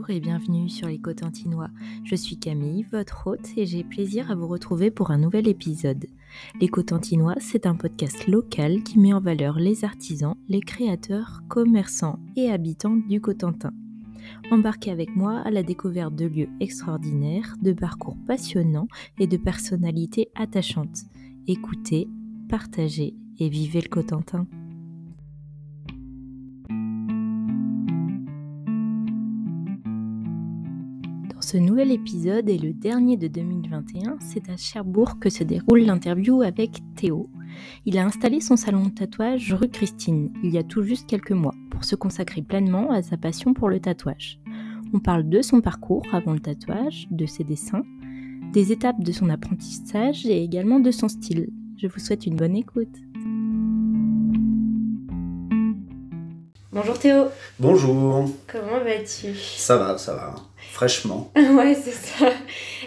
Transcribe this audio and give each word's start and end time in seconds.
Bonjour 0.00 0.16
et 0.16 0.20
bienvenue 0.20 0.70
sur 0.70 0.88
les 0.88 0.98
Cotentinois. 0.98 1.68
Je 2.04 2.14
suis 2.14 2.38
Camille, 2.38 2.86
votre 2.90 3.26
hôte, 3.26 3.50
et 3.58 3.66
j'ai 3.66 3.84
plaisir 3.84 4.30
à 4.30 4.34
vous 4.34 4.46
retrouver 4.48 4.90
pour 4.90 5.10
un 5.10 5.18
nouvel 5.18 5.46
épisode. 5.46 6.06
Les 6.58 6.68
Cotentinois, 6.68 7.34
c'est 7.38 7.66
un 7.66 7.74
podcast 7.74 8.26
local 8.26 8.82
qui 8.82 8.98
met 8.98 9.12
en 9.12 9.20
valeur 9.20 9.58
les 9.58 9.84
artisans, 9.84 10.36
les 10.48 10.62
créateurs, 10.62 11.42
commerçants 11.50 12.18
et 12.34 12.50
habitants 12.50 12.96
du 12.96 13.20
Cotentin. 13.20 13.74
Embarquez 14.50 14.90
avec 14.90 15.14
moi 15.16 15.40
à 15.40 15.50
la 15.50 15.62
découverte 15.62 16.14
de 16.14 16.24
lieux 16.24 16.48
extraordinaires, 16.60 17.56
de 17.60 17.74
parcours 17.74 18.16
passionnants 18.26 18.88
et 19.18 19.26
de 19.26 19.36
personnalités 19.36 20.30
attachantes. 20.34 21.04
Écoutez, 21.46 22.08
partagez 22.48 23.12
et 23.38 23.50
vivez 23.50 23.82
le 23.82 23.88
Cotentin. 23.88 24.46
Ce 31.50 31.56
nouvel 31.56 31.90
épisode 31.90 32.48
est 32.48 32.62
le 32.62 32.72
dernier 32.72 33.16
de 33.16 33.26
2021. 33.26 34.18
C'est 34.20 34.48
à 34.50 34.56
Cherbourg 34.56 35.18
que 35.18 35.28
se 35.28 35.42
déroule 35.42 35.80
l'interview 35.80 36.42
avec 36.42 36.78
Théo. 36.94 37.28
Il 37.84 37.98
a 37.98 38.04
installé 38.04 38.40
son 38.40 38.56
salon 38.56 38.84
de 38.84 38.90
tatouage 38.90 39.52
rue 39.52 39.68
Christine 39.68 40.32
il 40.44 40.54
y 40.54 40.58
a 40.58 40.62
tout 40.62 40.84
juste 40.84 41.08
quelques 41.08 41.32
mois 41.32 41.54
pour 41.72 41.82
se 41.82 41.96
consacrer 41.96 42.40
pleinement 42.40 42.92
à 42.92 43.02
sa 43.02 43.16
passion 43.16 43.52
pour 43.52 43.68
le 43.68 43.80
tatouage. 43.80 44.38
On 44.94 45.00
parle 45.00 45.28
de 45.28 45.42
son 45.42 45.60
parcours 45.60 46.04
avant 46.12 46.34
le 46.34 46.38
tatouage, 46.38 47.08
de 47.10 47.26
ses 47.26 47.42
dessins, 47.42 47.82
des 48.52 48.70
étapes 48.70 49.02
de 49.02 49.10
son 49.10 49.28
apprentissage 49.28 50.26
et 50.26 50.44
également 50.44 50.78
de 50.78 50.92
son 50.92 51.08
style. 51.08 51.48
Je 51.78 51.88
vous 51.88 51.98
souhaite 51.98 52.26
une 52.26 52.36
bonne 52.36 52.54
écoute. 52.54 52.96
Bonjour 56.70 56.96
Théo. 56.96 57.24
Bonjour. 57.58 58.30
Comment 58.46 58.84
vas-tu? 58.84 59.34
Ça 59.34 59.76
va, 59.76 59.98
ça 59.98 60.14
va. 60.14 60.49
Fraîchement. 60.72 61.30
ouais, 61.36 61.74
c'est 61.74 61.92
ça. 61.92 62.30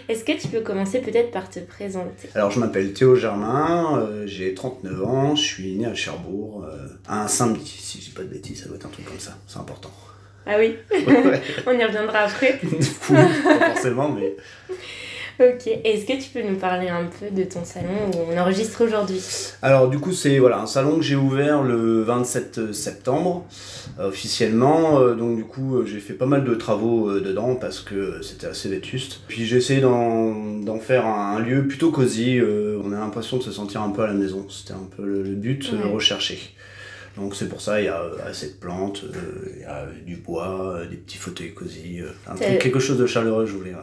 Est-ce 0.10 0.24
que 0.24 0.34
tu 0.34 0.48
peux 0.48 0.62
commencer 0.62 1.00
peut-être 1.00 1.32
par 1.32 1.50
te 1.50 1.60
présenter? 1.60 2.30
Alors, 2.36 2.52
je 2.52 2.60
m'appelle 2.60 2.94
Théo 2.94 3.16
Germain, 3.16 4.00
euh, 4.00 4.28
j'ai 4.28 4.54
39 4.54 5.04
ans, 5.04 5.36
je 5.36 5.44
suis 5.44 5.76
né 5.76 5.86
à 5.86 5.94
Cherbourg, 5.94 6.66
euh, 6.66 6.88
un 7.08 7.28
samedi, 7.28 7.66
si 7.66 8.00
je 8.00 8.06
dis 8.06 8.12
pas 8.12 8.24
de 8.24 8.28
bêtises, 8.28 8.64
ça 8.64 8.68
doit 8.68 8.78
être 8.78 8.86
un 8.86 8.90
truc 8.90 9.06
comme 9.06 9.20
ça, 9.20 9.38
c'est 9.48 9.60
important. 9.60 9.92
Ah 10.46 10.56
oui 10.60 10.76
On 11.66 11.72
y 11.72 11.86
reviendra 11.86 12.20
après. 12.20 12.60
pas 13.08 13.70
forcément, 13.74 14.10
mais 14.10 14.36
Ok, 15.40 15.68
est-ce 15.84 16.06
que 16.06 16.22
tu 16.22 16.30
peux 16.30 16.48
nous 16.48 16.58
parler 16.58 16.90
un 16.90 17.06
peu 17.06 17.32
de 17.32 17.44
ton 17.44 17.66
salon 17.66 18.12
où 18.14 18.32
on 18.32 18.38
enregistre 18.38 18.84
aujourd'hui? 18.86 19.20
Alors 19.64 19.90
du 19.90 19.98
coup 19.98 20.12
c'est 20.12 20.38
voilà, 20.38 20.60
un 20.60 20.68
salon 20.68 20.98
que 20.98 21.02
j'ai 21.02 21.16
ouvert 21.16 21.64
le 21.64 22.04
27 22.04 22.72
septembre 22.72 23.44
euh, 24.00 24.10
officiellement, 24.10 25.00
euh, 25.00 25.16
donc 25.16 25.36
du 25.36 25.44
coup 25.44 25.78
euh, 25.78 25.86
j'ai 25.88 26.00
fait 26.00 26.14
pas 26.14 26.28
mal 26.28 26.44
de 26.44 26.54
travaux 26.54 27.20
dedans 27.20 27.56
parce 27.56 27.80
que 27.80 28.22
c'était 28.22 28.46
assez 28.46 28.70
vétuste. 28.70 29.22
Puis 29.28 29.46
j'ai 29.46 29.58
essayé 29.58 29.82
d'en 29.82 30.80
faire 30.80 31.08
un, 31.08 31.40
lieu 31.40 31.68
plutôt 31.68 31.90
cosy, 31.90 32.40
on 32.40 32.92
a 32.92 33.00
l'impression 33.00 33.38
de 33.38 33.44
se 33.44 33.52
sentir 33.52 33.82
un 33.82 33.90
peu 33.90 34.04
à 34.04 34.08
la 34.08 34.14
maison, 34.14 34.46
c'était 34.50 34.74
un 34.74 34.88
peu 34.96 35.04
le, 35.04 35.24
but 35.34 35.72
recherché. 35.92 36.38
Donc 37.18 37.36
c'est 37.36 37.50
pour 37.50 37.62
ça 37.62 37.82
il 37.82 37.86
y 37.86 37.90
a 37.90 38.04
assez 38.28 38.50
de 38.50 38.54
plantes, 38.54 39.04
il 39.56 39.62
y 39.62 39.66
a 39.66 39.88
du 40.06 40.18
bois, 40.18 40.82
des 40.88 40.98
petits 40.98 41.18
fauteuils 41.18 41.56
cosy, 41.56 42.02
quelque 42.60 42.80
chose 42.80 43.00
de 43.00 43.08
chaleureux 43.08 43.48
je 43.48 43.54
voulais 43.54 43.74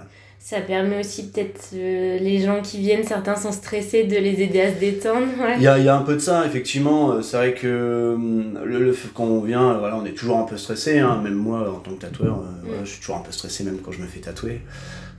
ça 0.42 0.62
permet 0.62 0.98
aussi 0.98 1.28
peut-être 1.28 1.68
euh, 1.74 2.18
les 2.18 2.40
gens 2.40 2.62
qui 2.62 2.78
viennent, 2.78 3.04
certains 3.04 3.36
sont 3.36 3.52
stressés, 3.52 4.04
de 4.04 4.16
les 4.16 4.40
aider 4.40 4.62
à 4.62 4.74
se 4.74 4.80
détendre. 4.80 5.26
Il 5.56 5.62
y, 5.62 5.68
a, 5.68 5.78
y, 5.78 5.86
a, 5.86 5.94
un 5.94 6.02
peu 6.02 6.14
de 6.14 6.18
ça, 6.18 6.46
effectivement. 6.46 7.12
Euh, 7.12 7.22
c'est 7.22 7.36
vrai 7.36 7.54
que 7.54 8.14
hum, 8.14 8.58
le, 8.64 8.96
quand 9.14 9.24
on 9.24 9.42
vient, 9.42 9.74
voilà, 9.74 9.96
on 9.96 10.04
est 10.06 10.12
toujours 10.14 10.38
un 10.38 10.44
peu 10.44 10.56
stressé. 10.56 10.98
Hein. 10.98 11.20
Même 11.22 11.34
moi, 11.34 11.70
en 11.70 11.78
tant 11.80 11.90
que 11.90 12.00
tatoueur, 12.00 12.38
euh, 12.38 12.80
mm. 12.80 12.84
je 12.84 12.90
suis 12.90 13.00
toujours 13.00 13.16
un 13.16 13.22
peu 13.22 13.32
stressé 13.32 13.64
même 13.64 13.78
quand 13.84 13.92
je 13.92 14.00
me 14.00 14.06
fais 14.06 14.20
tatouer. 14.20 14.62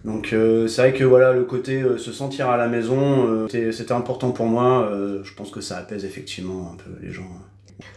Donc 0.03 0.29
c'est 0.31 0.81
vrai 0.81 0.93
que 0.93 1.03
voilà, 1.03 1.31
le 1.31 1.43
côté 1.43 1.83
se 1.99 2.11
sentir 2.11 2.49
à 2.49 2.57
la 2.57 2.67
maison, 2.67 3.47
c'était 3.47 3.91
important 3.91 4.31
pour 4.31 4.47
moi. 4.47 4.91
je 5.23 5.33
pense 5.35 5.51
que 5.51 5.61
ça 5.61 5.77
apaise 5.77 6.05
effectivement 6.05 6.73
un 6.73 6.75
peu 6.75 6.89
les 7.05 7.13
gens. 7.13 7.29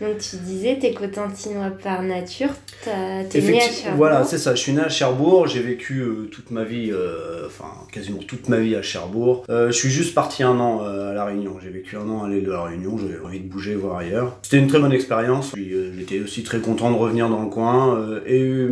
Donc 0.01 0.19
tu 0.19 0.37
disais, 0.37 0.79
t'es 0.81 0.93
cotentinois 0.93 1.71
par 1.71 2.03
nature, 2.03 2.51
t'es 2.85 3.41
né 3.41 3.61
à 3.61 3.71
Cherbourg. 3.71 3.97
Voilà, 3.97 4.25
c'est 4.25 4.39
ça, 4.39 4.55
je 4.55 4.61
suis 4.61 4.73
né 4.73 4.81
à 4.81 4.89
Cherbourg, 4.89 5.47
j'ai 5.47 5.61
vécu 5.61 6.01
euh, 6.01 6.29
toute 6.33 6.51
ma 6.51 6.65
vie, 6.65 6.91
euh, 6.91 7.47
enfin 7.47 7.69
quasiment 7.93 8.19
toute 8.19 8.49
ma 8.49 8.59
vie 8.59 8.75
à 8.75 8.83
Cherbourg. 8.83 9.45
Euh, 9.51 9.69
je 9.69 9.73
suis 9.73 9.91
juste 9.91 10.15
parti 10.15 10.43
un 10.43 10.59
an 10.59 10.81
à 10.81 11.13
La 11.13 11.25
Réunion, 11.25 11.59
j'ai 11.63 11.71
vécu 11.71 11.97
un 11.97 12.09
an 12.09 12.25
à 12.25 12.29
l'île 12.29 12.45
de 12.45 12.51
La 12.51 12.63
Réunion, 12.63 12.99
j'avais 12.99 13.19
envie 13.25 13.41
de 13.41 13.49
bouger, 13.49 13.75
voir 13.75 13.99
ailleurs. 13.99 14.39
C'était 14.43 14.59
une 14.59 14.69
très 14.69 14.81
bonne 14.81 14.93
expérience, 14.93 15.53
j'étais 15.55 16.21
aussi 16.21 16.43
très 16.43 16.61
content 16.61 16.91
de 16.91 16.97
revenir 16.97 17.29
dans 17.29 17.43
le 17.43 17.51
coin, 17.51 18.21
et 18.27 18.67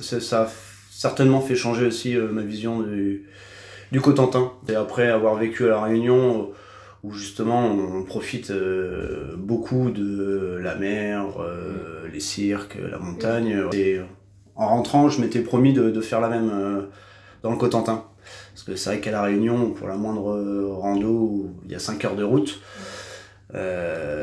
ça 0.00 0.42
a 0.42 0.48
certainement 0.90 1.40
fait 1.40 1.56
changer 1.56 1.86
aussi 1.86 2.16
ma 2.16 2.42
vision 2.42 2.80
du, 2.80 3.26
du 3.92 4.00
Cotentin. 4.00 4.52
Et 4.68 4.74
après 4.74 5.08
avoir 5.08 5.34
vécu 5.34 5.64
à 5.64 5.68
La 5.68 5.82
Réunion, 5.82 6.50
où 7.04 7.12
justement 7.12 7.66
on 7.66 8.02
profite 8.02 8.50
euh, 8.50 9.34
beaucoup 9.36 9.90
de 9.90 10.58
la 10.60 10.74
mer, 10.74 11.26
euh, 11.40 12.08
les 12.12 12.20
cirques, 12.20 12.76
la 12.90 12.98
montagne. 12.98 13.64
Et 13.72 14.00
en 14.56 14.68
rentrant, 14.68 15.08
je 15.08 15.20
m'étais 15.20 15.40
promis 15.40 15.72
de, 15.72 16.00
faire 16.00 16.20
la 16.20 16.28
même 16.28 16.50
euh, 16.52 16.82
dans 17.42 17.50
le 17.50 17.56
Cotentin. 17.56 18.04
Parce 18.52 18.64
que 18.64 18.76
c'est 18.76 18.90
vrai 18.90 19.00
qu'à 19.00 19.12
La 19.12 19.22
Réunion, 19.22 19.70
pour 19.70 19.86
la 19.86 19.96
moindre 19.96 20.74
rando, 20.80 21.50
il 21.64 21.72
y 21.72 21.74
a 21.74 21.78
5 21.78 22.04
heures 22.04 22.16
de 22.16 22.24
route. 22.24 22.60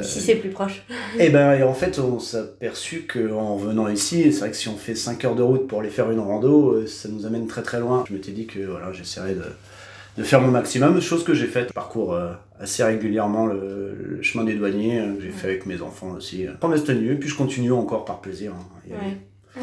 ici 0.02 0.20
c'est 0.20 0.36
plus 0.36 0.50
proche. 0.50 0.86
et 1.18 1.20
eh 1.26 1.30
ben 1.30 1.54
et 1.54 1.64
en 1.64 1.74
fait 1.74 1.98
on 1.98 2.20
s'est 2.20 2.38
aperçu 2.38 3.08
qu'en 3.12 3.56
venant 3.56 3.88
ici, 3.88 4.32
c'est 4.32 4.40
vrai 4.42 4.52
que 4.52 4.58
si 4.58 4.68
on 4.68 4.76
fait 4.76 4.94
5 4.94 5.24
heures 5.24 5.36
de 5.36 5.42
route 5.42 5.68
pour 5.68 5.80
aller 5.80 5.90
faire 5.90 6.12
une 6.12 6.20
rando, 6.20 6.86
ça 6.86 7.08
nous 7.10 7.26
amène 7.26 7.48
très 7.48 7.64
très 7.64 7.80
loin. 7.80 8.04
Je 8.08 8.14
m'étais 8.14 8.34
dit 8.34 8.46
que 8.46 8.60
voilà, 8.60 8.92
j'essaierais 8.92 9.34
de, 9.34 9.46
de 10.18 10.24
faire 10.24 10.42
mon 10.42 10.52
maximum, 10.52 11.02
chose 11.02 11.24
que 11.24 11.34
j'ai 11.34 11.48
faite. 11.48 11.70
Je 11.70 11.74
parcours 11.74 12.14
euh, 12.14 12.34
assez 12.60 12.84
régulièrement 12.84 13.48
le, 13.48 14.20
chemin 14.22 14.44
des 14.44 14.56
douaniers, 14.56 15.00
euh, 15.00 15.16
que 15.16 15.22
j'ai 15.22 15.30
fait 15.30 15.48
avec 15.48 15.66
mes 15.66 15.82
enfants 15.82 16.12
aussi. 16.12 16.46
Prends 16.60 16.70
mes 16.70 16.82
tenues, 16.82 17.18
puis 17.20 17.30
je 17.30 17.36
continue 17.36 17.72
encore 17.72 18.06
par 18.06 18.22
plaisir. 18.22 18.54
Hein, 18.54 19.62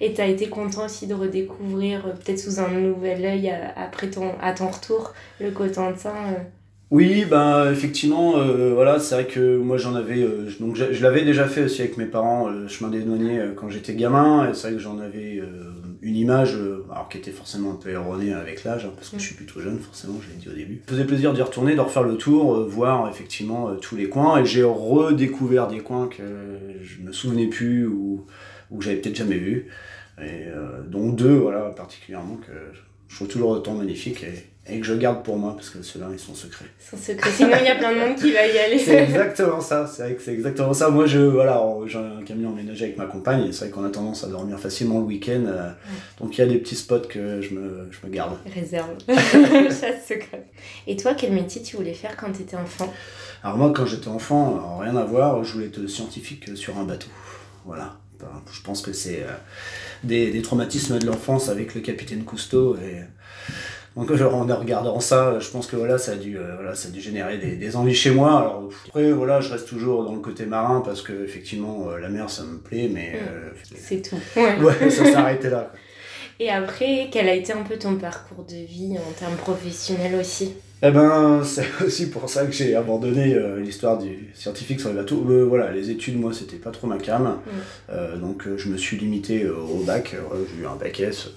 et 0.00 0.14
tu 0.14 0.20
as 0.20 0.26
été 0.26 0.48
content 0.48 0.86
aussi 0.86 1.06
de 1.06 1.14
redécouvrir, 1.14 2.06
euh, 2.06 2.12
peut-être 2.12 2.38
sous 2.38 2.58
un 2.58 2.68
nouvel 2.68 3.24
œil, 3.24 3.52
après 3.76 4.10
ton, 4.10 4.32
à 4.40 4.52
ton 4.52 4.68
retour, 4.68 5.12
le 5.40 5.50
Cotentin 5.50 6.14
oui, 6.92 7.24
ben 7.24 7.70
effectivement, 7.70 8.32
voilà, 8.74 8.98
c'est 8.98 9.14
vrai 9.14 9.24
que 9.24 9.58
moi 9.58 9.76
j'en 9.76 9.94
avais, 9.94 10.26
donc 10.58 10.74
je, 10.74 11.00
l'avais 11.04 11.22
déjà 11.24 11.46
fait 11.46 11.62
aussi 11.62 11.82
avec 11.82 11.96
mes 11.96 12.06
parents, 12.06 12.48
le 12.48 12.66
chemin 12.66 12.90
des 12.90 12.98
douaniers 12.98 13.40
quand 13.54 13.68
j'étais 13.68 13.94
gamin, 13.94 14.50
et 14.50 14.54
c'est 14.54 14.66
vrai 14.66 14.72
que 14.72 14.82
j'en 14.82 14.98
avais 14.98 15.40
une 16.02 16.16
image, 16.16 16.54
euh, 16.56 16.86
alors 16.90 17.08
qui 17.08 17.18
était 17.18 17.30
forcément 17.30 17.72
un 17.72 17.76
peu 17.76 17.90
erronée 17.90 18.32
avec 18.32 18.64
l'âge, 18.64 18.86
hein, 18.86 18.92
parce 18.96 19.10
que 19.10 19.18
je 19.18 19.24
suis 19.24 19.34
plutôt 19.34 19.60
jeune, 19.60 19.78
forcément, 19.78 20.14
je 20.22 20.30
l'ai 20.30 20.36
dit 20.36 20.48
au 20.48 20.52
début. 20.52 20.82
Ça 20.86 20.92
faisait 20.92 21.04
plaisir 21.04 21.32
d'y 21.32 21.42
retourner, 21.42 21.74
de 21.74 21.80
refaire 21.80 22.02
le 22.02 22.16
tour, 22.16 22.54
euh, 22.54 22.66
voir 22.66 23.08
effectivement 23.08 23.68
euh, 23.68 23.74
tous 23.74 23.96
les 23.96 24.08
coins, 24.08 24.40
et 24.40 24.46
j'ai 24.46 24.62
redécouvert 24.62 25.68
des 25.68 25.80
coins 25.80 26.08
que 26.08 26.22
je 26.82 27.02
me 27.02 27.12
souvenais 27.12 27.48
plus 27.48 27.86
ou, 27.86 28.26
ou 28.70 28.78
que 28.78 28.84
j'avais 28.84 28.96
peut-être 28.96 29.16
jamais 29.16 29.38
vu, 29.38 29.66
et 30.22 30.48
dont 30.86 31.08
deux, 31.08 31.34
voilà, 31.34 31.70
particulièrement, 31.70 32.36
que 32.36 32.52
je 33.08 33.16
trouve 33.16 33.28
toujours 33.28 33.50
autant 33.50 33.72
magnifiques. 33.72 34.22
Et, 34.22 34.34
et 34.70 34.80
que 34.80 34.86
je 34.86 34.94
garde 34.94 35.22
pour 35.22 35.36
moi 35.36 35.54
parce 35.54 35.70
que 35.70 35.82
ceux-là 35.82 36.06
ils 36.12 36.18
sont 36.18 36.34
secrets. 36.34 36.66
Ils 36.80 36.90
sont 36.90 36.96
secrets, 36.96 37.30
sinon 37.30 37.56
il 37.58 37.66
y 37.66 37.68
a 37.68 37.76
plein 37.76 37.92
de 37.92 37.98
monde 37.98 38.16
qui 38.16 38.32
va 38.32 38.46
y 38.46 38.58
aller. 38.58 38.78
c'est 38.78 39.02
exactement 39.02 39.60
ça, 39.60 39.86
c'est 39.86 40.02
vrai 40.02 40.14
que 40.14 40.22
c'est 40.22 40.32
exactement 40.32 40.72
ça. 40.72 40.90
Moi 40.90 41.06
je 41.06 41.18
voilà, 41.18 41.62
j'ai 41.86 41.98
un 41.98 42.22
camion 42.24 42.50
emménagé 42.50 42.84
avec 42.86 42.96
ma 42.96 43.06
compagne 43.06 43.46
et 43.46 43.52
c'est 43.52 43.66
vrai 43.66 43.70
qu'on 43.70 43.84
a 43.84 43.90
tendance 43.90 44.24
à 44.24 44.28
dormir 44.28 44.58
facilement 44.58 44.98
le 44.98 45.04
week-end. 45.04 45.44
Euh, 45.46 45.70
donc 46.20 46.36
il 46.36 46.40
y 46.40 46.44
a 46.44 46.46
des 46.46 46.58
petits 46.58 46.76
spots 46.76 47.08
que 47.08 47.40
je 47.40 47.54
me, 47.54 47.88
je 47.90 48.06
me 48.06 48.12
garde. 48.12 48.36
Réserve. 48.54 48.90
Chasse 49.08 50.06
secrète. 50.06 50.46
Et 50.86 50.96
toi, 50.96 51.14
quel 51.14 51.32
métier 51.32 51.62
tu 51.62 51.76
voulais 51.76 51.94
faire 51.94 52.16
quand 52.16 52.32
tu 52.32 52.42
étais 52.42 52.56
enfant? 52.56 52.92
Alors 53.42 53.56
moi 53.56 53.72
quand 53.74 53.86
j'étais 53.86 54.08
enfant, 54.08 54.78
rien 54.78 54.96
à 54.96 55.04
voir, 55.04 55.42
je 55.44 55.54
voulais 55.54 55.66
être 55.66 55.86
scientifique 55.86 56.56
sur 56.56 56.78
un 56.78 56.84
bateau. 56.84 57.08
Voilà. 57.64 57.96
Je 58.52 58.60
pense 58.62 58.82
que 58.82 58.92
c'est 58.92 59.22
euh, 59.22 59.32
des, 60.04 60.30
des 60.30 60.42
traumatismes 60.42 60.98
de 60.98 61.06
l'enfance 61.06 61.48
avec 61.48 61.74
le 61.74 61.80
capitaine 61.80 62.24
Cousteau 62.24 62.76
et 62.76 63.00
donc 63.96 64.10
en 64.10 64.44
regardant 64.44 65.00
ça, 65.00 65.38
je 65.40 65.50
pense 65.50 65.66
que 65.66 65.74
voilà, 65.74 65.98
ça 65.98 66.12
a 66.12 66.16
dû, 66.16 66.38
euh, 66.38 66.54
voilà, 66.54 66.74
ça 66.74 66.88
a 66.88 66.90
dû 66.92 67.00
générer 67.00 67.38
des, 67.38 67.56
des, 67.56 67.76
envies 67.76 67.94
chez 67.94 68.12
moi. 68.12 68.38
Alors 68.38 68.70
après, 68.86 69.10
voilà, 69.10 69.40
je 69.40 69.50
reste 69.52 69.66
toujours 69.66 70.04
dans 70.04 70.14
le 70.14 70.20
côté 70.20 70.46
marin 70.46 70.80
parce 70.84 71.02
que 71.02 71.24
effectivement, 71.24 71.88
euh, 71.90 71.98
la 71.98 72.08
mer, 72.08 72.30
ça 72.30 72.44
me 72.44 72.58
plaît, 72.58 72.88
mais 72.92 73.14
mm. 73.14 73.28
euh, 73.28 73.50
c'est 73.76 74.02
tout. 74.02 74.16
Ouais, 74.36 74.90
ça 74.90 75.10
s'arrêtait 75.10 75.50
là. 75.50 75.72
Et 76.38 76.50
après, 76.50 77.08
quel 77.10 77.28
a 77.28 77.34
été 77.34 77.52
un 77.52 77.62
peu 77.62 77.76
ton 77.76 77.96
parcours 77.96 78.44
de 78.44 78.64
vie 78.64 78.96
en 78.96 79.12
termes 79.12 79.36
professionnels 79.36 80.14
aussi? 80.18 80.54
Eh 80.82 80.90
ben, 80.92 81.42
c'est 81.44 81.66
aussi 81.84 82.08
pour 82.10 82.30
ça 82.30 82.46
que 82.46 82.52
j'ai 82.52 82.76
abandonné 82.76 83.36
l'histoire 83.58 83.98
du 83.98 84.30
scientifique 84.34 84.80
sur 84.80 84.90
les 84.90 84.94
bateaux. 84.94 85.22
voilà, 85.48 85.72
les 85.72 85.90
études, 85.90 86.18
moi, 86.18 86.32
c'était 86.32 86.56
pas 86.56 86.70
trop 86.70 86.86
ma 86.86 86.96
cam. 86.96 87.40
Mm. 87.90 88.20
donc, 88.20 88.44
je 88.56 88.68
me 88.68 88.76
suis 88.76 88.96
limité 88.96 89.48
au 89.48 89.82
bac. 89.82 90.14
j'ai 90.14 90.62
eu 90.62 90.66
un 90.66 90.76
bac 90.76 91.00
S 91.00 91.28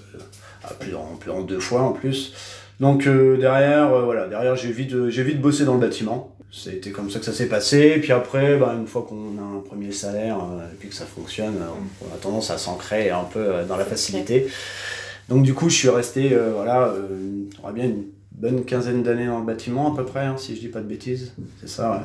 plus 0.78 0.94
en, 0.94 1.16
plus 1.18 1.30
deux 1.46 1.60
fois 1.60 1.82
en 1.82 1.92
plus. 1.92 2.32
Donc 2.80 3.06
euh, 3.06 3.36
derrière, 3.36 3.92
euh, 3.92 4.02
voilà, 4.02 4.26
derrière 4.26 4.56
j'ai 4.56 4.72
vite, 4.72 5.08
j'ai 5.08 5.22
vite 5.22 5.40
bossé 5.40 5.64
dans 5.64 5.74
le 5.74 5.80
bâtiment. 5.80 6.36
C'était 6.50 6.90
comme 6.90 7.10
ça 7.10 7.18
que 7.18 7.24
ça 7.24 7.32
s'est 7.32 7.48
passé. 7.48 7.94
Et 7.96 8.00
puis 8.00 8.12
après, 8.12 8.56
bah, 8.56 8.74
une 8.78 8.86
fois 8.86 9.04
qu'on 9.08 9.38
a 9.38 9.58
un 9.58 9.60
premier 9.60 9.90
salaire 9.90 10.38
et 10.72 10.76
puis 10.78 10.88
que 10.88 10.94
ça 10.94 11.04
fonctionne, 11.04 11.56
on 12.00 12.14
a 12.14 12.18
tendance 12.18 12.50
à 12.50 12.58
s'ancrer 12.58 13.10
un 13.10 13.24
peu 13.24 13.64
dans 13.68 13.76
la 13.76 13.84
facilité. 13.84 14.46
Donc 15.28 15.42
du 15.42 15.52
coup, 15.52 15.68
je 15.68 15.74
suis 15.74 15.88
resté, 15.88 16.36
voilà, 16.54 16.94
on 17.60 17.66
va 17.66 17.72
bien 17.72 17.86
une 17.86 18.04
bonne 18.34 18.64
quinzaine 18.64 19.02
d'années 19.02 19.26
dans 19.26 19.38
le 19.38 19.44
bâtiment 19.44 19.92
à 19.92 19.96
peu 19.96 20.04
près, 20.04 20.24
hein, 20.24 20.36
si 20.36 20.54
je 20.54 20.60
dis 20.60 20.68
pas 20.68 20.80
de 20.80 20.86
bêtises. 20.86 21.32
C'est 21.60 21.68
ça, 21.68 21.92
ouais. 21.92 21.98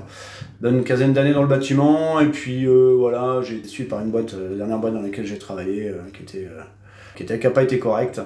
Bonne 0.61 0.83
quinzaine 0.83 1.13
d'années 1.13 1.33
dans 1.33 1.41
le 1.41 1.47
bâtiment, 1.47 2.19
et 2.19 2.27
puis 2.27 2.65
euh, 2.65 2.95
voilà, 2.97 3.41
j'ai 3.41 3.57
été 3.57 3.67
suivi 3.67 3.89
par 3.89 3.99
une 4.01 4.11
boîte, 4.11 4.33
euh, 4.35 4.51
la 4.51 4.57
dernière 4.57 4.77
boîte 4.77 4.93
dans 4.93 5.01
laquelle 5.01 5.25
j'ai 5.25 5.39
travaillé, 5.39 5.89
euh, 5.89 5.97
qui 6.13 6.23
était 6.23 6.47
qui 7.15 7.23
était, 7.23 7.39
qui 7.39 7.45
n'a 7.45 7.51
pas 7.51 7.63
été 7.63 7.79
correcte. 7.79 8.21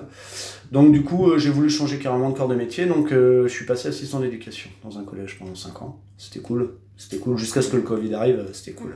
Donc 0.71 0.91
du 0.91 1.03
coup, 1.03 1.37
j'ai 1.37 1.49
voulu 1.49 1.69
changer 1.69 1.99
carrément 1.99 2.29
de 2.29 2.37
corps 2.37 2.47
de 2.47 2.55
métier, 2.55 2.85
donc 2.85 3.09
je 3.11 3.47
suis 3.47 3.65
passé 3.65 3.89
assistant 3.89 4.19
d'éducation 4.19 4.69
dans 4.83 4.97
un 4.97 5.03
collège 5.03 5.37
pendant 5.37 5.55
5 5.55 5.81
ans. 5.81 5.99
C'était 6.17 6.39
cool. 6.39 6.69
C'était 6.95 7.17
cool 7.17 7.37
jusqu'à 7.37 7.61
ce 7.61 7.69
que 7.69 7.75
le 7.75 7.81
Covid 7.81 8.13
arrive, 8.13 8.45
c'était 8.53 8.71
cool. 8.71 8.95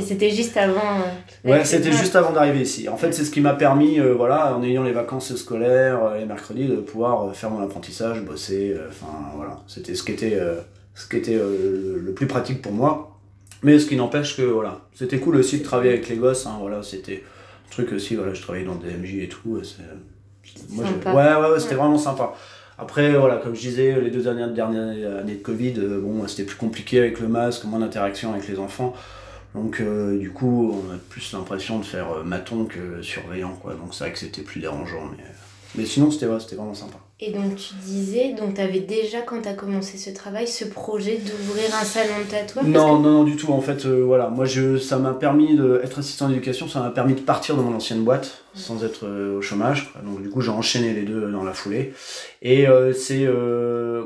c'était 0.00 0.30
juste 0.30 0.56
avant. 0.56 1.00
Euh, 1.44 1.50
ouais, 1.50 1.64
c'était 1.64 1.92
juste 1.92 2.16
avant 2.16 2.32
d'arriver 2.32 2.60
ici. 2.60 2.88
En 2.88 2.96
fait, 2.96 3.12
c'est 3.12 3.24
ce 3.24 3.30
qui 3.30 3.40
m'a 3.40 3.54
permis, 3.54 4.00
euh, 4.00 4.12
voilà, 4.14 4.56
en 4.56 4.62
ayant 4.62 4.82
les 4.82 4.92
vacances 4.92 5.34
scolaires 5.36 6.04
euh, 6.04 6.18
les 6.18 6.26
mercredis, 6.26 6.66
de 6.66 6.76
pouvoir 6.76 7.34
faire 7.34 7.50
mon 7.50 7.62
apprentissage, 7.62 8.22
bosser. 8.22 8.76
Enfin, 8.88 9.30
voilà, 9.36 9.60
c'était 9.68 9.94
ce 9.94 10.02
qui 10.02 10.12
était, 10.12 10.38
ce 10.94 11.08
qui 11.08 11.16
était 11.16 11.36
le 11.36 12.12
plus 12.12 12.26
pratique 12.26 12.60
pour 12.60 12.72
moi. 12.72 13.20
Mais 13.62 13.78
ce 13.78 13.86
qui 13.86 13.94
n'empêche 13.94 14.36
que, 14.36 14.42
voilà, 14.42 14.80
c'était 14.92 15.18
cool 15.18 15.36
aussi 15.36 15.58
de 15.58 15.64
travailler 15.64 15.92
avec 15.92 16.08
les 16.08 16.16
gosses. 16.16 16.46
Hein, 16.46 16.56
voilà, 16.60 16.82
c'était 16.82 17.22
truc 17.72 17.92
aussi, 17.92 18.14
voilà, 18.14 18.34
je 18.34 18.42
travaillais 18.42 18.64
dans 18.64 18.76
des 18.76 18.90
MJ 18.90 19.16
et 19.22 19.28
tout. 19.28 19.60
Moi, 20.70 20.84
ouais, 20.84 21.12
ouais, 21.12 21.50
ouais, 21.50 21.60
c'était 21.60 21.74
vraiment 21.74 21.98
sympa. 21.98 22.34
Après, 22.78 23.12
voilà, 23.12 23.36
comme 23.36 23.54
je 23.54 23.60
disais, 23.60 24.00
les 24.00 24.10
deux 24.10 24.22
dernières, 24.22 24.50
dernières 24.50 25.18
années 25.20 25.36
de 25.36 25.42
Covid, 25.42 25.74
euh, 25.78 26.00
bon, 26.00 26.26
c'était 26.26 26.44
plus 26.44 26.56
compliqué 26.56 26.98
avec 26.98 27.20
le 27.20 27.28
masque, 27.28 27.64
moins 27.64 27.78
d'interaction 27.78 28.32
avec 28.32 28.48
les 28.48 28.58
enfants. 28.58 28.94
Donc, 29.54 29.80
euh, 29.80 30.18
du 30.18 30.30
coup, 30.30 30.74
on 30.74 30.94
a 30.94 30.98
plus 31.10 31.32
l'impression 31.32 31.78
de 31.78 31.84
faire 31.84 32.10
euh, 32.10 32.24
maton 32.24 32.64
que 32.64 33.02
surveillant, 33.02 33.54
quoi. 33.54 33.74
Donc, 33.74 33.94
c'est 33.94 34.04
vrai 34.04 34.12
que 34.12 34.18
c'était 34.18 34.42
plus 34.42 34.60
dérangeant, 34.60 35.10
mais, 35.16 35.24
mais 35.74 35.86
sinon, 35.86 36.10
c'était 36.10 36.26
c'était 36.40 36.56
vraiment 36.56 36.74
sympa. 36.74 36.98
Et 37.24 37.30
donc 37.30 37.54
tu 37.54 37.74
disais, 37.84 38.34
donc 38.36 38.54
tu 38.54 38.60
avais 38.60 38.80
déjà 38.80 39.20
quand 39.20 39.42
tu 39.42 39.48
as 39.48 39.52
commencé 39.52 39.96
ce 39.96 40.10
travail, 40.10 40.48
ce 40.48 40.64
projet 40.64 41.18
d'ouvrir 41.18 41.72
un 41.80 41.84
salon 41.84 42.14
de 42.18 42.28
tatouage 42.28 42.66
Non, 42.66 42.98
non, 42.98 43.12
non, 43.12 43.22
du 43.22 43.36
tout. 43.36 43.52
En 43.52 43.60
fait, 43.60 43.86
euh, 43.86 44.02
voilà, 44.04 44.28
moi 44.28 44.44
je, 44.44 44.76
ça 44.76 44.98
m'a 44.98 45.12
permis 45.12 45.56
d'être 45.56 46.00
assistant 46.00 46.28
d'éducation, 46.28 46.66
ça 46.66 46.80
m'a 46.80 46.90
permis 46.90 47.14
de 47.14 47.20
partir 47.20 47.56
de 47.56 47.62
mon 47.62 47.76
ancienne 47.76 48.02
boîte 48.02 48.42
sans 48.54 48.84
être 48.84 49.06
euh, 49.06 49.38
au 49.38 49.40
chômage. 49.40 49.94
Donc 50.04 50.20
du 50.20 50.30
coup 50.30 50.40
j'ai 50.40 50.50
enchaîné 50.50 50.94
les 50.94 51.02
deux 51.02 51.30
dans 51.30 51.44
la 51.44 51.52
foulée. 51.52 51.94
Et 52.42 52.66
euh, 52.66 52.92
c'est 52.92 53.28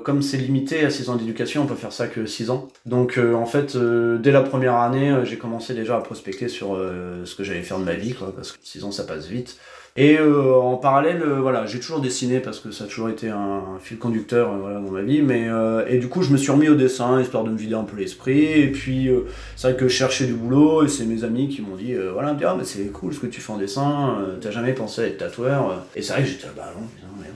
comme 0.05 0.21
c'est 0.21 0.37
limité, 0.37 0.85
assistant 0.85 1.17
d'éducation, 1.17 1.63
on 1.63 1.67
peut 1.67 1.75
faire 1.75 1.93
ça 1.93 2.09
que 2.09 2.27
6 2.27 2.51
ans. 2.51 2.69
Donc 2.85 3.19
en 3.19 3.47
fait, 3.47 3.79
dès 3.79 4.31
la 4.31 4.43
première 4.43 4.75
année, 4.75 5.23
j'ai 5.25 5.39
commencé 5.39 5.73
déjà 5.73 5.97
à 5.97 6.01
prospecter 6.01 6.49
sur 6.49 6.79
ce 7.25 7.35
que 7.35 7.45
j'allais 7.45 7.63
faire 7.63 7.79
de 7.79 7.85
ma 7.85 7.95
vie, 7.95 8.13
quoi, 8.13 8.31
parce 8.37 8.53
que 8.53 8.59
6 8.63 8.85
ans 8.85 8.93
ça 8.93 9.05
passe 9.05 9.27
vite. 9.27 9.57
Et 9.99 10.19
euh, 10.19 10.53
en 10.53 10.77
parallèle, 10.77 11.23
euh, 11.23 11.41
voilà, 11.41 11.65
j'ai 11.65 11.81
toujours 11.81 12.01
dessiné 12.01 12.41
parce 12.41 12.61
que 12.61 12.71
ça 12.71 12.85
a 12.85 12.87
toujours 12.87 13.09
été 13.09 13.31
un, 13.31 13.63
fil 13.81 13.99
conducteur 13.99 14.53
euh, 14.53 14.57
voilà, 14.59 14.79
dans 14.79 14.91
ma 14.91 15.03
vie. 15.03 15.23
Mais, 15.23 15.49
et 15.89 15.99
du 15.99 16.09
coup, 16.09 16.23
je 16.23 16.31
me 16.31 16.37
suis 16.37 16.51
remis 16.51 16.69
au 16.69 16.75
dessin 16.75 17.21
histoire 17.21 17.45
de 17.45 17.51
me 17.51 17.57
vider 17.57 17.75
un 17.75 17.85
peu 17.85 17.97
l'esprit. 17.97 18.45
Et 18.45 18.71
puis, 18.71 19.11
c'est 19.57 19.69
vrai 19.69 19.77
que 19.77 19.89
je 19.89 19.95
cherchais 19.95 20.27
du 20.27 20.35
boulot 20.35 20.85
et 20.85 20.89
c'est 20.89 21.07
mes 21.07 21.25
amis 21.25 21.49
qui 21.49 21.63
m'ont 21.63 21.77
dit 21.77 21.95
voilà, 22.13 22.37
ah, 22.45 22.55
mais 22.59 22.65
c'est 22.65 22.85
cool 22.87 23.15
ce 23.15 23.21
que 23.21 23.27
tu 23.27 23.41
fais 23.41 23.53
en 23.53 23.59
dessin, 23.59 24.19
t'as 24.41 24.51
jamais 24.51 24.73
pensé 24.73 25.03
à 25.03 25.07
être 25.07 25.19
tatoueur. 25.19 25.85
Et 25.95 26.03
c'est 26.03 26.13
vrai 26.13 26.23
que 26.23 26.29
j'étais 26.29 26.49
bah 26.57 26.73
non, 26.79 26.87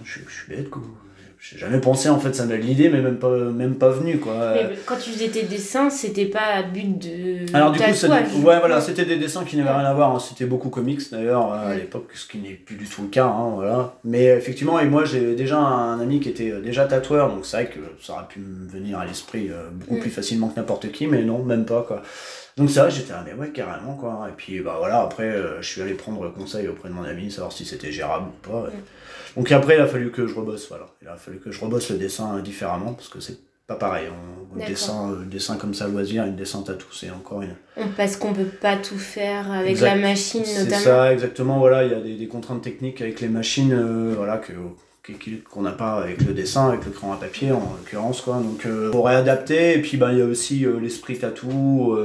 je 0.05 0.12
suis 0.12 0.23
bête 0.49 0.69
quoi 0.71 0.83
j'ai 1.41 1.57
jamais 1.57 1.81
pensé 1.81 2.11
en 2.11 2.21
fait 2.21 2.35
ça 2.35 2.45
m'a 2.45 2.57
l'idée 2.57 2.91
mais 2.91 3.01
même 3.01 3.19
pas 3.19 3.31
même 3.31 3.77
pas 3.77 3.89
venu 3.89 4.19
quoi. 4.19 4.53
Mais 4.55 4.77
quand 4.85 4.97
tu 4.97 5.11
faisais 5.11 5.29
tes 5.29 5.45
dessins 5.45 5.89
c'était 5.89 6.27
pas 6.27 6.45
à 6.55 6.63
but 6.63 6.99
de 6.99 7.57
alors 7.57 7.73
du 7.73 7.79
coup 7.79 7.87
ouais 7.87 8.59
voilà 8.59 8.83
c'était 8.83 9.07
des 9.07 9.17
dessins 9.17 9.45
qui 9.45 9.57
n'avaient 9.57 9.71
rien 9.71 9.87
à 9.87 9.95
voir 9.95 10.15
hein. 10.15 10.19
c'était 10.19 10.45
beaucoup 10.45 10.69
comics 10.69 11.01
d'ailleurs 11.11 11.53
à 11.53 11.75
l'époque 11.75 12.11
ce 12.15 12.27
qui 12.27 12.39
n'est 12.39 12.51
plus 12.51 12.77
du 12.77 12.87
tout 12.87 13.03
le 13.03 13.09
cas 13.09 13.25
hein, 13.25 13.53
voilà. 13.55 13.95
Mais 14.05 14.25
effectivement 14.27 14.79
et 14.81 14.85
moi 14.85 15.07
j'ai 15.07 15.35
déjà 15.35 15.59
un 15.59 15.99
ami 15.99 16.21
qui 16.21 16.29
était 16.29 16.51
euh, 16.51 16.61
déjà 16.61 16.85
tatoueur 16.85 17.31
donc 17.31 17.47
c'est 17.47 17.57
vrai 17.57 17.67
que 17.71 17.81
ça 18.03 18.13
aurait 18.13 18.29
pu 18.29 18.41
me 18.41 18.69
venir 18.69 18.99
à 18.99 19.07
l'esprit 19.07 19.49
euh, 19.51 19.71
beaucoup 19.73 19.97
mm. 19.97 20.01
plus 20.01 20.11
facilement 20.11 20.49
que 20.49 20.61
n'importe 20.61 20.93
qui 20.93 21.07
mais 21.07 21.23
non 21.23 21.43
même 21.43 21.65
pas 21.65 21.83
quoi 21.89 22.03
donc 22.61 22.69
vrai 22.69 22.91
j'étais 22.91 23.12
ah 23.12 23.25
mais 23.25 23.35
ouais 23.35 23.51
carrément 23.51 23.95
quoi 23.95 24.27
et 24.29 24.33
puis 24.37 24.61
bah 24.61 24.77
voilà 24.79 25.01
après 25.01 25.25
euh, 25.25 25.61
je 25.62 25.69
suis 25.69 25.83
allé 25.83 25.95
prendre 25.95 26.33
conseil 26.33 26.69
auprès 26.69 26.89
de 26.89 26.95
mon 26.95 27.05
ami 27.05 27.31
savoir 27.31 27.53
si 27.53 27.65
c'était 27.65 27.91
gérable 27.91 28.29
ou 28.29 28.49
pas. 28.49 28.71
Donc 29.37 29.53
après, 29.53 29.77
il 29.77 29.81
a 29.81 29.87
fallu 29.87 30.11
que 30.11 30.27
je 30.27 30.35
rebosse, 30.35 30.69
voilà. 30.69 30.87
Il 31.03 31.09
a 31.09 31.17
fallu 31.17 31.39
que 31.39 31.51
je 31.51 31.61
rebosse 31.61 31.91
le 31.91 31.99
dessin 31.99 32.39
différemment, 32.41 32.95
parce 32.95 33.09
que 33.09 33.21
c'est 33.21 33.39
pas 33.67 33.77
pareil. 33.77 34.09
Un 34.09 34.67
dessin, 34.67 35.12
euh, 35.12 35.25
dessin 35.25 35.57
comme 35.57 35.75
ça, 35.75 35.87
loisir, 35.87 36.25
une 36.25 36.35
dessin 36.35 36.62
tatou, 36.62 36.89
c'est 36.93 37.11
encore 37.11 37.43
une... 37.43 37.55
Parce 37.97 38.17
qu'on 38.17 38.33
peut 38.33 38.45
pas 38.45 38.77
tout 38.77 38.99
faire 38.99 39.51
avec 39.53 39.81
la 39.81 39.95
machine, 39.95 40.41
notamment. 40.41 40.71
C'est 40.71 40.85
ça, 40.85 41.12
exactement, 41.12 41.59
voilà. 41.59 41.85
Il 41.85 41.93
y 41.93 41.95
a 41.95 42.01
des, 42.01 42.17
des, 42.17 42.27
contraintes 42.27 42.62
techniques 42.62 43.01
avec 43.01 43.21
les 43.21 43.29
machines, 43.29 43.73
euh, 43.73 44.15
voilà, 44.17 44.39
que 44.39 44.53
qu'on 45.51 45.62
n'a 45.62 45.73
pas 45.73 45.95
avec 46.03 46.23
le 46.23 46.33
dessin, 46.33 46.69
avec 46.69 46.85
le 46.85 46.91
crayon 46.91 47.12
à 47.12 47.17
papier 47.17 47.53
en 47.53 47.61
l'occurrence 47.79 48.21
quoi. 48.21 48.37
Donc 48.37 48.67
euh, 48.67 48.91
pour 48.91 49.07
réadapter 49.07 49.75
et 49.77 49.83
puis 49.83 49.97
ben 49.97 50.12
il 50.12 50.19
y 50.19 50.23
a 50.23 50.27
aussi 50.27 50.67
l'esprit 50.81 51.19
tatou 51.19 51.97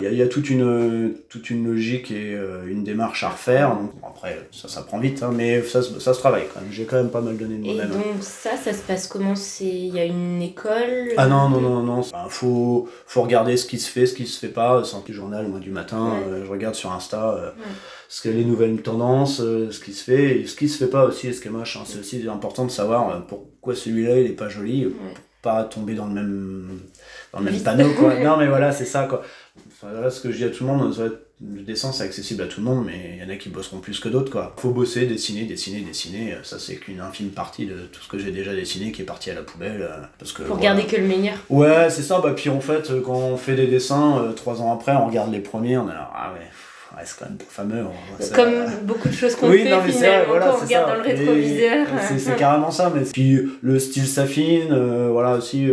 il 0.00 0.12
y, 0.12 0.22
a 0.22 0.28
toute 0.28 0.50
une, 0.50 1.14
toute 1.30 1.48
une 1.48 1.66
logique 1.66 2.10
et 2.10 2.34
euh, 2.34 2.66
une 2.66 2.84
démarche 2.84 3.24
à 3.24 3.30
refaire. 3.30 3.74
Donc, 3.76 3.92
après, 4.06 4.46
ça, 4.52 4.68
ça 4.68 4.82
prend 4.82 4.98
vite, 4.98 5.22
hein, 5.22 5.30
mais 5.34 5.62
ça, 5.62 5.80
ça, 5.82 6.12
se 6.12 6.18
travaille 6.18 6.44
quand 6.52 6.60
même. 6.60 6.70
J'ai 6.70 6.84
quand 6.84 6.96
même 6.96 7.08
pas 7.08 7.22
mal 7.22 7.38
donné 7.38 7.56
de 7.56 7.64
moi-même. 7.64 7.90
Et 7.90 7.94
donc, 7.94 8.22
ça, 8.22 8.56
ça 8.56 8.74
se 8.74 8.82
passe 8.82 9.06
comment? 9.06 9.32
Il 9.60 9.94
y 9.94 9.98
a 9.98 10.04
une 10.04 10.42
école? 10.42 11.12
Ah 11.16 11.26
non, 11.26 11.48
non, 11.48 11.62
non, 11.62 11.82
non. 11.82 12.02
Il 12.02 12.30
faut, 12.30 12.88
faut 13.06 13.22
regarder 13.22 13.56
ce 13.56 13.64
qui 13.64 13.78
se 13.78 13.90
fait, 13.90 14.04
ce 14.04 14.14
qui 14.14 14.26
se 14.26 14.38
fait 14.38 14.52
pas. 14.52 14.84
C'est 14.84 14.96
un 14.96 15.00
petit 15.00 15.14
journal, 15.14 15.48
moi, 15.48 15.60
du 15.60 15.70
matin. 15.70 16.12
Euh, 16.28 16.44
je 16.44 16.50
regarde 16.50 16.74
sur 16.74 16.92
Insta 16.92 17.34
euh, 17.34 17.50
ce 18.10 18.20
que 18.20 18.28
les 18.28 18.44
nouvelles 18.44 18.82
tendances, 18.82 19.38
ce 19.38 19.80
qui 19.80 19.94
se 19.94 20.04
fait, 20.04 20.40
et 20.40 20.46
ce 20.46 20.56
qui 20.56 20.68
se 20.68 20.76
fait 20.76 20.90
pas 20.90 21.04
aussi, 21.04 21.32
ce 21.32 21.40
qui 21.40 21.48
est 21.48 21.50
moche. 21.50 21.78
Hein. 21.78 21.84
C'est 21.86 22.00
aussi 22.00 22.28
important 22.28 22.66
de 22.66 22.70
savoir 22.70 23.24
pourquoi 23.26 23.74
celui-là, 23.74 24.18
il 24.18 24.26
est 24.26 24.36
pas 24.36 24.50
joli, 24.50 24.84
pour 24.84 24.94
pas 25.40 25.64
tomber 25.64 25.94
dans 25.94 26.06
le 26.06 26.12
même, 26.12 26.80
dans 27.32 27.38
le 27.38 27.46
même 27.46 27.60
panneau, 27.60 27.88
quoi. 27.98 28.14
non, 28.20 28.36
mais 28.36 28.48
voilà, 28.48 28.72
c'est 28.72 28.84
ça, 28.84 29.04
quoi. 29.04 29.22
Enfin, 29.82 29.92
là, 29.92 30.10
ce 30.10 30.20
que 30.20 30.30
je 30.30 30.38
dis 30.38 30.44
à 30.44 30.48
tout 30.48 30.64
le 30.64 30.72
monde, 30.72 30.94
le 31.42 31.60
dessin 31.60 31.92
c'est 31.92 32.04
accessible 32.04 32.42
à 32.42 32.46
tout 32.46 32.60
le 32.60 32.66
monde, 32.66 32.84
mais 32.86 33.16
il 33.16 33.22
y 33.22 33.26
en 33.26 33.28
a 33.30 33.36
qui 33.36 33.50
bosseront 33.50 33.78
plus 33.78 34.00
que 34.00 34.08
d'autres. 34.08 34.32
quoi. 34.32 34.54
Faut 34.56 34.70
bosser, 34.70 35.04
dessiner, 35.04 35.42
dessiner, 35.42 35.80
dessiner. 35.80 36.34
Ça, 36.44 36.58
c'est 36.58 36.76
qu'une 36.76 37.00
infime 37.00 37.28
partie 37.28 37.66
de 37.66 37.74
tout 37.92 38.00
ce 38.00 38.08
que 38.08 38.18
j'ai 38.18 38.30
déjà 38.30 38.54
dessiné 38.54 38.90
qui 38.90 39.02
est 39.02 39.06
parti 39.06 39.30
à 39.30 39.34
la 39.34 39.42
poubelle. 39.42 39.82
Euh, 39.82 40.02
parce 40.18 40.32
que, 40.32 40.44
Pour 40.44 40.58
garder 40.58 40.84
que 40.84 40.96
le 40.96 41.06
meilleur. 41.06 41.36
Ouais, 41.50 41.90
c'est 41.90 42.02
ça. 42.02 42.20
Bah, 42.20 42.32
puis 42.34 42.48
en 42.48 42.60
fait, 42.60 42.90
quand 43.04 43.16
on 43.16 43.36
fait 43.36 43.54
des 43.54 43.66
dessins, 43.66 44.18
euh, 44.18 44.32
trois 44.32 44.62
ans 44.62 44.72
après, 44.72 44.92
on 44.92 45.06
regarde 45.06 45.30
les 45.30 45.40
premiers, 45.40 45.76
on 45.76 45.90
est 45.90 45.92
là, 45.92 46.10
ah 46.14 46.32
ouais. 46.32 47.02
c'est 47.04 47.18
quand 47.18 47.26
même 47.26 47.38
fameux. 47.46 47.84
Comme 48.34 48.70
beaucoup 48.84 49.08
de 49.08 49.14
choses 49.14 49.34
qu'on 49.34 49.52
fait, 49.52 49.68
non, 49.68 49.82
mais 49.84 49.92
finalement, 49.92 50.38
vrai, 50.38 50.48
on 50.48 50.64
regarde 50.64 50.88
dans 50.88 50.94
le 50.94 51.02
rétroviseur. 51.02 51.86
C'est 52.18 52.36
carrément 52.36 52.70
ça. 52.70 52.90
Mais... 52.94 53.02
Puis 53.02 53.46
le 53.60 53.78
style 53.78 54.06
s'affine, 54.06 54.72
euh, 54.72 55.10
voilà 55.12 55.34
aussi 55.34 55.68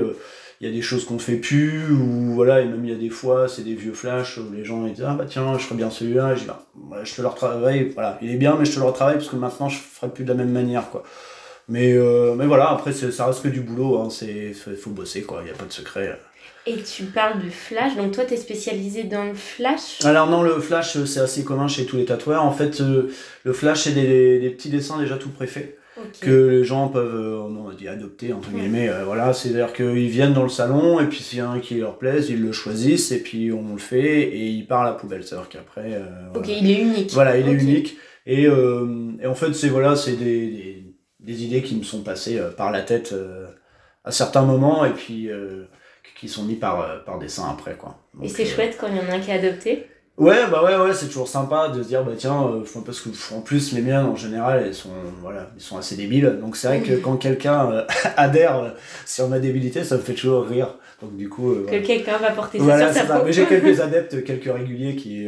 il 0.64 0.68
y 0.68 0.70
a 0.70 0.74
des 0.74 0.82
choses 0.82 1.04
qu'on 1.04 1.16
ne 1.16 1.20
fait 1.20 1.36
plus, 1.36 1.92
ou 1.92 2.34
voilà, 2.34 2.62
et 2.62 2.66
même 2.66 2.86
il 2.86 2.90
y 2.90 2.94
a 2.94 2.98
des 2.98 3.10
fois, 3.10 3.50
c'est 3.50 3.64
des 3.64 3.76
vieux 3.76 3.92
flashs 3.92 4.38
où 4.38 4.50
les 4.54 4.64
gens 4.64 4.86
ils 4.86 4.94
disent 4.94 5.04
Ah 5.06 5.14
bah 5.14 5.26
tiens, 5.28 5.58
je 5.58 5.66
ferais 5.66 5.76
bien 5.76 5.90
celui-là, 5.90 6.36
je 6.36 6.44
dis 6.44 6.50
bah, 6.76 7.04
je 7.04 7.14
te 7.14 7.22
le 7.22 7.28
retravaille, 7.28 7.92
voilà, 7.94 8.18
il 8.22 8.32
est 8.32 8.38
bien, 8.38 8.56
mais 8.58 8.64
je 8.64 8.74
te 8.74 8.80
le 8.80 8.86
retravaille 8.86 9.16
parce 9.16 9.28
que 9.28 9.36
maintenant 9.36 9.68
je 9.68 9.78
ferai 9.78 10.10
plus 10.10 10.24
de 10.24 10.30
la 10.30 10.36
même 10.36 10.52
manière, 10.52 10.90
quoi. 10.90 11.04
Mais, 11.68 11.92
euh, 11.92 12.36
mais 12.36 12.46
voilà, 12.46 12.70
après 12.70 12.94
ça 12.94 13.26
reste 13.26 13.44
que 13.44 13.50
du 13.50 13.60
boulot, 13.60 14.00
hein, 14.00 14.10
c'est 14.10 14.54
faut 14.54 14.92
bosser, 14.92 15.24
quoi, 15.24 15.40
il 15.42 15.46
n'y 15.46 15.52
a 15.52 15.54
pas 15.54 15.66
de 15.66 15.74
secret. 15.74 16.18
Et 16.66 16.78
tu 16.82 17.04
parles 17.04 17.40
du 17.40 17.52
flash, 17.52 17.98
donc 17.98 18.14
toi 18.14 18.24
tu 18.24 18.36
es 18.36 18.38
spécialisé 18.38 19.04
dans 19.04 19.26
le 19.26 19.34
flash? 19.34 20.00
Alors 20.06 20.30
non, 20.30 20.44
le 20.44 20.62
flash 20.62 20.98
c'est 21.04 21.20
assez 21.20 21.44
commun 21.44 21.68
chez 21.68 21.86
tous 21.86 21.98
les 21.98 22.06
tatoueurs. 22.06 22.46
En 22.46 22.54
fait, 22.54 22.80
euh, 22.80 23.12
le 23.44 23.52
flash 23.52 23.82
c'est 23.82 23.92
des, 23.92 24.40
des, 24.40 24.50
petits 24.50 24.70
dessins 24.70 24.98
déjà 24.98 25.18
tout 25.18 25.28
préfaits 25.28 25.78
que 26.22 26.48
les 26.48 26.64
gens 26.64 26.88
peuvent 26.88 27.16
euh, 27.16 27.92
adopter 27.92 28.34
entre 28.34 28.50
guillemets 28.50 28.90
euh, 28.90 29.04
voilà 29.04 29.34
c'est 29.34 29.50
à 29.50 29.54
dire 29.54 29.74
qu'ils 29.74 30.10
viennent 30.10 30.34
dans 30.34 30.44
le 30.44 30.50
salon 30.50 31.00
et 31.00 31.06
puis 31.06 31.20
s'il 31.20 31.40
y 31.40 31.42
a 31.42 31.50
un 31.50 31.60
qui 31.60 31.76
leur 31.76 31.98
plaise 31.98 32.30
ils 32.30 32.42
le 32.42 32.52
choisissent 32.52 33.12
et 33.12 33.22
puis 33.22 33.52
on 33.52 33.74
le 33.74 33.80
fait 33.80 34.22
et 34.22 34.48
il 34.48 34.66
part 34.66 34.82
à 34.82 34.86
la 34.86 34.94
poubelle 34.94 35.24
c'est 35.24 35.36
à 35.36 35.40
dire 35.40 35.50
qu'après 35.50 35.94
euh, 35.94 36.06
ok 36.36 36.48
il 36.48 36.72
est 36.72 36.82
unique. 36.82 37.12
Voilà 37.12 37.38
il 37.38 37.48
est 37.48 37.54
unique 37.54 37.98
et, 38.26 38.44
et, 38.44 39.28
en 39.28 39.36
fait 39.36 39.54
c'est 39.54 39.68
voilà 39.68 39.96
c'est 39.96 40.16
des, 40.16 40.84
des, 41.20 41.44
idées 41.44 41.62
qui 41.62 41.76
me 41.76 41.84
sont 41.84 42.02
passées 42.02 42.40
par 42.56 42.72
la 42.72 42.82
tête 42.82 43.14
à 44.06 44.12
certains 44.12 44.44
moments 44.44 44.86
et 44.86 44.92
puis 44.92 45.30
qui 46.18 46.30
sont 46.30 46.44
mis 46.44 46.56
par 46.56 47.04
par 47.04 47.20
dessin 47.20 47.50
après 47.52 47.76
quoi. 47.76 48.00
Et 48.22 48.30
c'est 48.30 48.46
chouette 48.46 48.78
quand 48.80 48.88
il 48.88 48.96
y 48.96 49.00
en 49.00 49.12
a 49.12 49.16
un 49.16 49.20
qui 49.20 49.30
est 49.30 49.34
adopté 49.34 49.88
Ouais, 50.16 50.46
bah 50.52 50.64
ouais, 50.64 50.76
ouais, 50.76 50.94
c'est 50.94 51.08
toujours 51.08 51.28
sympa 51.28 51.70
de 51.70 51.82
se 51.82 51.88
dire, 51.88 52.04
bah 52.04 52.12
tiens, 52.16 52.44
euh, 52.44 52.82
parce 52.86 53.02
que 53.02 53.10
en 53.34 53.42
plus, 53.42 53.72
les 53.72 53.82
miennes 53.82 54.06
en 54.06 54.16
général, 54.16 54.64
elles 54.64 54.76
sont, 54.76 54.90
voilà, 55.22 55.50
ils 55.58 55.62
sont 55.62 55.76
assez 55.76 55.96
débiles. 55.96 56.38
Donc 56.40 56.56
c'est 56.56 56.68
vrai 56.68 56.82
que 56.82 56.94
quand 56.94 57.18
quelqu'un 57.18 57.72
euh, 57.72 57.84
adhère 58.18 58.60
euh, 58.60 58.70
sur 59.08 59.28
ma 59.28 59.40
débilité, 59.40 59.84
ça 59.84 59.98
me 59.98 60.02
fait 60.02 60.14
toujours 60.14 60.46
rire. 60.46 60.76
Donc 61.02 61.18
du 61.18 61.30
coup. 61.30 61.56
que 61.68 61.78
quelqu'un 61.78 62.18
va 62.18 62.30
porter 62.30 62.60
ça 62.60 62.94
sur 62.94 63.02
sa 63.02 63.06
peau. 63.06 63.26
Mais 63.26 63.34
j'ai 63.34 63.46
quelques 63.46 63.80
adeptes, 63.82 64.24
quelques 64.24 64.54
réguliers 64.54 64.96
qui, 64.96 65.28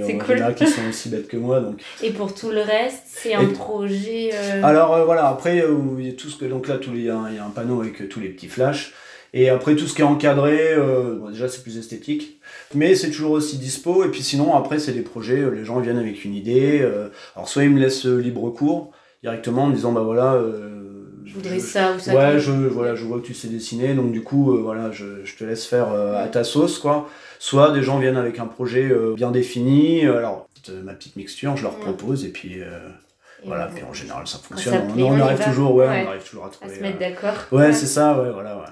qui 0.56 0.68
sont 0.68 0.88
aussi 0.88 1.10
bêtes 1.10 1.27
que 1.27 1.38
moi. 1.38 1.62
Donc. 1.62 1.82
Et 2.04 2.12
pour 2.12 2.36
tout 2.36 2.51
le 2.51 2.62
reste, 2.62 3.01
c'est 3.08 3.34
un 3.34 3.46
projet. 3.48 4.30
Alors 4.62 5.04
voilà, 5.04 5.27
après, 5.30 5.63
il 5.98 6.06
y 6.06 6.10
a 6.10 6.13
tout 6.13 6.30
ce 6.30 6.38
que. 6.38 6.46
Donc 6.46 6.68
là, 6.68 6.77
il 6.88 7.01
y, 7.01 7.10
a 7.10 7.18
un 7.18 7.50
panneau 7.50 7.82
avec 7.82 8.08
tous 8.08 8.20
les 8.20 8.30
petits 8.30 8.50
flashs. 8.50 8.94
Et 9.38 9.50
après, 9.50 9.75
tout 9.75 9.86
ce 9.86 9.94
qui 9.94 10.01
est 10.01 10.06
encadré, 10.06 10.72
euh, 10.74 11.18
bon, 11.20 11.30
déjà, 11.30 11.48
c'est 11.50 11.62
plus 11.62 11.77
esthétique. 11.77 12.39
Mais 12.74 12.96
c'est 12.96 13.12
toujours 13.12 13.32
aussi 13.32 13.58
dispo. 13.58 14.06
Et 14.06 14.08
puis 14.10 14.24
sinon, 14.24 14.56
après, 14.56 14.80
c'est 14.80 14.94
des 14.94 15.01
projets. 15.01 15.39
euh, 15.42 15.50
Les 15.51 15.65
gens 15.65 15.80
viennent 15.82 15.98
avec 16.00 16.24
une 16.24 16.34
idée. 16.34 16.80
euh, 16.82 17.10
alors, 17.36 17.50
soit 17.50 17.63
ils 17.65 17.70
me 17.70 17.80
laissent 17.80 18.06
libre 18.06 18.50
cours 18.50 18.92
directement 19.22 19.63
en 19.63 19.68
me 19.68 19.75
disant, 19.75 19.92
bah 19.92 20.01
voilà. 20.04 20.36
euh, 20.36 21.04
Je 21.25 21.34
voudrais 21.34 21.60
ça 21.60 21.94
ou 21.96 22.00
ça. 22.00 22.15
Ouais, 22.15 22.39
je, 22.39 22.51
voilà, 22.51 22.96
je 22.96 23.04
vois 23.04 23.20
que 23.20 23.25
tu 23.25 23.34
sais 23.34 23.50
dessiner, 23.50 23.94
donc 23.94 24.12
du 24.13 24.22
coup, 24.24 24.56
voilà, 24.62 24.92
je, 24.92 25.25
je 25.25 25.36
te 25.36 25.44
laisse 25.44 25.65
faire 25.65 25.89
à 25.92 26.27
ta 26.27 26.44
sauce, 26.46 26.80
quoi. 26.80 27.10
Soit 27.39 27.72
des 27.72 27.84
gens 27.84 28.00
viennent 28.00 28.15
avec 28.18 28.39
un 28.39 28.46
projet 28.46 28.89
bien 29.15 29.32
défini, 29.32 30.06
alors 30.06 30.48
ma 30.84 30.94
petite 30.94 31.15
mixture, 31.18 31.58
je 31.58 31.63
leur 31.63 31.75
Ouais. 31.75 31.82
propose, 31.82 32.24
et 32.25 32.30
puis 32.30 32.54
Et 32.60 33.48
voilà, 33.48 33.65
puis 33.74 33.84
en 33.84 33.94
général 33.94 34.25
ça 34.27 34.38
ça 34.38 34.44
fonctionne. 34.44 34.94
plaît, 34.94 35.04
on, 35.04 35.20
arrive 35.20 35.44
toujours, 35.44 35.75
ouais, 35.75 35.88
Ouais. 35.88 36.04
on 36.06 36.10
arrive 36.12 36.24
toujours 36.24 36.46
à 36.46 36.48
à 36.48 36.51
trouver. 36.51 36.75
se 36.75 36.82
mettre 36.82 37.00
d'accord. 37.00 37.34
Ouais, 37.51 37.74
c'est 37.74 37.86
ça, 37.88 38.22
ouais, 38.22 38.32
voilà, 38.32 38.56
ouais. 38.58 38.63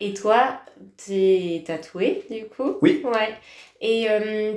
Et 0.00 0.14
toi, 0.14 0.60
t'es 0.96 1.62
tatoué 1.66 2.24
du 2.30 2.44
coup? 2.46 2.76
Oui. 2.82 3.02
Ouais. 3.04 3.34
Et 3.80 4.06
euh, 4.08 4.54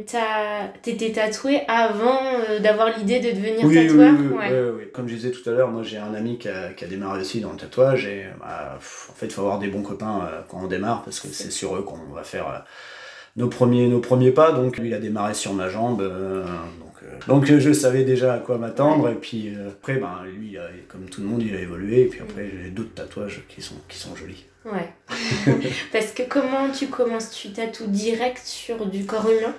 t'étais 0.81 1.11
tatoué 1.11 1.61
avant 1.67 2.19
euh, 2.49 2.59
d'avoir 2.59 2.95
l'idée 2.97 3.19
de 3.19 3.31
devenir 3.31 3.65
Oui, 3.65 3.77
oui, 3.77 3.87
tatoueur? 3.87 4.13
oui, 4.19 4.27
oui, 4.27 4.35
Ouais. 4.37 4.69
ouais. 4.71 4.85
Comme 4.93 5.07
je 5.07 5.15
disais 5.15 5.31
tout 5.31 5.47
à 5.49 5.53
l'heure, 5.53 5.69
moi 5.69 5.83
j'ai 5.83 5.97
un 5.97 6.13
ami 6.13 6.37
qui 6.37 6.47
a, 6.49 6.73
qui 6.73 6.83
a 6.85 6.87
démarré 6.87 7.21
aussi 7.21 7.41
dans 7.41 7.51
le 7.51 7.57
tatouage 7.57 8.05
et 8.05 8.25
bah, 8.39 8.75
pff, 8.77 9.09
en 9.11 9.13
fait 9.13 9.25
il 9.27 9.31
faut 9.33 9.41
avoir 9.41 9.59
des 9.59 9.67
bons 9.67 9.81
copains 9.83 10.27
euh, 10.31 10.41
quand 10.49 10.61
on 10.63 10.67
démarre 10.67 11.03
parce 11.03 11.19
que 11.19 11.27
c'est 11.27 11.51
sur 11.51 11.75
eux 11.75 11.81
qu'on 11.83 11.97
va 12.13 12.23
faire 12.23 12.47
euh, 12.47 12.59
nos, 13.35 13.47
premiers, 13.47 13.87
nos 13.87 13.99
premiers 13.99 14.31
pas. 14.31 14.51
Donc 14.51 14.79
il 14.83 14.93
a 14.93 14.99
démarré 14.99 15.33
sur 15.33 15.53
ma 15.53 15.69
jambe, 15.69 16.01
euh, 16.01 16.43
donc, 16.79 16.93
euh, 17.03 17.27
donc 17.27 17.49
euh, 17.49 17.59
je 17.59 17.73
savais 17.73 18.03
déjà 18.03 18.33
à 18.33 18.39
quoi 18.39 18.57
m'attendre 18.57 19.09
et 19.09 19.15
puis 19.15 19.53
après 19.67 19.97
ben, 19.97 20.23
lui 20.25 20.57
comme 20.87 21.05
tout 21.05 21.21
le 21.21 21.27
monde 21.27 21.43
il 21.43 21.55
a 21.55 21.59
évolué 21.59 22.01
et 22.01 22.05
puis 22.05 22.21
après 22.21 22.49
j'ai 22.63 22.69
d'autres 22.69 22.93
tatouages 22.93 23.43
qui 23.47 23.61
sont, 23.61 23.75
qui 23.87 23.97
sont 23.97 24.15
jolis. 24.15 24.45
Ouais. 24.65 24.93
Parce 25.91 26.11
que 26.11 26.23
comment 26.23 26.71
tu 26.71 26.87
commences? 26.87 27.29
Tu 27.29 27.51
tatoues 27.51 27.87
direct 27.87 28.41
sur 28.43 28.87
du 28.87 29.05
corps 29.05 29.29
humain? 29.29 29.53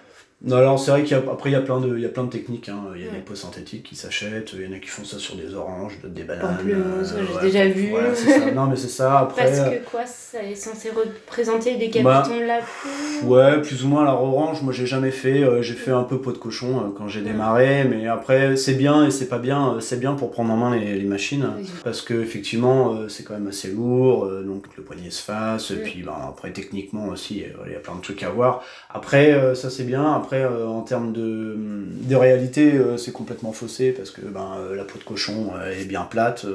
Non, 0.45 0.57
alors 0.57 0.78
c'est 0.78 0.90
vrai 0.90 1.02
qu'après 1.02 1.49
il 1.49 1.55
y 1.55 1.57
a 1.57 1.62
plein 1.62 1.81
de, 1.81 1.97
il 1.97 2.02
y 2.02 2.05
a 2.05 2.11
plein 2.11 2.25
de 2.25 2.28
techniques, 2.31 2.69
hein. 2.69 2.81
il 2.95 3.00
y 3.00 3.05
a 3.05 3.09
Ouais. 3.11 3.16
des 3.16 3.23
peaux 3.23 3.35
synthétiques 3.35 3.85
qui 3.85 3.97
s'achètent, 3.97 4.52
il 4.52 4.66
y 4.66 4.69
en 4.73 4.76
a 4.76 4.78
qui 4.81 4.88
font 4.88 5.02
ça 5.02 5.19
sur 5.19 5.35
des 5.35 5.55
oranges, 5.55 5.99
d'autres 6.02 6.12
des 6.14 6.25
bananes. 6.25 6.59
Euh, 6.69 7.02
j'ai 7.02 7.35
ouais, 7.37 7.40
déjà 7.43 7.66
vu. 7.69 7.88
Voilà, 7.88 8.14
c'est 8.14 8.38
ça. 8.38 8.50
Non 8.55 8.66
mais 8.66 8.76
c'est 8.76 8.88
ça, 8.88 9.19
après... 9.21 9.47
Parce 9.47 9.61
que 9.61 9.90
quoi, 9.90 10.05
ça 10.05 10.43
est 10.43 10.55
censé 10.55 10.90
représenter 10.90 11.76
des 11.76 11.88
Bah, 12.02 12.23
capitons 12.23 12.38
de 12.38 12.45
la 12.45 12.59
peau 12.59 13.26
Ouais, 13.26 13.62
plus 13.62 13.83
ou 13.85 13.88
moins 13.88 14.02
alors 14.02 14.23
orange, 14.23 14.61
moi 14.62 14.75
j'ai 14.75 14.85
jamais 14.87 15.11
fait, 15.11 15.43
euh, 15.43 15.62
j'ai 15.62 15.75
fait 15.75 15.90
un 15.90 16.02
peu 16.05 16.19
peau 16.21 16.33
de 16.33 16.38
cochon 16.38 16.81
euh, 16.81 16.88
quand 16.97 17.09
j'ai 17.09 17.21
Ouais. 17.21 17.31
démarré, 17.31 17.85
mais 17.85 18.07
après 18.07 18.57
c'est 18.57 18.75
bien 18.75 19.07
et 19.07 19.11
c'est 19.11 19.28
pas 19.28 19.38
bien, 19.38 19.76
euh, 19.76 19.81
c'est 19.81 19.99
bien 19.99 20.12
pour 20.12 20.31
prendre 20.31 20.52
en 20.52 20.57
main 20.59 20.76
les, 20.76 20.99
les 20.99 21.05
machines, 21.07 21.49
Oui. 21.59 21.66
parce 21.83 22.02
que 22.02 22.12
effectivement 22.12 22.93
euh, 22.95 23.09
c'est 23.09 23.25
quand 23.25 23.35
même 23.35 23.49
assez 23.49 23.69
lourd, 23.69 24.26
euh, 24.26 24.43
donc 24.43 24.64
le 24.76 24.83
poignet 24.83 25.09
se 25.11 25.23
fasse, 25.23 25.71
et 25.71 25.76
Mm. 25.76 25.83
puis 25.83 26.02
ben, 26.02 26.12
après 26.28 26.52
techniquement 26.52 27.07
aussi, 27.09 27.43
euh, 27.45 27.64
il 27.66 27.73
y 27.73 27.75
a 27.75 27.78
plein 27.78 27.95
de 27.97 28.02
trucs 28.02 28.23
à 28.23 28.28
voir. 28.28 28.62
Après 28.90 29.33
euh, 29.33 29.55
ça 29.55 29.71
c'est 29.71 29.85
bien, 29.85 30.12
après 30.12 30.25
euh, 30.33 30.66
en 30.66 30.83
termes 30.83 31.12
de, 31.12 32.14
réalité 32.14 32.73
euh, 32.73 32.97
c'est 32.97 33.12
complètement 33.12 33.52
faussé, 33.52 33.92
parce 33.92 34.11
que 34.11 34.23
ben, 34.23 34.52
euh, 34.59 34.75
la 34.76 34.85
peau 34.85 34.99
de 34.99 35.04
cochon 35.04 35.52
est 35.71 35.85
bien 35.85 36.02
plate, 36.02 36.47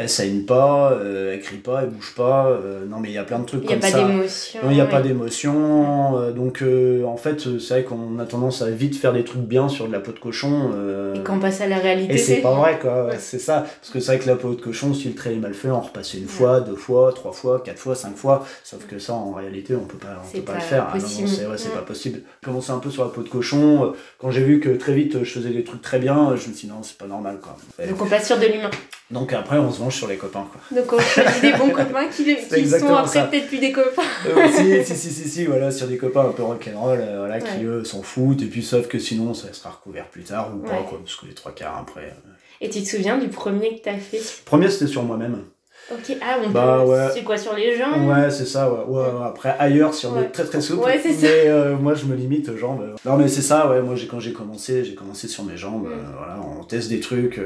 elle 0.00 0.08
saigne 0.08 0.42
pas, 0.42 0.92
euh, 0.92 1.32
elle 1.34 1.40
crie 1.40 1.56
pas, 1.56 1.82
elle 1.82 1.88
bouge 1.90 2.14
pas, 2.16 2.46
euh, 2.46 2.86
non 2.88 2.98
mais 3.00 3.08
il 3.08 3.14
y 3.14 3.18
a 3.18 3.24
plein 3.24 3.40
de 3.40 3.44
trucs 3.46 3.62
Il 3.64 3.66
n'y 3.66 3.72
a 3.72 3.76
comme 3.76 3.80
pas 3.80 3.90
ça. 3.90 4.06
d'émotion. 4.06 4.60
Non, 4.62 4.70
il 4.70 4.74
n'y 4.74 4.80
a 4.80 4.86
pas 4.86 5.00
d'émotion, 5.02 6.18
euh, 6.18 6.30
donc 6.32 6.62
euh, 6.62 7.04
en 7.04 7.16
fait 7.16 7.46
euh, 7.46 7.58
c'est 7.58 7.74
vrai 7.74 7.82
qu'on 7.84 8.18
a 8.18 8.24
tendance 8.24 8.62
à 8.62 8.70
vite 8.70 8.96
faire 8.96 9.12
des 9.12 9.24
trucs 9.24 9.42
bien 9.42 9.68
sur 9.68 9.88
de 9.88 9.92
la 9.92 10.00
peau 10.00 10.12
de 10.12 10.18
cochon. 10.18 10.70
euh, 10.74 11.14
Et 11.16 11.22
quand 11.24 11.36
on 11.36 11.40
passe 11.40 11.60
à 11.60 11.66
la 11.66 11.78
réalité, 11.78 12.14
et 12.14 12.18
c'est 12.18 12.36
pas 12.36 12.54
vrai 12.54 12.78
quoi, 12.80 13.06
Ouais. 13.06 13.16
c'est 13.18 13.38
ça. 13.38 13.64
Parce 13.80 13.90
que 13.92 14.00
c'est 14.00 14.12
vrai 14.14 14.18
que 14.24 14.28
la 14.28 14.36
peau 14.36 14.54
de 14.54 14.60
cochon, 14.60 14.94
si 14.94 15.08
le 15.08 15.14
trait 15.14 15.34
est 15.34 15.38
mal 15.38 15.54
fait, 15.54 15.68
on 15.70 15.80
repasse 15.80 16.14
une 16.14 16.26
fois, 16.28 16.60
deux 16.60 16.76
fois, 16.76 17.12
trois 17.12 17.32
fois, 17.32 17.60
quatre 17.64 17.78
fois, 17.80 17.94
cinq 17.94 18.16
fois. 18.16 18.46
Sauf 18.64 18.86
que 18.86 18.98
ça 18.98 19.14
en 19.14 19.32
réalité 19.32 19.74
on 19.74 19.84
peut 19.86 19.98
pas, 19.98 20.22
on 20.24 20.30
peut 20.36 20.42
pas, 20.44 20.52
pas 20.52 20.58
le 20.58 20.64
faire. 20.64 20.86
Ah 20.88 20.92
possible. 20.92 21.28
c'est 21.28 21.46
ouais, 21.46 21.58
c'est 21.58 21.68
Ouais. 21.70 21.74
pas 21.74 21.82
possible. 21.82 22.20
J'ai 22.42 22.44
commencé 22.46 22.70
un 22.70 22.78
peu 22.78 22.90
sur 22.90 23.02
la 23.04 23.10
peau 23.10 23.22
de 23.22 23.28
cochon. 23.28 23.92
Quand 24.20 24.30
j'ai 24.30 24.42
vu 24.44 24.60
que 24.60 24.70
très 24.70 24.92
vite 24.94 25.24
je 25.24 25.30
faisais 25.32 25.50
des 25.50 25.64
trucs 25.64 25.82
très 25.82 25.98
bien, 25.98 26.36
je 26.36 26.48
me 26.48 26.54
suis 26.54 26.66
dit 26.68 26.72
non, 26.72 26.82
c'est 26.82 26.96
pas 26.98 27.06
normal 27.06 27.38
quoi. 27.42 27.56
Donc 27.84 28.00
on 28.00 28.06
passe 28.06 28.26
sur 28.26 28.38
de 28.38 28.46
l'humain. 28.46 28.70
donc 29.10 29.32
après 29.32 29.58
on 29.58 29.72
se 29.72 29.80
sur 29.90 30.06
les 30.08 30.16
copains 30.16 30.46
quoi. 30.50 30.60
Donc 30.80 30.92
on 30.92 30.98
choisit 30.98 31.42
des 31.42 31.52
bons 31.52 31.70
copains 31.74 32.06
qui, 32.08 32.24
qui 32.36 32.68
sont 32.68 32.94
après 32.94 33.28
peut-être 33.30 33.48
plus 33.48 33.58
des 33.58 33.72
copains. 33.72 34.02
Euh, 34.26 34.48
si, 34.50 34.84
si, 34.84 34.96
si, 34.96 35.10
si, 35.10 35.28
si, 35.28 35.44
voilà, 35.46 35.70
sur 35.70 35.86
des 35.86 35.96
copains 35.96 36.26
un 36.28 36.32
peu 36.32 36.42
rock'n'roll, 36.42 36.98
euh, 37.00 37.18
voilà, 37.18 37.40
qui 37.40 37.64
eux 37.64 37.84
s'en 37.84 38.02
foutent, 38.02 38.42
et 38.42 38.46
puis 38.46 38.62
savent 38.62 38.88
que 38.88 38.98
sinon 38.98 39.34
ça 39.34 39.52
sera 39.52 39.70
recouvert 39.70 40.06
plus 40.08 40.22
tard 40.22 40.50
ou 40.54 40.58
pas, 40.66 40.82
quoi, 40.88 40.98
parce 41.04 41.16
que 41.16 41.26
les 41.26 41.34
trois 41.34 41.52
quarts 41.52 41.78
après. 41.86 42.06
euh. 42.06 42.30
Et 42.60 42.68
tu 42.70 42.82
te 42.82 42.88
souviens 42.88 43.18
du 43.18 43.28
premier 43.28 43.76
que 43.78 43.84
t'as 43.84 43.96
fait? 43.98 44.20
Premier, 44.44 44.68
c'était 44.68 44.88
sur 44.88 45.02
moi-même. 45.04 45.44
Ok, 45.90 46.16
ah 46.20 46.36
on 46.44 46.50
Bah, 46.50 46.82
peut... 46.84 46.90
ouais. 46.90 47.06
C'est 47.14 47.22
quoi 47.24 47.38
sur 47.38 47.54
les 47.54 47.78
jambes 47.78 48.06
Ouais, 48.08 48.30
c'est 48.30 48.44
ça, 48.44 48.70
ouais. 48.70 48.80
Ouais, 48.86 49.00
ouais, 49.04 49.24
Après, 49.26 49.54
ailleurs, 49.58 49.94
si 49.94 50.04
on 50.06 50.12
Ouais. 50.16 50.24
est 50.24 50.28
très 50.28 50.44
très 50.44 50.60
souple. 50.60 50.84
Ouais, 50.84 51.00
c'est 51.02 51.12
ça. 51.14 51.22
Mais 51.22 51.46
euh, 51.46 51.76
moi, 51.76 51.94
je 51.94 52.04
me 52.04 52.14
limite 52.14 52.48
aux 52.50 52.56
jambes. 52.58 52.84
Non, 53.06 53.16
mais 53.16 53.26
c'est 53.28 53.40
ça, 53.42 53.70
ouais. 53.70 53.80
Moi, 53.80 53.94
quand 54.10 54.20
j'ai 54.20 54.34
commencé, 54.34 54.84
j'ai 54.84 54.94
commencé 54.94 55.28
sur 55.28 55.44
mes 55.44 55.56
jambes. 55.56 55.84
Mm. 55.86 55.92
euh, 55.92 56.16
voilà, 56.18 56.36
on 56.60 56.62
teste 56.64 56.88
des 56.90 57.00
trucs. 57.00 57.40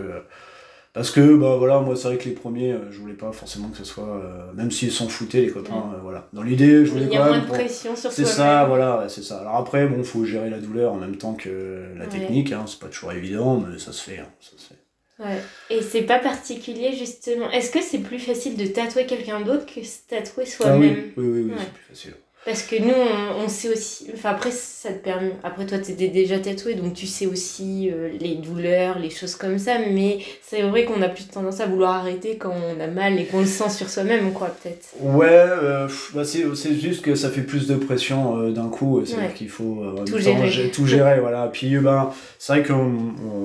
Parce 0.93 1.11
que, 1.11 1.37
bah 1.37 1.57
voilà, 1.57 1.81
moi, 1.81 1.97
c'est 1.97 2.09
vrai 2.09 2.19
que 2.19 2.25
les 2.29 2.35
premiers, 2.35 2.73
euh, 2.73 2.91
je 2.91 2.99
voulais 3.01 3.15
pas 3.15 3.33
forcément 3.33 3.69
que 3.69 3.79
ce 3.79 3.85
soit. 3.85 4.05
euh, 4.07 4.53
même 4.55 4.71
s'ils 4.71 4.93
s'en 4.93 5.09
foutaient, 5.09 5.41
les 5.41 5.51
copains, 5.51 5.93
euh, 5.95 6.01
voilà. 6.03 6.29
Dans 6.33 6.43
l'idée, 6.43 6.85
je 6.85 6.91
voulais 6.93 7.05
Il 7.07 7.13
y 7.13 7.17
quand 7.17 7.23
a 7.23 7.27
moins 7.27 7.33
même. 7.33 7.41
de 7.43 7.47
pour- 7.47 7.57
pression 7.57 7.97
sur 7.97 8.13
C'est 8.13 8.25
ça, 8.27 8.65
voilà, 8.67 9.07
c'est 9.09 9.23
ça. 9.23 9.41
Alors 9.41 9.57
après, 9.57 9.87
bon, 9.87 10.05
faut 10.05 10.25
gérer 10.25 10.51
la 10.51 10.59
douleur 10.59 10.93
en 10.93 10.97
même 10.99 11.17
temps 11.17 11.35
que 11.35 11.95
la 11.97 12.05
Ouais. 12.05 12.11
technique, 12.11 12.53
hein, 12.53 12.65
c'est 12.67 12.79
pas 12.79 12.89
toujours 12.89 13.13
évident, 13.13 13.59
mais 13.67 13.79
ça 13.79 13.93
se 13.93 14.03
fait, 14.03 14.19
hein, 14.19 14.29
ça 14.41 14.53
se 14.59 14.69
fait. 14.69 15.23
Ouais. 15.23 15.39
Et 15.71 15.83
c'est 15.83 16.03
pas 16.03 16.19
particulier 16.19 16.93
justement. 16.97 17.49
Est-ce 17.51 17.71
que 17.71 17.81
c'est 17.81 17.99
plus 18.01 18.19
facile 18.19 18.57
de 18.57 18.67
tatouer 18.67 19.07
quelqu'un 19.07 19.41
d'autre 19.43 19.67
que 19.67 19.83
se 19.85 19.99
tatouer 20.09 20.45
Ah 20.47 20.51
soi-même? 20.51 20.81
oui, 20.81 21.13
oui, 21.17 21.25
oui, 21.27 21.43
oui, 21.45 21.51
Ouais. 21.53 21.57
c'est 21.59 21.73
plus 21.73 21.85
facile. 21.95 22.15
Parce 22.45 22.63
que 22.63 22.75
nous, 22.75 22.91
on, 22.93 23.45
on 23.45 23.49
sait 23.49 23.69
aussi. 23.69 24.09
Enfin, 24.13 24.31
après, 24.31 24.51
ça 24.51 24.89
te 24.89 24.99
permet. 24.99 25.31
Après, 25.45 25.65
toi, 25.65 25.79
t'es 25.79 25.93
déjà 25.93 26.41
tatoué, 26.41 26.75
donc 26.75 26.93
tu 26.93 27.07
sais 27.07 27.27
aussi 27.27 27.89
euh, 27.89 28.09
les 28.21 28.35
douleurs, 28.35 28.99
les 28.99 29.11
choses 29.11 29.37
comme 29.37 29.61
ça. 29.61 29.75
Mais 29.79 30.19
c'est 30.43 30.63
vrai 30.63 30.85
qu'on 30.85 31.01
a 31.03 31.09
plus 31.09 31.29
tendance 31.29 31.61
à 31.61 31.67
vouloir 31.67 31.95
arrêter 31.95 32.39
quand 32.39 32.53
on 32.53 32.81
a 32.81 32.89
mal 32.89 33.17
et 33.21 33.27
qu'on 33.27 33.41
le 33.43 33.47
sent 33.47 33.71
sur 33.71 33.89
soi-même, 33.89 34.33
quoi, 34.33 34.49
peut-être. 34.49 34.89
Ouais, 35.01 35.29
euh, 35.31 35.87
bah 36.15 36.25
c'est, 36.25 36.43
c'est 36.57 36.75
juste 36.75 37.03
que 37.03 37.15
ça 37.15 37.31
fait 37.31 37.43
plus 37.43 37.69
de 37.69 37.77
pression 37.77 38.37
euh, 38.39 38.51
d'un 38.51 38.69
coup, 38.69 39.01
c'est-à-dire 39.05 39.29
Ouais. 39.29 39.35
qu'il 39.35 39.49
faut 39.49 39.85
Tout 40.05 40.15
temps, 40.15 40.19
gérer. 40.19 40.49
gé- 40.51 40.71
tout 40.73 40.87
gérer, 40.89 41.21
voilà. 41.21 41.47
Puis 41.53 41.79
ben, 41.79 42.11
c'est 42.41 42.55
vrai 42.55 42.63
qu'on 42.65 42.93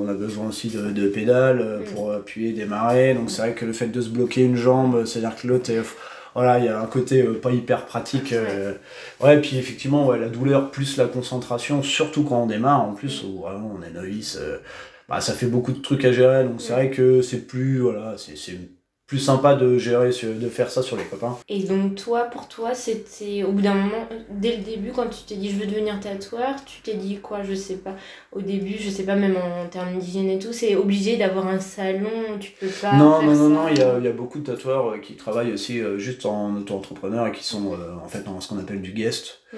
on 0.06 0.08
a 0.10 0.13
besoin 0.16 0.48
aussi 0.48 0.70
de, 0.70 0.89
de 0.89 1.08
pédales 1.08 1.82
Mm. 1.82 1.84
pour 1.94 2.12
appuyer, 2.13 2.51
démarrer, 2.51 3.13
donc 3.13 3.30
c'est 3.30 3.44
vrai 3.44 3.54
que 3.54 3.63
le 3.66 3.74
fait 3.74 3.88
de 3.92 4.01
se 4.01 4.10
bloquer 4.10 4.42
une 4.42 4.56
jambe, 4.56 5.06
c'est-à-dire 5.06 5.36
que 5.39 5.46
l'autre. 5.48 5.70
Voilà, 6.38 6.60
il 6.60 6.65
y 6.65 6.67
a 6.70 6.79
un 6.79 6.86
côté 6.86 7.24
euh, 7.24 7.34
pas 7.41 7.51
hyper 7.51 7.86
pratique. 7.88 8.32
euh, 8.32 8.74
ouais, 9.22 9.41
puis 9.41 9.58
effectivement, 9.58 10.06
ouais, 10.06 10.20
la 10.20 10.29
douleur 10.29 10.70
plus 10.72 10.96
la 10.98 11.08
concentration, 11.08 11.82
surtout 11.84 12.24
quand 12.24 12.44
on 12.44 12.46
démarre, 12.46 12.84
en 12.84 12.94
plus, 12.94 13.24
où 13.24 13.41
vraiment 13.41 13.75
on 13.77 13.82
est 13.84 13.89
novice, 13.89 14.38
euh, 14.39 14.58
bah, 15.10 15.20
ça 15.20 15.34
fait 15.34 15.48
beaucoup 15.48 15.72
de 15.74 15.82
trucs 15.82 16.06
à 16.06 16.12
gérer, 16.12 16.44
donc 16.44 16.62
c'est 16.62 16.74
Mm. 16.74 16.75
vrai 16.75 16.89
que 16.91 17.22
c'est 17.24 17.48
plus, 17.48 17.79
voilà, 17.79 18.15
c'est 18.17 18.36
plus 19.07 19.19
sympa 19.19 19.55
de 19.55 19.77
gérer, 19.77 20.09
de 20.09 20.49
faire 20.49 20.69
ça 20.69 20.83
sur 20.83 20.97
les 20.97 21.05
copains. 21.05 21.37
Et 21.47 21.63
donc, 21.63 21.95
toi, 21.95 22.23
pour 22.23 22.49
toi, 22.49 22.73
c'était 22.73 23.43
au 23.43 23.53
bout 23.53 23.61
d'un 23.61 23.73
moment, 23.73 24.05
dès 24.29 24.57
le 24.57 24.63
début, 24.63 24.91
quand 24.91 25.07
tu 25.07 25.23
t'es 25.25 25.35
dit 25.35 25.49
je 25.49 25.55
veux 25.55 25.65
devenir 25.65 25.97
tatoueur, 26.01 26.55
tu 26.65 26.81
t'es 26.81 26.95
dit 26.95 27.17
quoi 27.19 27.41
Je 27.41 27.53
sais 27.53 27.77
pas. 27.77 27.95
Au 28.33 28.41
début, 28.41 28.75
je 28.77 28.89
sais 28.89 29.03
pas, 29.03 29.15
même 29.15 29.37
en 29.37 29.65
termes 29.67 29.97
d'hygiène 29.97 30.29
et 30.29 30.39
tout, 30.39 30.51
c'est 30.51 30.75
obligé 30.75 31.15
d'avoir 31.15 31.47
un 31.47 31.61
salon, 31.61 32.37
tu 32.37 32.51
peux 32.51 32.67
pas. 32.67 32.97
Non, 32.97 33.21
faire 33.21 33.29
non, 33.29 33.35
non, 33.35 33.55
ça. 33.55 33.61
non, 33.61 33.67
il 33.69 33.77
y 33.77 33.81
a, 33.81 33.97
il 33.97 34.03
y 34.03 34.09
a 34.09 34.11
beaucoup 34.11 34.39
de 34.39 34.43
tatoueurs 34.43 34.89
euh, 34.89 34.97
qui 34.97 35.15
travaillent 35.15 35.53
aussi 35.53 35.79
euh, 35.79 35.97
juste 35.97 36.25
en 36.25 36.57
auto-entrepreneur 36.57 37.27
et 37.27 37.31
qui 37.31 37.45
sont 37.45 37.73
euh, 37.73 37.95
en 38.03 38.09
fait 38.09 38.23
dans 38.23 38.41
ce 38.41 38.49
qu'on 38.49 38.59
appelle 38.59 38.81
du 38.81 38.91
guest. 38.91 39.39
Mm. 39.53 39.57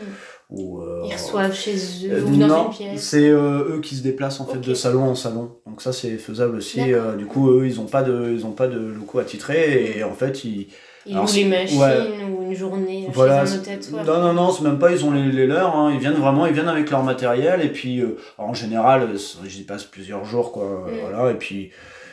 Euh, 0.51 1.03
Ils 1.05 1.13
reçoivent 1.13 1.53
chez 1.53 1.75
eux 2.07 2.11
euh, 2.11 2.23
ou 2.23 2.35
dans 2.35 2.47
non, 2.47 2.65
une 2.65 2.75
pièce. 2.75 3.01
c'est 3.03 3.29
euh, 3.29 3.75
eux 3.75 3.81
qui 3.81 3.93
se 3.95 4.01
déplacent 4.01 4.39
en 4.39 4.45
fait 4.47 4.57
de 4.59 4.73
salon 4.73 5.03
en 5.03 5.13
salon. 5.15 5.51
Donc 5.67 5.81
ça 5.81 5.93
c'est 5.93 6.17
faisable 6.17 6.57
aussi. 6.57 6.81
Du 7.19 7.25
coup 7.27 7.51
eux 7.51 7.67
ils 7.67 7.79
ont 7.79 7.85
pas 7.85 8.01
de 8.01 8.31
ils 8.33 8.45
ont 8.47 8.51
pas 8.51 8.67
de 8.67 8.79
locaux 8.79 9.19
attitrés 9.19 9.93
et 9.97 10.03
en 10.03 10.13
fait 10.13 10.43
ils 10.45 10.67
Ils 11.05 11.15
louent 11.15 11.25
les 11.35 11.45
machines 11.45 11.79
ouais. 11.79 11.97
ou 12.31 12.43
une 12.43 12.55
journée 12.55 13.07
voilà. 13.13 13.45
chez 13.45 13.53
un 13.53 13.57
tatoueur. 13.59 14.03
Non 14.05 14.19
non 14.21 14.33
non 14.33 14.51
c'est 14.51 14.63
même 14.63 14.79
pas 14.79 14.91
ils 14.91 15.05
ont 15.05 15.11
les, 15.11 15.31
les 15.31 15.45
leurs. 15.45 15.75
hein. 15.75 15.91
Ils 15.93 15.99
viennent 15.99 16.13
vraiment 16.15 16.47
ils 16.47 16.53
viennent 16.53 16.67
avec 16.67 16.89
leur 16.89 17.03
matériel 17.03 17.61
et 17.61 17.69
puis 17.69 17.99
euh, 18.01 18.17
en 18.39 18.55
général 18.55 19.03
euh, 19.03 19.17
j'y 19.45 19.61
passe 19.63 19.83
plusieurs 19.83 20.25
jours 20.25 20.51
quoi. 20.51 20.65
Mm. 20.87 20.91
Voilà 21.01 21.31
et 21.31 21.35
puis 21.35 21.69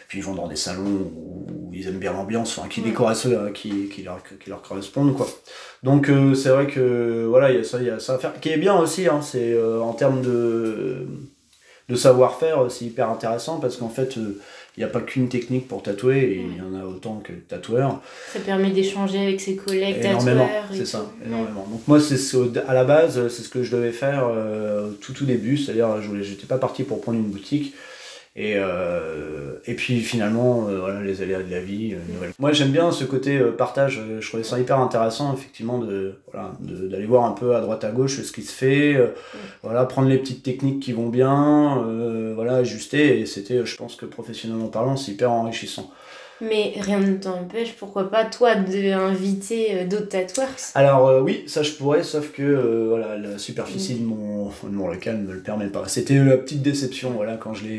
puis 0.08 0.18
ils 0.18 0.24
vont 0.24 0.34
dans 0.34 0.48
des 0.48 0.56
salons 0.56 1.10
où 1.12 1.70
ils 1.72 1.86
aiment 1.88 1.98
bien 1.98 2.12
l'ambiance, 2.12 2.56
enfin, 2.58 2.68
qui 2.68 2.80
décorent 2.80 3.08
à 3.10 3.14
ceux 3.14 3.36
euh, 3.38 3.50
qui, 3.50 3.88
qui, 3.88 4.02
leur, 4.02 4.20
qui 4.22 4.48
leur 4.50 4.62
correspondent, 4.62 5.14
quoi. 5.16 5.26
Donc 5.82 6.08
euh, 6.08 6.34
c'est 6.34 6.48
vrai 6.48 6.66
que 6.66 7.26
voilà, 7.28 7.50
il 7.50 7.56
y 7.56 7.60
a 7.60 7.64
ça, 7.64 7.78
il 7.80 7.86
y 7.86 7.90
a 7.90 7.98
ça 8.00 8.14
à 8.14 8.18
faire, 8.18 8.38
qui 8.40 8.48
est 8.50 8.56
bien 8.58 8.76
aussi, 8.78 9.06
hein, 9.08 9.20
c'est 9.22 9.52
euh, 9.52 9.80
en 9.80 9.92
termes 9.92 10.22
de, 10.22 11.06
de 11.88 11.94
savoir-faire, 11.96 12.64
euh, 12.64 12.68
c'est 12.68 12.84
hyper 12.86 13.10
intéressant 13.10 13.58
parce 13.60 13.76
qu'en 13.76 13.88
fait, 13.90 14.16
euh, 14.16 14.40
il 14.76 14.80
n'y 14.80 14.84
a 14.84 14.88
pas 14.88 15.00
qu'une 15.00 15.28
technique 15.30 15.68
pour 15.68 15.82
tatouer, 15.82 16.18
et 16.18 16.36
il 16.50 16.56
y 16.56 16.60
en 16.60 16.78
a 16.78 16.84
autant 16.84 17.20
que 17.24 17.32
tatoueurs. 17.32 18.02
Ça 18.32 18.40
permet 18.40 18.70
d'échanger 18.70 19.18
avec 19.18 19.40
ses 19.40 19.56
collègues 19.56 19.96
Énormément, 20.04 20.44
tatoueurs. 20.46 20.64
c'est 20.72 20.84
ça, 20.86 20.98
tout. 20.98 21.26
énormément. 21.26 21.66
Donc 21.70 21.80
moi, 21.88 21.98
c'est 21.98 22.36
au- 22.36 22.52
à 22.68 22.74
la 22.74 22.84
base, 22.84 23.28
c'est 23.28 23.42
ce 23.42 23.48
que 23.48 23.62
je 23.62 23.74
devais 23.74 23.92
faire 23.92 24.28
euh, 24.28 24.90
tout 25.00 25.14
tout 25.14 25.24
début, 25.24 25.56
c'est-à-dire 25.56 26.02
je 26.02 26.22
j'étais 26.22 26.46
pas 26.46 26.58
parti 26.58 26.82
pour 26.82 27.00
prendre 27.00 27.18
une 27.18 27.30
boutique. 27.30 27.74
Et, 28.38 28.52
euh, 28.56 29.54
et 29.64 29.72
puis 29.74 30.00
finalement, 30.00 30.68
euh, 30.68 30.78
voilà, 30.80 31.00
les 31.02 31.22
aléas 31.22 31.42
de 31.42 31.50
la 31.50 31.60
vie. 31.60 31.94
euh, 31.94 32.12
nouvelle- 32.12 32.32
Moi 32.38 32.52
j'aime 32.52 32.70
bien 32.70 32.92
ce 32.92 33.04
côté 33.04 33.38
euh, 33.38 33.50
partage, 33.50 33.98
euh, 33.98 34.20
je 34.20 34.28
trouvais 34.28 34.42
ça 34.44 34.58
hyper 34.60 34.78
intéressant 34.78 35.32
effectivement 35.32 35.78
de 35.78 36.16
voilà, 36.30 36.52
d'aller 36.60 37.06
voir 37.06 37.24
un 37.24 37.32
peu 37.32 37.56
à 37.56 37.60
droite 37.62 37.82
à 37.84 37.90
gauche 37.90 38.20
ce 38.20 38.32
qui 38.32 38.42
se 38.42 38.52
fait, 38.52 38.96
voilà, 39.62 39.86
prendre 39.86 40.08
les 40.08 40.18
petites 40.18 40.42
techniques 40.42 40.80
qui 40.82 40.92
vont 40.92 41.08
bien, 41.08 41.82
voilà, 42.34 42.56
ajuster. 42.56 43.20
Et 43.20 43.26
c'était, 43.26 43.64
je 43.64 43.76
pense 43.76 43.96
que 43.96 44.04
professionnellement 44.04 44.68
parlant, 44.68 44.96
c'est 44.96 45.12
hyper 45.12 45.32
enrichissant. 45.32 45.90
Mais 46.42 46.74
rien 46.78 47.00
ne 47.00 47.16
t'empêche, 47.16 47.72
pourquoi 47.78 48.10
pas, 48.10 48.24
toi, 48.26 48.54
d'inviter 48.54 49.68
euh, 49.74 49.84
d'autres 49.86 50.08
tatoueurs 50.08 50.48
Alors 50.74 51.08
euh, 51.08 51.20
oui, 51.22 51.44
ça 51.46 51.62
je 51.62 51.72
pourrais, 51.72 52.02
sauf 52.02 52.32
que 52.32 52.42
euh, 52.42 52.86
voilà, 52.88 53.16
la 53.16 53.38
superficie 53.38 53.94
de, 53.94 54.04
mon, 54.04 54.46
de 54.64 54.68
mon 54.70 54.88
local 54.88 55.18
ne 55.18 55.26
me 55.26 55.32
le 55.32 55.40
permet 55.40 55.68
pas. 55.68 55.84
C'était 55.88 56.18
la 56.22 56.36
petite 56.36 56.62
déception 56.62 57.10
voilà, 57.10 57.36
quand 57.36 57.54
je 57.54 57.64
l'ai 57.64 57.74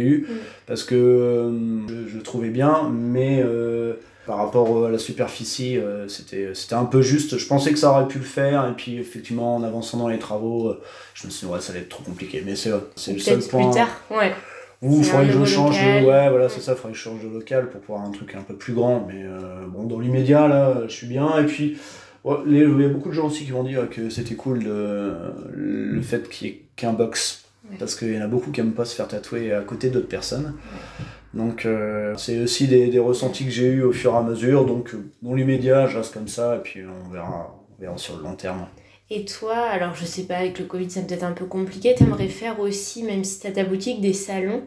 eu, 0.00 0.26
Mm. 0.28 0.34
parce 0.66 0.84
que 0.84 0.94
euh, 0.94 1.50
je, 1.88 2.08
je 2.12 2.16
le 2.18 2.22
trouvais 2.22 2.50
bien, 2.50 2.90
mais 2.92 3.42
par 4.26 4.36
rapport 4.36 4.86
à 4.86 4.90
la 4.90 4.98
superficie, 4.98 5.78
c'était 6.06 6.52
un 6.74 6.84
peu 6.84 7.02
juste. 7.02 7.38
Je 7.38 7.46
pensais 7.46 7.72
que 7.72 7.78
ça 7.78 7.90
aurait 7.90 8.06
pu 8.08 8.18
le 8.18 8.24
faire, 8.24 8.68
et 8.68 8.72
puis 8.72 8.98
effectivement 8.98 9.56
en 9.56 9.62
avançant 9.62 9.98
dans 9.98 10.08
les 10.08 10.18
travaux, 10.18 10.74
je 11.14 11.26
me 11.26 11.30
suis 11.32 11.46
dit 11.46 11.52
ouais, 11.52 11.60
ça 11.60 11.72
allait 11.72 11.80
être 11.82 11.88
trop 11.88 12.04
compliqué. 12.04 12.42
Mais 12.44 12.54
c'est 12.56 12.70
le 12.70 13.18
seul 13.18 13.40
point. 13.40 13.70
plus 13.70 13.74
tard, 13.78 13.88
ouais. 14.10 14.32
Ou 14.82 14.98
il 14.98 15.04
faudrait 15.04 15.26
que 15.28 15.32
je 15.32 15.44
change 15.44 15.78
de... 15.78 16.04
Ouais, 16.04 16.28
voilà, 16.28 16.48
c'est 16.48 16.60
ça, 16.60 16.72
il 16.72 16.76
faudrait 16.76 16.92
que 16.92 16.98
je 16.98 17.02
change 17.02 17.22
de 17.22 17.28
local 17.28 17.68
pour 17.70 17.80
pouvoir 17.80 18.04
un 18.04 18.10
truc 18.10 18.34
un 18.34 18.42
peu 18.42 18.54
plus 18.54 18.72
grand. 18.72 19.06
Mais 19.06 19.22
euh, 19.24 19.64
bon, 19.68 19.84
dans 19.84 20.00
l'immédiat, 20.00 20.48
là, 20.48 20.82
je 20.88 20.92
suis 20.92 21.06
bien. 21.06 21.38
Et 21.38 21.46
puis, 21.46 21.78
ouais, 22.24 22.36
les- 22.46 22.60
il 22.64 22.80
y 22.80 22.84
a 22.84 22.88
beaucoup 22.88 23.10
de 23.10 23.14
gens 23.14 23.26
aussi 23.28 23.44
qui 23.44 23.52
m'ont 23.52 23.62
dit 23.62 23.76
euh, 23.76 23.86
que 23.86 24.10
c'était 24.10 24.34
cool 24.34 24.64
de, 24.64 25.12
le 25.54 26.00
fait 26.02 26.28
qu'il 26.28 26.48
n'y 26.48 26.54
ait 26.54 26.62
qu'un 26.74 26.92
box. 26.92 27.44
Ouais. 27.70 27.76
Parce 27.78 27.94
qu'il 27.94 28.12
y 28.12 28.18
en 28.18 28.22
a 28.22 28.26
beaucoup 28.26 28.50
qui 28.50 28.60
n'aiment 28.60 28.72
pas 28.72 28.84
se 28.84 28.96
faire 28.96 29.06
tatouer 29.06 29.52
à 29.52 29.60
côté 29.60 29.88
d'autres 29.88 30.08
personnes. 30.08 30.54
Donc, 31.32 31.64
euh, 31.64 32.14
c'est 32.18 32.42
aussi 32.42 32.66
des, 32.66 32.88
des 32.88 32.98
ressentis 32.98 33.44
que 33.44 33.50
j'ai 33.50 33.68
eu 33.68 33.82
au 33.84 33.92
fur 33.92 34.12
et 34.14 34.16
à 34.16 34.22
mesure. 34.22 34.66
Donc, 34.66 34.92
euh, 34.94 34.98
dans 35.22 35.34
l'immédiat, 35.34 35.86
je 35.86 35.96
reste 35.98 36.12
comme 36.12 36.28
ça. 36.28 36.56
Et 36.56 36.58
puis, 36.58 36.80
on 36.84 37.10
verra, 37.12 37.56
on 37.78 37.80
verra 37.80 37.96
sur 37.98 38.16
le 38.16 38.24
long 38.24 38.34
terme. 38.34 38.66
Et 39.14 39.26
toi, 39.26 39.54
alors 39.56 39.94
je 39.94 40.06
sais 40.06 40.22
pas, 40.22 40.36
avec 40.36 40.58
le 40.58 40.64
Covid, 40.64 40.90
c'est 40.90 41.06
peut-être 41.06 41.22
un 41.22 41.32
peu 41.32 41.44
compliqué, 41.44 41.94
t'aimerais 41.94 42.28
faire 42.28 42.58
aussi, 42.60 43.02
même 43.02 43.24
si 43.24 43.40
t'as 43.40 43.50
ta 43.50 43.62
boutique, 43.62 44.00
des 44.00 44.14
salons? 44.14 44.62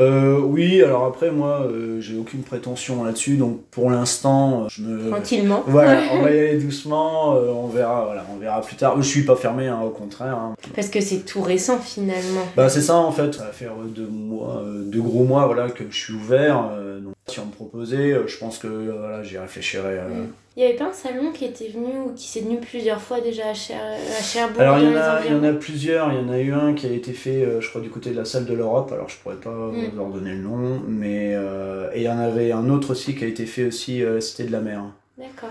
Euh, 0.00 0.40
oui, 0.40 0.82
alors 0.82 1.04
après, 1.04 1.30
moi, 1.30 1.60
euh, 1.62 2.00
j'ai 2.00 2.16
aucune 2.18 2.42
prétention 2.42 3.04
là-dessus. 3.04 3.36
Donc, 3.36 3.62
pour 3.70 3.90
l'instant, 3.90 4.64
euh, 4.64 4.66
je 4.68 4.82
me. 4.82 5.10
tranquillement. 5.10 5.62
Voilà, 5.68 6.02
on 6.14 6.22
va 6.22 6.32
y 6.32 6.38
aller 6.38 6.58
doucement, 6.58 7.36
euh, 7.36 7.52
on 7.52 7.68
verra, 7.68 8.06
voilà, 8.06 8.26
on 8.34 8.38
verra 8.38 8.60
plus 8.60 8.74
tard. 8.74 9.00
Je 9.00 9.08
suis 9.08 9.22
pas 9.24 9.36
fermé, 9.36 9.68
hein, 9.68 9.80
au 9.84 9.90
contraire. 9.90 10.36
hein. 10.36 10.54
Parce 10.74 10.88
que 10.88 11.00
c'est 11.00 11.24
tout 11.24 11.40
récent 11.40 11.78
finalement. 11.78 12.42
Bah 12.56 12.68
c'est 12.68 12.82
ça 12.82 12.96
en 12.96 13.12
fait, 13.12 13.34
ça 13.34 13.44
va 13.44 13.52
faire 13.52 13.72
deux 13.86 14.06
mois, 14.06 14.62
deux 14.84 15.00
gros 15.00 15.24
mois 15.24 15.46
voilà 15.46 15.70
que 15.70 15.84
je 15.88 15.96
suis 15.96 16.12
ouvert. 16.12 16.70
Donc 17.00 17.14
si 17.28 17.40
on 17.40 17.46
me 17.46 17.50
proposait, 17.52 18.12
euh, 18.12 18.26
je 18.26 18.38
pense 18.38 18.58
que 18.58 18.66
euh, 18.66 18.94
voilà, 18.98 19.22
j'y 19.22 19.38
réfléchirais. 19.38 19.98
euh. 19.98 20.08
Mm. 20.08 20.32
Il 20.56 20.62
y 20.62 20.66
avait 20.66 20.74
pas 20.76 20.86
un 20.86 20.92
salon 20.92 21.30
qui 21.30 21.44
était 21.44 21.68
venu 21.68 21.92
ou 22.06 22.12
qui 22.14 22.26
s'est 22.26 22.40
venu 22.40 22.58
plusieurs 22.58 23.00
fois 23.00 23.20
déjà 23.20 23.50
à, 23.50 23.54
Cher 23.54 23.78
à 23.80 24.22
Cherbourg 24.22 24.60
Alors 24.60 24.78
il 24.78 24.86
y, 24.86 24.88
en 24.88 24.96
a, 24.96 25.20
il 25.24 25.32
y 25.32 25.34
en 25.34 25.44
a 25.44 25.52
plusieurs, 25.52 26.12
il 26.12 26.18
y 26.18 26.20
en 26.20 26.28
a 26.30 26.38
eu 26.40 26.52
un 26.52 26.74
qui 26.74 26.86
a 26.86 26.90
été 26.90 27.12
fait, 27.12 27.60
je 27.60 27.68
crois, 27.68 27.80
du 27.80 27.90
côté 27.90 28.10
de 28.10 28.16
la 28.16 28.24
salle 28.24 28.44
de 28.44 28.54
l'Europe, 28.54 28.90
alors 28.92 29.08
je 29.08 29.16
pourrais 29.18 29.36
pas 29.36 29.50
Mm. 29.50 29.90
vous 29.90 29.96
leur 29.96 30.08
donner 30.08 30.32
le 30.32 30.38
nom, 30.42 30.80
mais 30.88 31.32
euh, 31.34 31.90
et 31.94 31.98
il 32.00 32.02
y 32.04 32.08
en 32.08 32.18
avait 32.18 32.50
un 32.52 32.68
autre 32.70 32.90
aussi 32.90 33.14
qui 33.14 33.24
a 33.24 33.28
été 33.28 33.46
fait 33.46 33.66
aussi 33.66 34.02
à 34.02 34.10
la 34.14 34.20
Cité 34.20 34.44
de 34.44 34.52
la 34.52 34.60
Mer. 34.60 34.82
D'accord. 35.16 35.50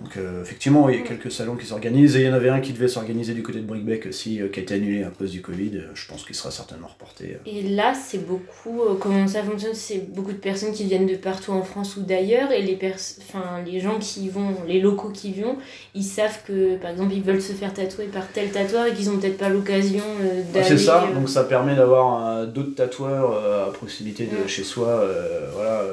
Donc 0.00 0.16
euh, 0.16 0.40
effectivement, 0.42 0.88
il 0.88 0.96
y 0.96 0.98
a 1.00 1.02
quelques 1.02 1.30
salons 1.30 1.54
qui 1.54 1.66
s'organisent, 1.66 2.16
et 2.16 2.20
il 2.20 2.26
y 2.26 2.30
en 2.30 2.32
avait 2.32 2.48
un 2.48 2.60
qui 2.60 2.72
devait 2.72 2.88
s'organiser 2.88 3.34
du 3.34 3.42
côté 3.42 3.58
de 3.58 3.66
Brickbeck 3.66 4.06
aussi, 4.06 4.40
euh, 4.40 4.48
qui 4.48 4.60
a 4.60 4.62
été 4.62 4.74
annulé 4.74 5.04
à 5.04 5.10
cause 5.10 5.30
du 5.30 5.42
Covid, 5.42 5.70
Euh, 5.76 5.90
je 5.94 6.06
pense 6.08 6.24
qu'il 6.24 6.34
sera 6.34 6.50
certainement 6.50 6.88
reporté. 6.88 7.36
Et 7.44 7.62
là, 7.62 7.92
c'est 7.92 8.26
beaucoup. 8.26 8.80
comment 8.98 9.28
ça 9.28 9.42
fonctionne 9.42 9.74
C'est 9.74 10.10
beaucoup 10.14 10.32
de 10.32 10.38
personnes 10.38 10.72
qui 10.72 10.84
viennent 10.84 11.06
de 11.06 11.16
partout 11.16 11.52
en 11.52 11.62
France 11.62 11.96
ou 11.98 12.02
d'ailleurs, 12.02 12.52
et 12.52 12.62
les, 12.62 12.74
pers 12.74 12.96
enfin, 13.20 13.62
les 13.66 13.80
gens 13.80 13.98
qui 13.98 14.24
y 14.24 14.28
vont, 14.30 14.56
les 14.66 14.80
locaux 14.80 15.10
qui 15.10 15.30
y 15.30 15.40
vont, 15.42 15.56
ils 15.94 16.04
savent 16.04 16.40
que, 16.46 16.76
par 16.76 16.90
exemple, 16.90 17.12
ils 17.12 17.22
veulent 17.22 17.42
se 17.42 17.52
faire 17.52 17.74
tatouer 17.74 18.06
par 18.06 18.26
tel 18.28 18.50
tatoueur 18.50 18.86
et 18.86 18.94
qu'ils 18.94 19.10
ont 19.10 19.18
peut-être 19.18 19.38
pas 19.38 19.50
l'occasion 19.50 20.02
Ouais, 20.20 20.42
d'aller. 20.54 20.66
C'est 20.68 20.78
ça, 20.78 21.06
donc 21.14 21.28
ça 21.28 21.44
permet 21.44 21.74
d'avoir 21.76 22.46
d'autres 22.46 22.74
tatoueurs 22.74 23.68
à 23.68 23.72
proximité 23.72 24.24
de 24.26 24.48
chez 24.48 24.64
soi, 24.64 25.06
voilà, 25.54 25.84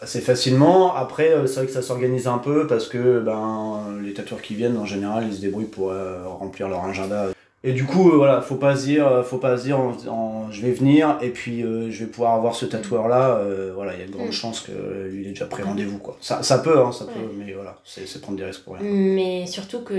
assez 0.00 0.20
facilement. 0.20 0.94
Après, 0.94 1.32
euh, 1.32 1.46
c'est 1.46 1.56
vrai 1.56 1.66
que 1.66 1.72
ça 1.72 1.82
s'organise 1.82 2.26
un 2.26 2.38
peu 2.38 2.66
parce 2.66 2.88
que 2.88 3.20
ben, 3.20 3.98
les 4.02 4.14
tatoueurs 4.14 4.42
qui 4.42 4.54
viennent, 4.54 4.78
en 4.78 4.86
général, 4.86 5.26
ils 5.26 5.34
se 5.34 5.40
débrouillent 5.40 5.66
pour 5.66 5.90
euh, 5.90 6.26
remplir 6.26 6.68
leur 6.68 6.84
agenda. 6.84 7.28
Et 7.62 7.72
du 7.74 7.84
coup, 7.84 8.10
euh, 8.10 8.16
voilà, 8.16 8.40
faut 8.40 8.54
pas 8.54 8.74
se 8.74 8.84
dire, 8.86 9.06
euh, 9.06 9.22
faut 9.22 9.36
pas 9.36 9.58
se 9.58 9.64
dire, 9.64 9.78
en- 9.78 9.92
en- 10.08 10.50
je 10.50 10.62
vais 10.62 10.72
venir 10.72 11.18
et 11.20 11.28
puis 11.28 11.62
euh, 11.62 11.90
je 11.90 12.00
vais 12.04 12.10
pouvoir 12.10 12.32
avoir 12.34 12.54
ce 12.54 12.64
tatoueur 12.64 13.06
là. 13.06 13.38
voilà, 13.74 13.92
il 13.94 14.00
y 14.00 14.02
a 14.02 14.06
de 14.06 14.12
grandes 14.12 14.28
Mm. 14.28 14.32
chances 14.32 14.60
que 14.60 14.72
euh, 14.72 15.08
lui 15.08 15.22
il 15.22 15.26
est 15.26 15.30
déjà 15.30 15.44
pris 15.46 15.62
rendez-vous 15.62 15.98
quoi. 15.98 16.16
Ça, 16.22 16.42
ça 16.42 16.58
peut, 16.58 16.78
hein, 16.78 16.90
ça 16.90 17.04
Ouais. 17.04 17.10
peut, 17.14 17.20
mais 17.38 17.52
voilà, 17.52 17.76
c'est 17.84 18.06
c'est 18.08 18.20
prendre 18.20 18.38
des 18.38 18.44
risques 18.44 18.64
pour 18.64 18.74
rien. 18.76 18.82
Mais 18.90 19.46
surtout 19.46 19.80
que, 19.82 19.94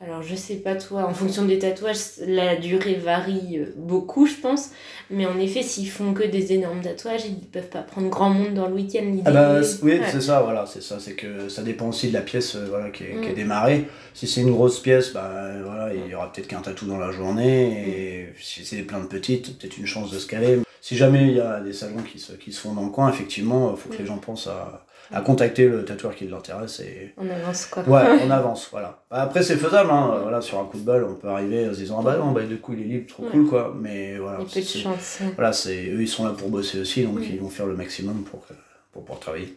alors 0.00 0.22
je 0.22 0.34
sais 0.34 0.56
pas 0.56 0.74
toi, 0.76 1.04
en 1.06 1.14
fonction 1.14 1.44
des 1.46 1.58
tatouages, 1.58 1.96
la 2.26 2.56
durée 2.56 2.94
varie 2.96 3.58
euh, 3.60 3.72
beaucoup, 3.76 4.26
je 4.26 4.34
pense. 4.36 4.70
Mais 5.10 5.24
en 5.26 5.38
effet, 5.38 5.62
s'ils 5.62 5.88
font 5.88 6.12
que 6.12 6.24
des 6.24 6.52
énormes 6.52 6.80
tatouages, 6.82 7.24
ils 7.26 7.46
peuvent 7.46 7.68
pas 7.68 7.82
prendre 7.82 8.08
grand 8.10 8.28
monde 8.30 8.54
dans 8.54 8.66
le 8.68 8.74
week-end. 8.74 9.04
Ah 9.24 9.30
bah 9.30 9.60
oui, 9.82 9.92
Ouais. 9.92 10.00
c'est 10.10 10.20
ça, 10.20 10.42
voilà, 10.42 10.66
c'est 10.66 10.82
ça, 10.82 10.98
c'est 11.00 11.14
que 11.14 11.48
ça 11.48 11.62
dépend 11.62 11.88
aussi 11.88 12.08
de 12.08 12.12
la 12.14 12.20
pièce 12.22 12.56
euh, 12.56 12.66
voilà, 12.68 12.90
qui, 12.90 13.04
est, 13.04 13.20
qui 13.22 13.28
est 13.28 13.32
Mm. 13.32 13.36
démarrée. 13.36 13.84
Si 14.14 14.26
c'est 14.26 14.40
une 14.40 14.50
grosse 14.52 14.80
pièce, 14.80 15.12
bah, 15.12 15.30
euh, 15.32 15.62
voilà, 15.64 15.94
il 15.94 16.10
y 16.10 16.14
aura 16.14 16.32
peut-être 16.32 16.48
qu'un 16.48 16.60
tatou 16.60 16.86
dans 16.86 16.98
la 16.98 17.05
journée, 17.12 18.28
et 18.28 18.32
si 18.40 18.64
c'est 18.64 18.82
plein 18.82 19.00
de 19.00 19.06
petites, 19.06 19.58
peut-être 19.58 19.78
une 19.78 19.86
chance 19.86 20.10
de 20.10 20.18
se 20.18 20.26
caler. 20.26 20.58
Si 20.80 20.96
jamais 20.96 21.28
il 21.28 21.34
y 21.36 21.40
a 21.40 21.60
des 21.60 21.72
salons 21.72 22.02
qui 22.02 22.18
se, 22.18 22.32
qui 22.32 22.52
se 22.52 22.60
font 22.60 22.72
dans 22.74 22.84
le 22.84 22.90
coin, 22.90 23.10
effectivement, 23.10 23.72
il 23.74 23.76
faut 23.80 23.88
que 23.88 23.96
les 23.98 24.06
gens 24.06 24.18
pensent 24.18 24.46
à, 24.46 24.84
à 25.12 25.20
contacter 25.20 25.66
le 25.68 25.84
tatoueur 25.84 26.14
qui 26.14 26.26
l'intéresse 26.28 26.78
et... 26.80 27.12
On 27.16 27.28
avance 27.28 27.66
quoi. 27.66 27.82
Ouais, 27.88 28.20
on 28.24 28.30
avance, 28.30 28.68
voilà. 28.70 29.02
Bah, 29.10 29.22
Après, 29.22 29.42
c'est 29.42 29.56
faisable, 29.56 29.90
hein, 29.90 30.12
euh, 30.14 30.20
voilà, 30.22 30.40
sur 30.40 30.60
un 30.60 30.64
coup 30.64 30.78
de 30.78 30.84
balle, 30.84 31.02
on 31.04 31.14
peut 31.14 31.28
arriver 31.28 31.68
en 31.68 31.72
se 31.72 31.78
disant, 31.78 31.98
ah 32.00 32.02
bah 32.04 32.16
non, 32.18 32.30
bah, 32.30 32.42
du 32.42 32.58
coup, 32.58 32.72
il 32.74 32.82
est 32.82 32.84
libre, 32.84 33.08
trop 33.08 33.24
Ouais. 33.24 33.30
cool, 33.30 33.48
quoi. 33.48 33.74
Mais 33.80 34.16
voilà, 34.18 34.38
Il 34.40 34.54
y 34.54 34.58
a 34.58 34.60
de 34.62 34.66
chance. 34.66 35.18
voilà, 35.34 35.52
c'est 35.52 35.86
eux, 35.90 36.02
ils 36.02 36.08
sont 36.08 36.24
là 36.24 36.30
pour 36.32 36.50
bosser 36.50 36.78
aussi, 36.80 37.02
donc 37.02 37.18
Mm. 37.18 37.24
ils 37.32 37.40
vont 37.40 37.48
faire 37.50 37.66
le 37.66 37.74
maximum 37.74 38.22
pour, 38.22 38.46
que- 38.46 38.54
pour 38.92 39.02
pouvoir 39.02 39.18
travailler. 39.20 39.56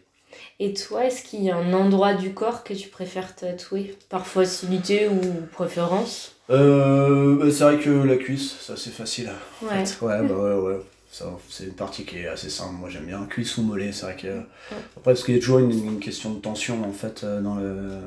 Et 0.58 0.74
toi, 0.74 1.06
est-ce 1.06 1.22
qu'il 1.24 1.42
y 1.42 1.50
a 1.50 1.56
un 1.56 1.72
endroit 1.72 2.14
du 2.14 2.32
corps 2.34 2.62
que 2.64 2.72
tu 2.74 2.88
préfères 2.88 3.34
tatouer? 3.34 3.96
Par 4.08 4.26
facilité 4.26 5.08
ou 5.08 5.20
préférence? 5.52 6.36
Euh, 6.50 7.36
bah, 7.36 7.50
c'est 7.50 7.62
vrai 7.64 7.78
que 7.78 7.90
la 7.90 8.16
cuisse, 8.16 8.56
ça 8.60 8.76
c'est 8.76 8.90
facile. 8.90 9.30
en 9.62 9.66
Ouais. 9.66 9.84
fait. 9.86 10.04
Ouais, 10.04 10.22
bah 10.26 10.34
ouais, 10.34 10.54
ouais. 10.54 10.80
Ça, 11.12 11.24
c'est 11.48 11.64
une 11.64 11.72
partie 11.72 12.04
qui 12.04 12.18
est 12.18 12.28
assez 12.28 12.48
simple. 12.48 12.74
Moi 12.74 12.88
j'aime 12.88 13.06
bien 13.06 13.26
cuisse 13.26 13.58
ou 13.58 13.62
mollet, 13.62 13.90
c'est 13.90 14.02
vrai 14.06 14.16
que. 14.16 14.28
Après, 14.70 15.02
parce 15.02 15.24
qu'il 15.24 15.34
y 15.34 15.38
a 15.38 15.40
toujours 15.40 15.58
une, 15.58 15.72
une 15.72 15.98
question 15.98 16.32
de 16.34 16.38
tension 16.38 16.84
en 16.84 16.92
fait 16.92 17.24
euh, 17.24 17.40
dans 17.40 17.56
le. 17.56 17.98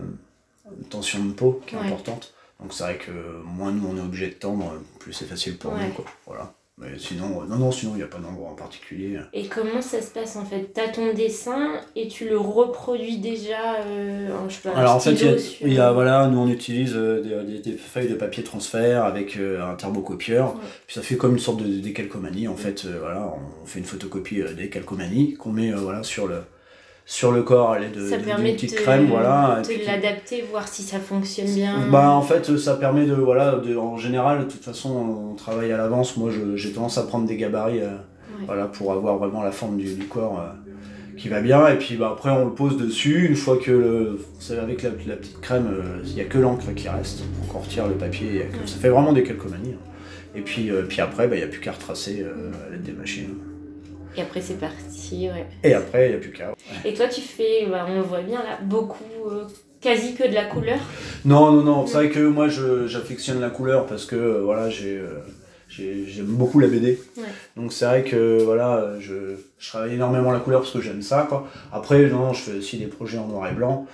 une 0.77 0.85
tension 0.85 1.23
de 1.25 1.33
peau 1.33 1.61
qui 1.67 1.75
est 1.75 1.79
Ouais. 1.79 1.85
importante. 1.87 2.33
Donc 2.61 2.71
c'est 2.73 2.83
vrai 2.83 2.97
que 2.97 3.11
moins 3.43 3.73
nous 3.73 3.85
on 3.89 3.97
est 3.97 4.01
obligé 4.01 4.27
de 4.29 4.33
tendre, 4.35 4.71
plus 4.99 5.11
c'est 5.11 5.25
facile 5.25 5.57
pour 5.57 5.73
nous 5.73 5.89
quoi. 5.89 6.05
Voilà. 6.25 6.53
Mais 6.79 6.97
sinon, 6.97 7.41
euh, 7.41 7.45
non, 7.47 7.57
non, 7.57 7.71
sinon 7.71 7.91
il 7.93 7.97
n'y 7.97 8.03
a 8.03 8.07
pas 8.07 8.17
d'endroit 8.17 8.49
en 8.49 8.55
particulier. 8.55 9.19
Et 9.31 9.45
comment 9.45 9.79
ça 9.81 10.01
se 10.01 10.09
passe 10.09 10.35
en 10.35 10.43
fait? 10.43 10.71
T'as 10.73 10.87
ton 10.87 11.13
dessin 11.13 11.79
et 11.95 12.07
tu 12.07 12.27
le 12.27 12.37
reproduis 12.39 13.17
déjà 13.17 13.75
euh, 13.85 14.35
en, 14.35 14.49
je 14.49 14.55
sais 14.55 14.69
pas, 14.69 14.75
Alors 14.75 14.95
en 14.95 14.99
fait, 14.99 15.11
il 15.11 15.25
y, 15.25 15.29
a, 15.29 15.37
stylo 15.37 15.39
sur- 15.39 15.67
il 15.67 15.73
y 15.75 15.79
a- 15.79 15.91
voilà, 15.91 16.27
nous 16.27 16.39
on 16.39 16.47
utilise 16.49 16.93
euh, 16.95 17.21
des, 17.63 17.73
feuilles 17.73 18.09
de 18.09 18.15
papier 18.15 18.43
transfert 18.43 19.05
avec 19.05 19.37
un 19.37 19.75
thermocopieur. 19.75 20.55
Ouais. 20.55 20.61
Puis 20.87 20.95
ça 20.95 21.03
fait 21.03 21.15
comme 21.15 21.33
une 21.33 21.39
sorte 21.39 21.61
de 21.61 21.67
décalcomanie. 21.79 22.47
En 22.47 22.55
fait, 22.55 22.85
voilà, 22.85 23.31
on 23.61 23.65
fait 23.67 23.77
une 23.79 23.85
photocopie 23.85 24.41
des 24.57 24.69
calcomanies 24.69 25.35
qu'on 25.35 25.51
met 25.51 25.71
voilà, 25.71 26.01
sur, 26.01 26.25
le, 26.27 26.41
sur 27.05 27.31
le 27.31 27.43
corps 27.43 27.71
à 27.71 27.79
l'aide 27.79 27.91
de- 27.93 28.07
ça 28.09 28.17
d'une 28.17 28.25
permet 28.25 28.49
de 28.51 28.55
petite 28.55 28.75
te- 28.75 28.81
crème. 28.81 29.07
Voilà, 29.07 29.61
de 29.61 29.85
l'adapter, 29.85 30.43
voir 30.49 30.67
si 30.67 30.83
ça 30.83 30.99
fonctionne 30.99 31.47
bien. 31.53 31.87
bah, 31.91 32.09
en 32.11 32.21
fait, 32.21 32.55
ça 32.57 32.75
permet 32.75 33.05
de, 33.05 33.13
voilà, 33.13 33.55
de, 33.57 33.75
en 33.75 33.97
général, 33.97 34.39
de 34.39 34.43
toute 34.51 34.63
façon, 34.63 34.89
on 35.31 35.35
travaille 35.35 35.71
à 35.71 35.77
l'avance. 35.77 36.15
Moi, 36.17 36.31
je- 36.31 36.55
j'ai 36.55 36.71
tendance 36.71 36.97
à 36.97 37.03
prendre 37.03 37.25
des 37.27 37.35
gabarits 37.37 37.81
euh, 37.81 37.89
Ouais. 38.39 38.45
voilà, 38.47 38.65
pour 38.67 38.91
avoir 38.93 39.17
vraiment 39.17 39.43
la 39.43 39.51
forme 39.51 39.77
du, 39.77 39.93
du 39.95 40.05
corps 40.05 40.39
euh, 40.39 40.71
qui 41.17 41.27
va 41.29 41.41
bien. 41.41 41.67
Et 41.67 41.75
puis 41.77 41.95
bah, 41.97 42.11
après, 42.13 42.29
on 42.31 42.45
le 42.45 42.51
pose 42.53 42.77
dessus. 42.77 43.27
Une 43.27 43.35
fois 43.35 43.57
que, 43.57 43.69
le, 43.71 44.03
vous 44.17 44.41
savez, 44.41 44.61
avec 44.61 44.81
la, 44.81 44.89
la 45.07 45.15
petite 45.17 45.39
crème, 45.41 45.67
euh, 45.71 46.01
il 46.05 46.13
n'y 46.15 46.21
a 46.21 46.25
que 46.25 46.37
l'encre 46.39 46.73
qui 46.73 46.87
reste. 46.89 47.19
Donc 47.19 47.53
on 47.53 47.59
retire 47.59 47.85
le 47.87 47.93
papier. 47.95 48.27
que- 48.51 48.57
Ouais. 48.57 48.65
Ça 48.65 48.77
fait 48.77 48.89
vraiment 48.89 49.11
des 49.13 49.23
calcomanies. 49.23 49.73
hein. 49.73 49.89
Et 50.35 50.41
puis, 50.41 50.71
euh, 50.71 50.81
puis 50.87 50.99
après, 51.01 51.27
bah, 51.27 51.35
il 51.35 51.39
n'y 51.39 51.43
a 51.43 51.47
plus 51.47 51.59
qu'à 51.59 51.73
retracer 51.73 52.23
euh, 52.25 52.51
à 52.67 52.71
l'aide 52.71 52.81
des 52.81 52.93
machines. 52.93 53.35
Et 54.17 54.21
après 54.21 54.41
c'est 54.41 54.59
parti, 54.59 55.29
ouais. 55.29 55.45
Et 55.63 55.73
après, 55.73 56.07
il 56.07 56.09
n'y 56.11 56.15
a 56.15 56.19
plus 56.19 56.31
qu'à. 56.31 56.53
Et 56.85 56.93
toi 56.93 57.07
tu 57.07 57.21
fais, 57.21 57.65
bah, 57.69 57.85
on 57.89 57.95
le 57.95 58.01
voit 58.01 58.21
bien 58.21 58.39
là, 58.43 58.59
beaucoup, 58.63 59.03
euh, 59.29 59.45
quasi 59.81 60.13
que 60.15 60.27
de 60.27 60.33
la 60.33 60.45
couleur. 60.45 60.79
Non, 61.25 61.51
non, 61.51 61.63
non. 61.63 61.87
C'est 61.87 61.95
vrai 61.95 62.09
que 62.09 62.19
moi, 62.19 62.47
j'affectionne 62.47 63.41
la 63.41 63.49
couleur 63.49 63.85
parce 63.85 64.05
que 64.05 64.15
euh, 64.15 64.41
voilà, 64.43 64.69
j'ai, 64.69 64.97
euh, 64.97 65.19
j'ai- 65.67 66.05
j'aime 66.07 66.25
beaucoup 66.27 66.59
la 66.59 66.67
BD. 66.67 66.99
Ouais. 67.17 67.23
Donc 67.57 67.73
c'est 67.73 67.85
vrai 67.85 68.03
que 68.03 68.41
voilà, 68.43 68.93
je, 68.99 69.35
je 69.57 69.69
travaille 69.69 69.95
énormément 69.95 70.31
la 70.31 70.39
couleur 70.39 70.61
parce 70.61 70.71
que 70.73 70.81
j'aime 70.81 71.01
ça. 71.01 71.25
Quoi. 71.27 71.47
Après, 71.71 72.07
non, 72.07 72.33
je 72.33 72.41
fais 72.43 72.57
aussi 72.57 72.77
des 72.77 72.87
projets 72.87 73.17
en 73.17 73.27
noir 73.27 73.49
et 73.51 73.53
blanc. 73.53 73.87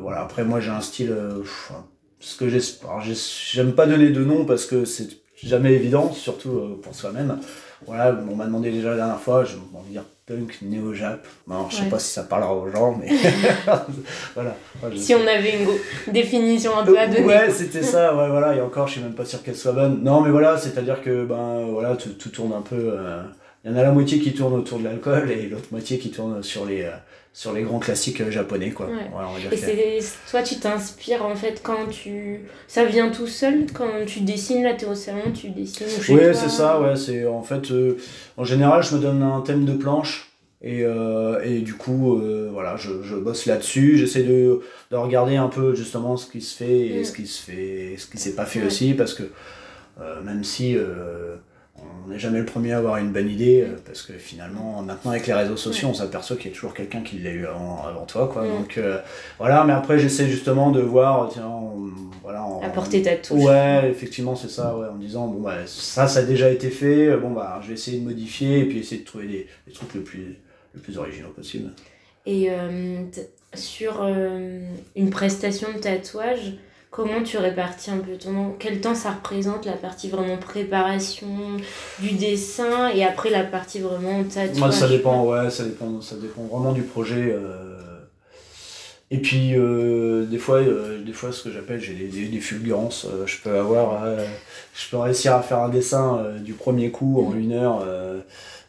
Voilà. 0.00 0.20
Après, 0.22 0.44
moi, 0.44 0.60
j'ai 0.60 0.70
un 0.70 0.80
style. 0.80 1.14
pff, 1.40 1.72
ce 2.20 2.36
que 2.36 2.46
j'aime 2.48 3.72
pas 3.74 3.86
donner 3.86 4.10
de 4.10 4.24
nom 4.24 4.44
parce 4.44 4.64
que 4.66 4.84
c'est 4.84 5.08
jamais 5.42 5.72
évident, 5.74 6.12
surtout 6.12 6.78
pour 6.82 6.94
soi-même. 6.94 7.38
Voilà, 7.86 8.16
on 8.30 8.34
m'a 8.34 8.46
demandé 8.46 8.70
déjà 8.70 8.90
la 8.90 8.96
dernière 8.96 9.20
fois, 9.20 9.44
je 9.44 9.54
vais 9.56 9.90
dire 9.90 10.04
punk 10.26 10.58
néo-jap. 10.62 11.26
Bon, 11.46 11.68
je 11.68 11.76
sais 11.76 11.84
pas 11.84 11.98
si 11.98 12.12
ça 12.12 12.22
parlera 12.22 12.54
aux 12.54 12.70
gens, 12.70 12.98
mais 12.98 13.08
voilà. 14.34 14.56
si 14.96 15.14
on 15.14 15.26
avait 15.26 15.58
une 15.58 16.12
définition 16.12 16.78
un 16.78 16.84
peu 16.84 16.98
à 16.98 17.06
donner. 17.06 17.24
Ouais, 17.24 17.50
c'était 17.50 17.82
ça, 17.82 18.14
ouais, 18.16 18.28
voilà, 18.28 18.54
et 18.54 18.60
encore, 18.60 18.86
je 18.86 18.92
suis 18.92 19.02
même 19.02 19.14
pas 19.14 19.24
sûr 19.24 19.42
qu'elle 19.42 19.56
soit 19.56 19.72
bonne. 19.72 20.02
Non, 20.02 20.22
mais 20.22 20.30
voilà, 20.30 20.56
c'est-à-dire 20.56 21.02
que, 21.02 21.24
ben, 21.24 21.66
voilà, 21.70 21.96
tout, 21.96 22.10
tout 22.10 22.30
tourne 22.30 22.52
un 22.52 22.62
peu. 22.62 22.76
Euh, 22.76 23.22
il 23.64 23.70
y 23.70 23.74
en 23.74 23.76
a 23.76 23.82
la 23.82 23.92
moitié 23.92 24.18
qui 24.18 24.32
tourne 24.34 24.54
autour 24.54 24.78
de 24.78 24.84
l'alcool 24.84 25.30
et 25.30 25.48
l'autre 25.48 25.68
moitié 25.70 25.98
qui 25.98 26.10
tourne 26.10 26.42
sur 26.42 26.64
les, 26.66 26.82
euh, 26.82 26.90
sur 27.34 27.52
les 27.52 27.64
grands 27.64 27.80
classiques 27.80 28.20
euh, 28.20 28.30
japonais, 28.30 28.70
quoi. 28.70 28.88
et 29.50 29.56
c'est, 29.56 29.98
toi, 30.30 30.40
tu 30.40 30.54
t'inspires, 30.60 31.26
en 31.26 31.34
fait, 31.34 31.60
quand 31.64 31.88
tu... 31.90 32.42
Ça 32.68 32.84
vient 32.84 33.10
tout 33.10 33.26
seul, 33.26 33.66
quand 33.74 34.06
tu 34.06 34.20
dessines, 34.20 34.62
là, 34.62 34.74
t'es 34.74 34.86
au 34.86 34.94
salon, 34.94 35.32
tu 35.34 35.50
dessines 35.50 35.88
Oui, 36.10 36.20
c'est 36.32 36.48
ça, 36.48 36.80
ouais, 36.80 36.94
c'est... 36.94 37.26
En 37.26 37.42
fait, 37.42 37.72
euh, 37.72 37.98
en 38.36 38.44
général, 38.44 38.84
je 38.84 38.94
me 38.94 39.00
donne 39.00 39.20
un 39.24 39.40
thème 39.40 39.64
de 39.64 39.72
planche, 39.72 40.30
et, 40.62 40.84
euh, 40.84 41.42
et 41.42 41.58
du 41.58 41.74
coup, 41.74 42.22
voilà, 42.52 42.76
je, 42.76 43.02
je 43.02 43.16
bosse 43.16 43.46
là-dessus, 43.46 43.98
j'essaie 43.98 44.22
de, 44.22 44.60
de 44.92 44.96
regarder 44.96 45.34
un 45.34 45.48
peu, 45.48 45.74
justement, 45.74 46.16
ce 46.16 46.30
qui 46.30 46.40
se 46.40 46.56
fait 46.56 46.86
et 46.86 47.00
mm. 47.00 47.04
ce 47.04 47.12
qui 47.12 47.26
se 47.26 47.42
fait, 47.42 47.96
ce 47.98 48.06
qui 48.06 48.16
s'est 48.16 48.36
pas 48.36 48.46
fait 48.46 48.64
aussi, 48.64 48.94
parce 48.94 49.12
que 49.12 49.24
même 50.24 50.44
si 50.44 50.76
on 51.76 52.10
n'est 52.10 52.18
jamais 52.18 52.38
le 52.38 52.44
premier 52.44 52.72
à 52.72 52.78
avoir 52.78 52.98
une 52.98 53.10
bonne 53.10 53.28
idée 53.28 53.62
euh, 53.62 53.76
parce 53.84 54.02
que 54.02 54.12
finalement 54.14 54.82
maintenant 54.82 55.10
avec 55.10 55.26
les 55.26 55.32
réseaux 55.32 55.56
sociaux 55.56 55.88
on 55.88 55.94
s'aperçoit 55.94 56.36
qu'il 56.36 56.50
y 56.50 56.52
a 56.52 56.54
toujours 56.54 56.74
quelqu'un 56.74 57.00
qui 57.02 57.18
l'a 57.18 57.30
eu 57.30 57.46
avant, 57.46 58.04
toi 58.06 58.28
quoi. 58.32 58.46
Donc 58.46 58.78
euh, 58.78 58.98
voilà 59.38 59.64
mais 59.64 59.72
après 59.72 59.98
j'essaie 59.98 60.28
justement 60.28 60.70
de 60.70 60.80
voir 60.80 61.28
tiens 61.32 61.50
voilà 62.22 62.46
apporter 62.62 63.02
ta 63.02 63.16
touche. 63.16 63.42
Ouais 63.42 63.88
effectivement 63.90 64.36
c'est 64.36 64.50
ça 64.50 64.76
ouais 64.76 64.86
en 64.88 64.96
disant 64.96 65.26
bon 65.26 65.40
bah 65.40 65.66
ça 65.66 66.06
ça 66.06 66.20
a 66.20 66.22
déjà 66.22 66.50
été 66.50 66.70
fait 66.70 67.16
bon 67.16 67.30
bah 67.30 67.58
je 67.62 67.68
vais 67.68 67.74
essayer 67.74 67.98
de 67.98 68.04
modifier 68.04 68.60
et 68.60 68.64
puis 68.66 68.78
essayer 68.78 69.00
de 69.00 69.06
trouver 69.06 69.48
les 69.66 69.72
trucs 69.72 69.94
le 69.94 70.02
plus 70.02 70.38
le 70.74 70.80
plus 70.80 70.98
originaux 70.98 71.30
possible. 71.30 71.70
Et 72.26 72.50
euh, 72.50 73.02
sur 73.54 74.04
une 74.04 75.10
prestation 75.10 75.72
de 75.72 75.78
tatouage 75.78 76.54
Comment 76.94 77.24
tu 77.24 77.38
répartis 77.38 77.90
un 77.90 77.96
peu 77.96 78.12
ton 78.12 78.32
temps 78.32 78.56
Quel 78.56 78.80
temps 78.80 78.94
ça 78.94 79.10
représente 79.10 79.64
la 79.66 79.72
partie 79.72 80.08
vraiment 80.08 80.36
préparation 80.36 81.26
du 81.98 82.12
dessin 82.12 82.88
et 82.88 83.04
après 83.04 83.30
la 83.30 83.42
partie 83.42 83.80
vraiment 83.80 84.22
tatouage 84.22 84.58
Moi, 84.58 84.70
ça 84.70 84.86
dépend, 84.86 85.24
ouais, 85.24 85.50
ça 85.50 85.64
dépend, 85.64 86.00
ça 86.00 86.14
dépend 86.14 86.42
vraiment 86.42 86.70
du 86.70 86.82
projet. 86.82 87.32
Euh. 87.32 87.74
Et 89.14 89.18
puis, 89.18 89.56
euh, 89.56 90.24
des, 90.24 90.38
fois, 90.38 90.56
euh, 90.56 91.00
des 91.00 91.12
fois, 91.12 91.30
ce 91.30 91.44
que 91.44 91.52
j'appelle, 91.52 91.80
j'ai 91.80 91.94
des, 91.94 92.26
des, 92.26 92.40
fulgurances. 92.40 93.06
je 93.26 93.36
peux 93.44 93.56
avoir, 93.56 94.04
je 94.74 94.90
peux 94.90 94.96
réussir 94.96 95.36
à 95.36 95.42
faire 95.42 95.60
un 95.60 95.68
dessin 95.68 96.24
du 96.40 96.52
premier 96.52 96.90
coup 96.90 97.24
en 97.24 97.30
mm. 97.30 97.38
une 97.38 97.52
heure 97.52 97.86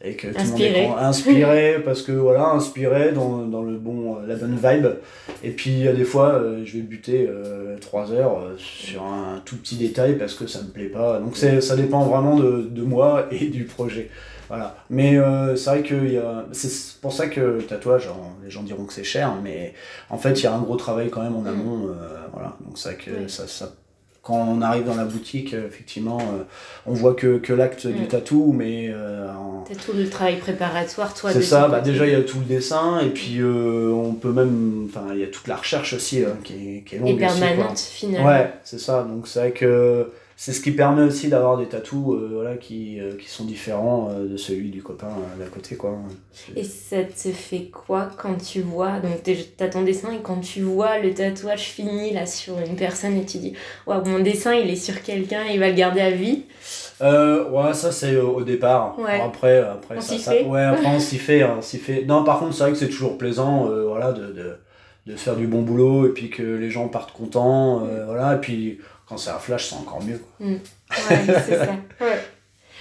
et 0.03 0.13
que 0.13 0.27
tout 0.27 0.37
le 0.37 0.51
monde 0.51 0.61
est 0.61 0.87
inspiré 0.87 1.77
parce 1.83 2.03
que 2.03 2.11
voilà 2.11 2.49
inspiré 2.49 3.11
dans, 3.11 3.39
dans, 3.39 3.63
le 3.63 3.77
bon 3.77 4.17
la 4.27 4.35
bonne 4.35 4.55
vibe 4.55 4.87
et 5.43 5.49
puis 5.49 5.83
des 5.83 6.03
fois 6.03 6.33
euh, 6.33 6.61
je 6.63 6.73
vais 6.73 6.83
buter 6.83 7.27
euh, 7.27 7.77
3 7.79 8.11
heures 8.11 8.37
euh, 8.37 8.55
sur 8.57 9.01
un 9.01 9.41
tout 9.45 9.55
petit 9.55 9.77
détail 9.77 10.19
parce 10.19 10.35
que 10.35 10.45
ça 10.45 10.61
me 10.61 10.67
plaît 10.67 10.89
pas 10.89 11.19
donc 11.19 11.37
ça 11.37 11.75
dépend 11.75 12.03
vraiment 12.03 12.35
de, 12.35 12.67
de, 12.69 12.83
moi 12.83 13.27
et 13.31 13.45
du 13.47 13.63
projet 13.63 14.09
voilà 14.47 14.75
mais 14.89 15.17
euh, 15.17 15.55
c'est 15.55 15.69
vrai 15.69 15.83
que 15.83 15.95
c'est 16.51 16.99
pour 17.01 17.13
ça 17.13 17.27
que 17.27 17.39
le 17.39 17.63
tatouage 17.63 18.09
les 18.43 18.49
gens 18.49 18.63
diront 18.63 18.85
que 18.85 18.93
c'est 18.93 19.03
cher 19.03 19.33
mais 19.43 19.73
en 20.09 20.17
fait 20.17 20.39
il 20.39 20.43
y 20.43 20.47
a 20.47 20.53
un 20.53 20.61
gros 20.61 20.75
travail 20.75 21.09
quand 21.09 21.21
même 21.21 21.35
en 21.35 21.41
mm. 21.41 21.47
amont 21.47 21.89
voilà 22.33 22.55
donc 22.65 22.77
c'est 22.77 22.93
vrai 22.93 22.97
que 23.03 23.27
ça, 23.27 23.47
ça 23.47 23.71
quand 24.25 24.43
on 24.49 24.61
arrive 24.61 24.85
dans 24.85 24.95
la 24.95 25.05
boutique, 25.05 25.53
euh, 25.53 25.67
effectivement, 25.67 26.17
euh, 26.17 26.43
on 26.87 26.93
voit 26.93 27.13
que, 27.13 27.37
que 27.37 27.53
l'acte 27.53 27.85
du 27.85 28.03
mm. 28.03 28.07
tatou, 28.07 28.53
mais... 28.53 28.89
Euh, 28.89 29.27
T'as 29.67 29.75
tout 29.75 29.93
le 29.95 30.09
travail 30.09 30.37
préparatoire, 30.37 31.13
toi 31.13 31.31
C'est 31.31 31.43
ça, 31.43 31.67
bah 31.67 31.79
déjà 31.79 32.07
il 32.07 32.11
y 32.11 32.15
a 32.15 32.21
tout 32.21 32.39
le 32.39 32.45
dessin, 32.45 32.99
et 32.99 33.09
puis 33.09 33.39
on 33.43 34.13
peut 34.13 34.31
même... 34.31 34.87
Enfin, 34.89 35.13
il 35.13 35.19
y 35.19 35.23
a 35.23 35.27
toute 35.27 35.47
la 35.47 35.55
recherche 35.55 35.93
aussi 35.93 36.23
hein, 36.23 36.37
qui, 36.43 36.53
est, 36.53 36.81
qui 36.81 36.95
est 36.95 36.99
longue. 36.99 37.09
Et 37.09 37.17
permanente, 37.17 37.79
finalement. 37.79 38.27
Ouais, 38.27 38.51
c'est 38.63 38.79
ça, 38.79 39.03
donc 39.03 39.27
c'est 39.27 39.39
vrai 39.39 39.51
que 39.51 40.11
c'est 40.37 40.51
ce 40.51 40.59
qui 40.59 40.71
permet 40.71 41.03
aussi 41.03 41.29
d'avoir 41.29 41.57
des 41.57 41.67
tatous 41.67 42.13
euh, 42.13 42.29
voilà, 42.33 42.57
qui, 42.57 42.99
euh, 42.99 43.15
qui 43.17 43.29
sont 43.29 43.45
différents 43.45 44.09
euh, 44.11 44.27
de 44.27 44.35
celui 44.35 44.69
du 44.69 44.83
copain 44.83 45.07
d'à 45.39 45.45
côté. 45.45 45.77
Quoi. 45.77 45.97
Et 46.57 46.65
ça 46.65 47.03
te 47.03 47.29
fait 47.29 47.69
quoi 47.71 48.09
quand 48.17 48.35
tu 48.35 48.59
vois, 48.59 48.99
donc 48.99 49.23
t'as 49.55 49.69
ton 49.69 49.83
dessin 49.83 50.11
et 50.11 50.21
quand 50.21 50.41
tu 50.41 50.61
vois 50.61 50.99
le 50.99 51.13
tatouage 51.13 51.63
fini 51.63 52.11
là 52.11 52.25
sur 52.25 52.59
une 52.59 52.75
personne 52.75 53.17
et 53.17 53.25
tu 53.25 53.37
dis 53.37 53.53
Waouh, 53.87 54.03
mon 54.05 54.19
dessin 54.19 54.53
il 54.53 54.69
est 54.69 54.75
sur 54.75 55.01
quelqu'un, 55.03 55.45
il 55.49 55.59
va 55.59 55.69
le 55.69 55.75
garder 55.75 56.01
à 56.01 56.11
vie? 56.11 56.43
Ouais, 56.99 57.73
ça 57.73 57.93
c'est 57.93 58.17
au 58.17 58.43
départ. 58.43 58.97
Après, 59.23 59.59
après, 59.59 59.95
on 59.97 60.01
ça, 60.01 60.17
ça, 60.17 60.31
fait? 60.33 60.43
Ouais, 60.43 60.63
après 60.63 60.87
on 60.87 60.99
s'y 60.99 61.17
fait, 61.17 61.45
s'y 61.61 61.77
fait. 61.77 62.03
Non, 62.03 62.25
par 62.25 62.39
contre, 62.39 62.53
c'est 62.53 62.63
vrai 62.63 62.71
que 62.73 62.77
c'est 62.77 62.89
toujours 62.89 63.17
plaisant 63.17 63.69
voilà, 63.87 64.11
de, 64.11 64.33
de, 64.33 64.57
de, 65.05 65.15
faire 65.15 65.37
du 65.37 65.47
bon 65.47 65.61
boulot 65.61 66.07
et 66.07 66.09
puis 66.09 66.29
que 66.29 66.43
les 66.43 66.69
gens 66.69 66.89
partent 66.89 67.13
contents. 67.13 67.87
voilà, 68.05 68.35
et 68.35 68.39
puis 68.39 68.79
quand 69.07 69.17
c'est 69.17 69.29
un 69.29 69.39
flash, 69.39 69.69
c'est 69.69 69.75
encore 69.75 70.03
mieux. 70.03 70.19
Quoi. 70.19 70.47
Mm. 70.47 70.53
Ouais, 70.53 71.39
c'est 71.45 71.57
ça. 71.57 71.75
Ouais. 72.01 72.19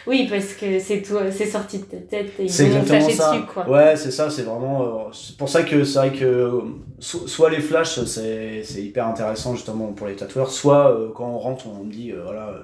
Oui, 0.06 0.26
parce 0.28 0.52
que 0.52 0.78
c'est 0.78 1.46
sorti 1.46 1.78
de 1.78 1.84
ta 1.84 1.96
tête 1.96 2.32
et 2.38 2.44
ils 2.44 2.70
vont 2.72 2.84
flasher 2.84 3.06
dessus, 3.06 3.46
quoi. 3.52 3.68
Ouais, 3.68 3.96
c'est 3.96 4.10
ça, 4.10 4.28
c'est 4.28 4.42
vraiment. 4.42 4.82
Euh, 4.82 5.12
c'est 5.12 5.36
pour 5.36 5.48
ça 5.48 5.62
que 5.62 5.82
c'est 5.82 5.98
vrai 5.98 6.12
que 6.12 6.62
soit 7.00 7.48
les 7.48 7.60
flashs, 7.60 8.04
c'est 8.04 8.62
hyper 8.76 9.06
intéressant 9.06 9.54
justement 9.54 9.92
pour 9.92 10.06
les 10.06 10.16
tatoueurs, 10.16 10.50
soit 10.50 10.90
euh, 10.90 11.08
quand 11.14 11.26
on 11.26 11.38
rentre, 11.38 11.66
on 11.68 11.84
me 11.84 11.90
dit, 11.90 12.12
euh, 12.12 12.20
voilà, 12.22 12.54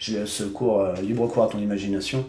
j'ai 0.00 0.26
ce 0.26 0.42
cours, 0.44 0.84
libre 1.00 1.28
cours 1.28 1.44
à 1.44 1.48
ton 1.48 1.58
imagination. 1.58 2.24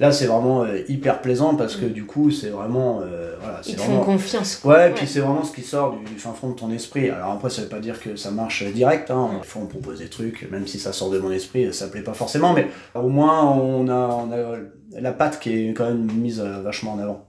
Là, 0.00 0.12
c'est 0.12 0.24
vraiment 0.24 0.62
euh, 0.62 0.78
hyper 0.88 1.20
plaisant 1.20 1.54
parce 1.56 1.76
que 1.76 1.84
du 1.84 2.06
coup, 2.06 2.30
c'est 2.30 2.48
vraiment. 2.48 3.02
Euh, 3.02 3.36
voilà, 3.38 3.60
Ils 3.66 3.76
te 3.76 3.82
font 3.82 4.00
confiance. 4.00 4.56
Quoi. 4.56 4.74
Ouais, 4.74 4.90
puis 4.92 5.06
c'est 5.06 5.20
vraiment 5.20 5.44
ce 5.44 5.52
qui 5.52 5.60
sort 5.60 5.98
du, 5.98 6.18
fin 6.18 6.32
fond 6.32 6.48
de 6.48 6.54
ton 6.54 6.70
esprit. 6.72 7.10
Alors 7.10 7.32
après, 7.32 7.50
ça 7.50 7.60
veut 7.60 7.68
pas 7.68 7.80
dire 7.80 8.00
que 8.00 8.16
ça 8.16 8.30
marche 8.30 8.64
direct. 8.64 9.10
Hein. 9.10 9.28
Des 9.42 9.46
fois, 9.46 9.60
on 9.62 9.66
propose 9.66 9.98
des 9.98 10.08
trucs, 10.08 10.50
même 10.50 10.66
si 10.66 10.78
ça 10.78 10.94
sort 10.94 11.10
de 11.10 11.18
mon 11.18 11.30
esprit, 11.30 11.72
ça 11.74 11.88
plaît 11.88 12.00
pas 12.00 12.14
forcément. 12.14 12.54
Mais 12.54 12.68
au 12.94 13.08
moins, 13.08 13.44
on 13.52 13.88
a, 13.88 14.08
on 14.08 14.32
a 14.32 14.58
la 14.98 15.12
patte 15.12 15.38
qui 15.38 15.52
est 15.52 15.74
quand 15.74 15.84
même 15.84 16.10
mise 16.10 16.40
euh, 16.40 16.62
vachement 16.62 16.94
en 16.94 16.98
avant. 16.98 17.26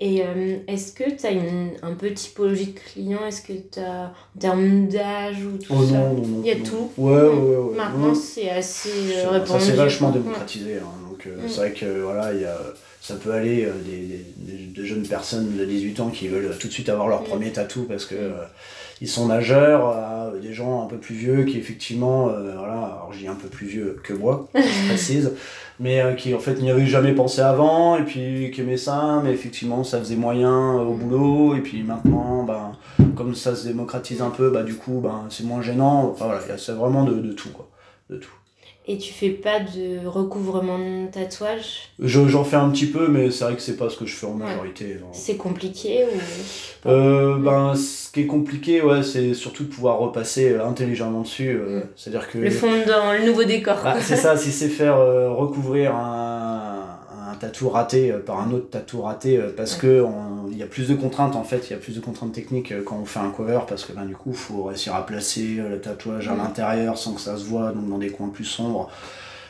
Et 0.00 0.22
euh, 0.22 0.56
est-ce 0.66 0.92
que 0.92 1.08
tu 1.08 1.24
as 1.24 1.30
une, 1.30 1.74
un 1.82 1.94
peu 1.94 2.12
typologie 2.12 2.72
de 2.72 2.78
client 2.80 3.24
Est-ce 3.24 3.42
que 3.42 3.52
tu 3.52 3.78
as 3.78 4.12
en 4.36 4.38
termes 4.40 4.88
d'âge 4.88 5.44
ou 5.44 5.56
tout 5.58 5.72
oh 5.78 5.84
ça? 5.84 5.92
non, 5.92 6.14
non, 6.14 6.26
non, 6.26 6.40
Il 6.44 6.48
y 6.48 6.50
a 6.50 6.56
tout? 6.56 6.90
Ouais, 6.98 7.12
ouais, 7.12 7.56
ouais. 7.56 7.76
Maintenant, 7.76 8.12
c'est 8.16 8.50
assez 8.50 8.90
répandu. 9.30 9.48
Ça 9.48 9.60
s'est 9.60 9.76
vachement 9.76 10.10
démocratisé. 10.10 10.78
Hein. 10.78 11.03
Donc, 11.24 11.32
euh, 11.32 11.46
mm. 11.46 11.48
c'est 11.48 11.56
vrai 11.56 11.72
que 11.72 12.02
voilà, 12.02 12.32
y 12.32 12.44
a, 12.44 12.56
ça 13.00 13.14
peut 13.16 13.32
aller 13.32 13.64
euh, 13.64 13.72
des, 13.84 14.24
des, 14.36 14.66
de 14.66 14.84
jeunes 14.84 15.06
personnes 15.06 15.56
de 15.56 15.64
18 15.64 16.00
ans 16.00 16.10
qui 16.10 16.28
veulent 16.28 16.56
tout 16.58 16.68
de 16.68 16.72
suite 16.72 16.88
avoir 16.88 17.08
leur 17.08 17.22
mm. 17.22 17.26
premier 17.26 17.52
tatou 17.52 17.84
parce 17.84 18.06
que. 18.06 18.14
Mm 18.14 18.46
ils 19.00 19.08
sont 19.08 19.26
nageurs, 19.26 19.92
euh, 19.94 20.38
des 20.40 20.52
gens 20.52 20.82
un 20.82 20.86
peu 20.86 20.96
plus 20.96 21.14
vieux 21.14 21.44
qui 21.44 21.58
effectivement, 21.58 22.28
euh, 22.28 22.54
voilà, 22.56 22.74
alors 22.74 23.10
je 23.12 23.18
dis 23.18 23.28
un 23.28 23.34
peu 23.34 23.48
plus 23.48 23.66
vieux 23.66 24.00
que 24.02 24.12
moi, 24.12 24.48
je 24.54 24.88
précise, 24.88 25.32
mais 25.80 26.00
euh, 26.00 26.14
qui 26.14 26.34
en 26.34 26.38
fait 26.38 26.60
n'y 26.60 26.70
avaient 26.70 26.86
jamais 26.86 27.12
pensé 27.12 27.40
avant, 27.40 27.96
et 27.96 28.04
puis 28.04 28.50
qui 28.52 28.60
aimaient 28.60 28.76
ça, 28.76 29.20
mais 29.24 29.32
effectivement 29.32 29.84
ça 29.84 29.98
faisait 29.98 30.16
moyen 30.16 30.74
au 30.74 30.94
boulot, 30.94 31.56
et 31.56 31.60
puis 31.60 31.82
maintenant, 31.82 32.44
ben, 32.44 32.72
comme 33.16 33.34
ça 33.34 33.54
se 33.56 33.66
démocratise 33.66 34.22
un 34.22 34.30
peu, 34.30 34.50
bah, 34.50 34.62
du 34.62 34.74
coup 34.74 35.00
ben, 35.00 35.26
c'est 35.28 35.44
moins 35.44 35.62
gênant, 35.62 36.10
enfin 36.10 36.26
voilà, 36.26 36.40
c'est 36.56 36.72
vraiment 36.72 37.04
de, 37.04 37.14
de 37.14 37.32
tout, 37.32 37.50
quoi, 37.50 37.68
de 38.10 38.16
tout. 38.16 38.32
Et 38.86 38.98
tu 38.98 39.14
fais 39.14 39.30
pas 39.30 39.60
de 39.60 40.06
recouvrement 40.06 40.78
de 40.78 41.10
tatouage 41.10 41.88
J'en 41.98 42.44
fais 42.44 42.56
un 42.56 42.68
petit 42.68 42.84
peu, 42.84 43.08
mais 43.08 43.30
c'est 43.30 43.44
vrai 43.44 43.54
que 43.54 43.62
c'est 43.62 43.78
pas 43.78 43.88
ce 43.88 43.96
que 43.96 44.04
je 44.04 44.14
fais 44.14 44.26
en 44.26 44.34
majorité. 44.34 44.98
C'est 45.12 45.38
compliqué 45.38 46.04
ou 46.04 46.88
euh, 46.88 47.38
Ben, 47.38 47.74
ce 47.74 48.12
qui 48.12 48.20
est 48.20 48.26
compliqué, 48.26 48.82
ouais, 48.82 49.02
c'est 49.02 49.32
surtout 49.32 49.64
de 49.64 49.70
pouvoir 49.70 49.98
repasser 50.00 50.50
euh, 50.50 50.66
intelligemment 50.66 51.22
dessus. 51.22 51.48
Euh, 51.48 51.80
mm. 51.80 51.82
C'est-à-dire 51.96 52.30
que. 52.30 52.36
Le 52.36 52.50
fond 52.50 52.72
dans 52.86 53.14
le 53.14 53.24
nouveau 53.24 53.44
décor. 53.44 53.78
Ah, 53.86 53.96
c'est 54.00 54.16
ça, 54.16 54.36
si 54.36 54.52
c'est 54.52 54.68
faire 54.68 54.98
recouvrir 54.98 55.94
un, 55.94 56.83
un 57.34 57.36
tatou 57.36 57.68
raté 57.68 58.12
par 58.24 58.40
un 58.40 58.52
autre 58.52 58.70
tatou 58.70 59.02
raté, 59.02 59.40
parce 59.56 59.74
que 59.74 60.04
il 60.50 60.56
y 60.56 60.62
a 60.62 60.66
plus 60.66 60.88
de 60.88 60.94
contraintes 60.94 61.36
en 61.36 61.44
fait, 61.44 61.68
il 61.68 61.72
y 61.72 61.74
a 61.74 61.78
plus 61.78 61.96
de 61.96 62.00
contraintes 62.00 62.32
techniques 62.32 62.72
quand 62.84 62.98
on 63.02 63.04
fait 63.04 63.20
un 63.20 63.30
cover, 63.30 63.60
parce 63.68 63.84
que 63.84 63.92
ben, 63.92 64.04
du 64.04 64.14
coup, 64.14 64.30
il 64.30 64.36
faut 64.36 64.64
réussir 64.64 64.94
à 64.94 65.04
placer 65.04 65.60
le 65.68 65.80
tatouage 65.80 66.28
à 66.28 66.36
l'intérieur 66.36 66.96
sans 66.96 67.12
que 67.12 67.20
ça 67.20 67.36
se 67.36 67.44
voit, 67.44 67.72
donc 67.72 67.88
dans 67.88 67.98
des 67.98 68.10
coins 68.10 68.28
plus 68.28 68.44
sombres. 68.44 68.88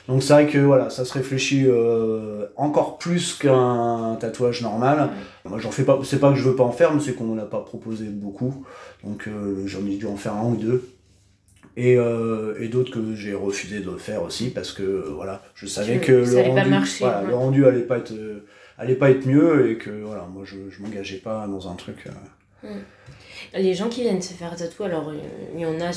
Donc 0.08 0.22
c'est 0.22 0.34
vrai 0.34 0.46
que 0.46 0.58
voilà, 0.58 0.90
ça 0.90 1.04
se 1.04 1.12
réfléchit 1.14 1.64
euh, 1.66 2.46
encore 2.56 2.98
plus 2.98 3.34
qu'un 3.34 4.16
tatouage 4.20 4.60
normal. 4.60 5.08
Moi 5.46 5.58
j'en 5.58 5.70
fais 5.70 5.84
pas, 5.84 5.98
c'est 6.04 6.20
pas 6.20 6.30
que 6.30 6.36
je 6.36 6.46
veux 6.46 6.56
pas 6.56 6.64
en 6.64 6.72
faire, 6.72 6.92
mais 6.92 7.00
c'est 7.00 7.14
qu'on 7.14 7.34
n'a 7.34 7.46
pas 7.46 7.60
proposé 7.60 8.06
beaucoup. 8.06 8.66
Donc 9.02 9.28
euh, 9.28 9.62
j'en 9.66 9.80
ai 9.86 9.96
dû 9.96 10.06
en 10.06 10.16
faire 10.16 10.34
un 10.34 10.44
ou 10.44 10.56
deux. 10.56 10.86
Et, 11.76 11.96
euh, 11.96 12.54
et 12.60 12.68
d'autres 12.68 12.92
que 12.92 13.16
j'ai 13.16 13.34
refusé 13.34 13.80
de 13.80 13.96
faire 13.96 14.22
aussi 14.22 14.50
parce 14.50 14.72
que 14.72 14.82
voilà, 14.82 15.42
je 15.56 15.66
savais 15.66 15.98
que, 15.98 16.12
le, 16.12 16.40
rendu, 16.40 16.70
voilà, 17.00 17.22
le 17.22 17.34
rendu 17.34 17.66
allait 17.66 17.80
pas 17.80 17.98
être 17.98 18.12
allait 18.78 18.94
pas 18.94 19.10
être 19.10 19.26
mieux 19.26 19.70
et 19.70 19.78
que 19.78 19.90
voilà, 19.90 20.26
moi 20.32 20.44
je, 20.44 20.56
je 20.70 20.82
m'engageais 20.82 21.18
pas 21.18 21.46
dans 21.46 21.68
un 21.68 21.74
truc 21.74 22.04
Les 23.54 23.74
gens 23.74 23.88
qui 23.88 24.02
viennent 24.02 24.22
se 24.22 24.34
faire 24.34 24.54
tatouer, 24.56 24.86
alors 24.86 25.12
il 25.54 25.60
y 25.60 25.66
en 25.66 25.80
a, 25.80 25.90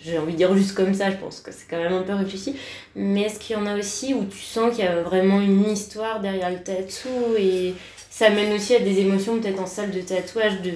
j'ai 0.00 0.18
envie 0.18 0.32
de 0.32 0.36
dire 0.36 0.56
juste 0.56 0.74
comme 0.74 0.94
ça, 0.94 1.10
je 1.10 1.16
pense 1.16 1.40
que 1.40 1.52
c'est 1.52 1.68
quand 1.68 1.78
même 1.78 1.92
un 1.92 2.02
peu 2.02 2.14
réfléchi, 2.14 2.56
mais 2.96 3.22
est-ce 3.22 3.38
qu'il 3.38 3.56
y 3.56 3.58
en 3.58 3.66
a 3.66 3.76
aussi 3.76 4.14
où 4.14 4.24
tu 4.24 4.38
sens 4.38 4.74
qu'il 4.74 4.84
y 4.84 4.88
a 4.88 5.02
vraiment 5.02 5.40
une 5.40 5.68
histoire 5.68 6.20
derrière 6.20 6.50
le 6.50 6.62
tatou 6.62 7.36
et 7.38 7.74
ça 8.10 8.30
mène 8.30 8.52
aussi 8.52 8.74
à 8.74 8.80
des 8.80 9.00
émotions 9.00 9.38
peut-être 9.38 9.60
en 9.60 9.66
salle 9.66 9.90
de 9.90 10.00
tatouage 10.00 10.60
de 10.62 10.72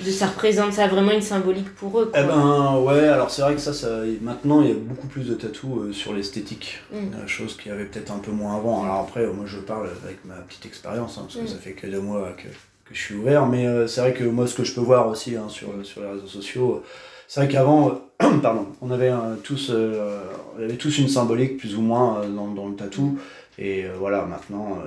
de 0.00 0.10
ça 0.10 0.26
représente 0.26 0.72
ça 0.72 0.88
vraiment 0.88 1.12
une 1.12 1.22
symbolique 1.22 1.72
pour 1.74 2.00
eux 2.00 2.06
quoi. 2.06 2.20
Eh 2.20 2.26
ben 2.26 2.78
ouais 2.78 3.08
alors 3.08 3.30
c'est 3.30 3.42
vrai 3.42 3.54
que 3.54 3.60
ça, 3.60 3.72
ça 3.72 4.00
maintenant 4.20 4.60
il 4.60 4.68
y 4.68 4.70
a 4.72 4.74
beaucoup 4.74 5.06
plus 5.06 5.24
de 5.28 5.34
tatous 5.34 5.78
euh, 5.78 5.92
sur 5.92 6.12
l'esthétique 6.12 6.80
mm. 6.92 6.96
euh, 6.96 7.26
chose 7.26 7.56
qu'il 7.56 7.70
y 7.70 7.74
avait 7.74 7.84
peut-être 7.84 8.10
un 8.10 8.18
peu 8.18 8.32
moins 8.32 8.56
avant 8.56 8.84
alors 8.84 9.00
après 9.00 9.26
moi 9.26 9.44
je 9.46 9.58
parle 9.58 9.88
avec 10.04 10.24
ma 10.24 10.34
petite 10.34 10.66
expérience 10.66 11.16
hein, 11.18 11.22
parce 11.24 11.36
que 11.36 11.42
mm. 11.42 11.48
ça 11.48 11.58
fait 11.58 11.72
que 11.72 11.86
deux 11.86 12.00
mois 12.00 12.32
que, 12.36 12.48
que 12.48 12.94
je 12.94 13.00
suis 13.00 13.14
ouvert 13.14 13.46
mais 13.46 13.66
euh, 13.66 13.86
c'est 13.86 14.00
vrai 14.00 14.14
que 14.14 14.24
moi 14.24 14.46
ce 14.46 14.54
que 14.54 14.64
je 14.64 14.74
peux 14.74 14.80
voir 14.80 15.08
aussi 15.08 15.36
hein, 15.36 15.48
sur, 15.48 15.68
sur 15.84 16.00
les 16.00 16.08
réseaux 16.08 16.26
sociaux 16.26 16.82
c'est 17.28 17.40
vrai 17.40 17.48
qu'avant 17.48 18.00
pardon 18.42 18.66
on 18.82 18.90
avait 18.90 19.12
tous 19.44 19.70
on 19.70 20.62
avait 20.62 20.76
tous 20.76 20.98
une 20.98 21.08
symbolique 21.08 21.56
plus 21.56 21.76
ou 21.76 21.82
moins 21.82 22.22
dans, 22.26 22.48
dans 22.48 22.68
le 22.68 22.74
tatou 22.74 23.18
et 23.58 23.84
voilà 23.98 24.24
maintenant 24.24 24.78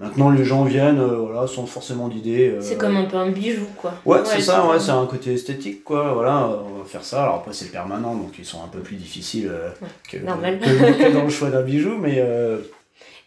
Maintenant, 0.00 0.30
les 0.30 0.44
gens 0.44 0.64
viennent, 0.64 0.98
euh, 0.98 1.18
voilà, 1.18 1.46
sans 1.46 1.66
forcément 1.66 2.08
d'idées. 2.08 2.50
Euh, 2.50 2.60
c'est 2.60 2.76
comme 2.76 2.96
un 2.96 3.04
peu 3.04 3.16
un 3.16 3.30
bijou, 3.30 3.66
quoi. 3.76 3.94
Ouais, 4.04 4.18
c'est 4.24 4.40
ça, 4.40 4.66
ouais, 4.66 4.80
c'est 4.80 4.90
un 4.90 5.06
côté 5.06 5.34
esthétique, 5.34 5.84
quoi. 5.84 6.12
Voilà, 6.14 6.48
on 6.48 6.80
va 6.80 6.84
faire 6.84 7.04
ça. 7.04 7.22
Alors 7.22 7.36
après, 7.36 7.52
c'est 7.52 7.70
permanent, 7.70 8.16
donc 8.16 8.34
ils 8.38 8.44
sont 8.44 8.62
un 8.64 8.66
peu 8.66 8.80
plus 8.80 8.96
difficiles 8.96 9.48
euh, 9.52 9.70
que, 10.10 10.16
que, 10.16 11.12
dans 11.14 11.22
le 11.22 11.30
choix 11.30 11.50
d'un 11.50 11.62
bijou, 11.62 11.96
mais. 11.96 12.24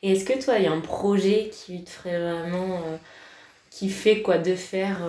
Et 0.04 0.12
est-ce 0.12 0.26
que 0.26 0.44
toi, 0.44 0.58
il 0.58 0.66
y 0.66 0.68
a 0.68 0.72
un 0.72 0.82
projet 0.82 1.50
qui 1.52 1.84
te 1.84 1.90
ferait 1.90 2.20
vraiment. 2.20 2.82
qui 3.72 3.90
fait 3.90 4.22
quoi 4.22 4.38
de 4.38 4.56
faire 4.56 5.00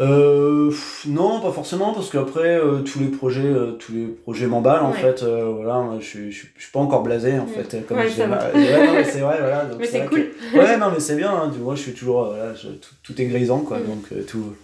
euh, 0.00 0.72
non, 1.06 1.40
pas 1.40 1.52
forcément, 1.52 1.92
parce 1.92 2.10
qu'après, 2.10 2.56
euh, 2.56 2.80
tous 2.80 2.98
les 2.98 3.06
projets, 3.06 3.44
euh, 3.44 3.72
tous 3.72 3.92
les 3.92 4.06
projets 4.06 4.46
m'emballent, 4.46 4.82
en 4.82 4.92
fait. 4.92 5.22
Euh, 5.22 5.52
voilà, 5.54 5.88
je, 6.00 6.30
je, 6.30 6.46
je, 6.56 6.62
suis 6.62 6.72
pas 6.72 6.80
encore 6.80 7.02
blasé, 7.02 7.38
en 7.38 7.46
fait. 7.46 7.86
Comme 7.86 7.98
ouais, 7.98 8.08
je 8.08 8.20
ouais, 8.22 8.86
non, 8.86 8.92
mais 8.92 9.04
c'est 9.04 9.20
vrai, 9.20 9.38
voilà. 9.38 9.66
Donc 9.66 9.78
mais 9.80 9.86
c'est 9.86 10.06
cool. 10.06 10.30
Ouais, 10.54 10.76
non, 10.78 10.90
mais 10.92 11.00
c'est 11.00 11.16
bien, 11.16 11.30
hein, 11.30 11.52
vois 11.58 11.76
je 11.76 11.82
suis 11.82 11.92
toujours, 11.92 12.24
voilà, 12.24 12.52
tout, 12.54 12.94
tout, 13.02 13.22
est 13.22 13.26
grisant, 13.26 13.60
quoi, 13.60 13.78
mm. 13.78 13.86
donc 13.86 14.26
tout, 14.26 14.54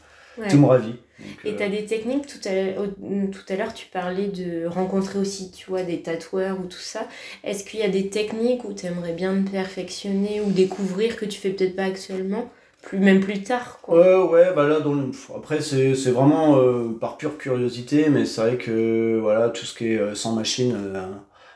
tout 0.48 0.58
me 0.58 0.66
ravit. 0.66 0.96
Et 1.44 1.54
tu 1.54 1.62
as 1.62 1.68
des 1.68 1.84
techniques, 1.84 2.26
tout 2.26 2.38
à 2.48 3.56
l'heure, 3.56 3.74
tu 3.74 3.86
parlais 3.86 4.28
de 4.28 4.66
rencontrer 4.66 5.18
aussi, 5.18 5.52
tu 5.52 5.68
vois, 5.68 5.82
des 5.82 6.00
tatoueurs 6.00 6.58
ou 6.58 6.64
tout 6.64 6.78
ça. 6.78 7.06
Est-ce 7.44 7.62
qu'il 7.62 7.78
y 7.78 7.82
a 7.82 7.88
des 7.88 8.08
techniques 8.08 8.64
où 8.64 8.72
tu 8.72 8.86
aimerais 8.86 9.12
bien 9.12 9.40
te 9.42 9.50
perfectionner 9.50 10.40
ou 10.40 10.50
découvrir 10.50 11.16
que 11.16 11.26
tu 11.26 11.38
fais 11.38 11.50
peut-être 11.50 11.76
pas 11.76 11.84
actuellement? 11.84 12.50
Plus, 12.82 12.98
même 12.98 13.20
plus 13.20 13.42
tard. 13.42 13.78
Quoi. 13.82 13.98
Ouais, 13.98 14.30
ouais, 14.30 14.54
bah 14.54 14.66
là, 14.66 14.80
dans 14.80 14.96
après, 15.36 15.60
c'est 15.60 16.10
vraiment 16.10 16.58
euh, 16.58 16.96
par 17.00 17.16
pure 17.16 17.38
curiosité, 17.38 18.08
mais 18.08 18.24
c'est 18.24 18.40
vrai 18.40 18.56
que 18.56 19.18
voilà, 19.20 19.50
tout 19.50 19.64
ce 19.64 19.74
qui 19.74 19.92
est 19.92 19.98
euh, 19.98 20.14
sans 20.14 20.32
machine, 20.32 20.74
euh, 20.76 21.06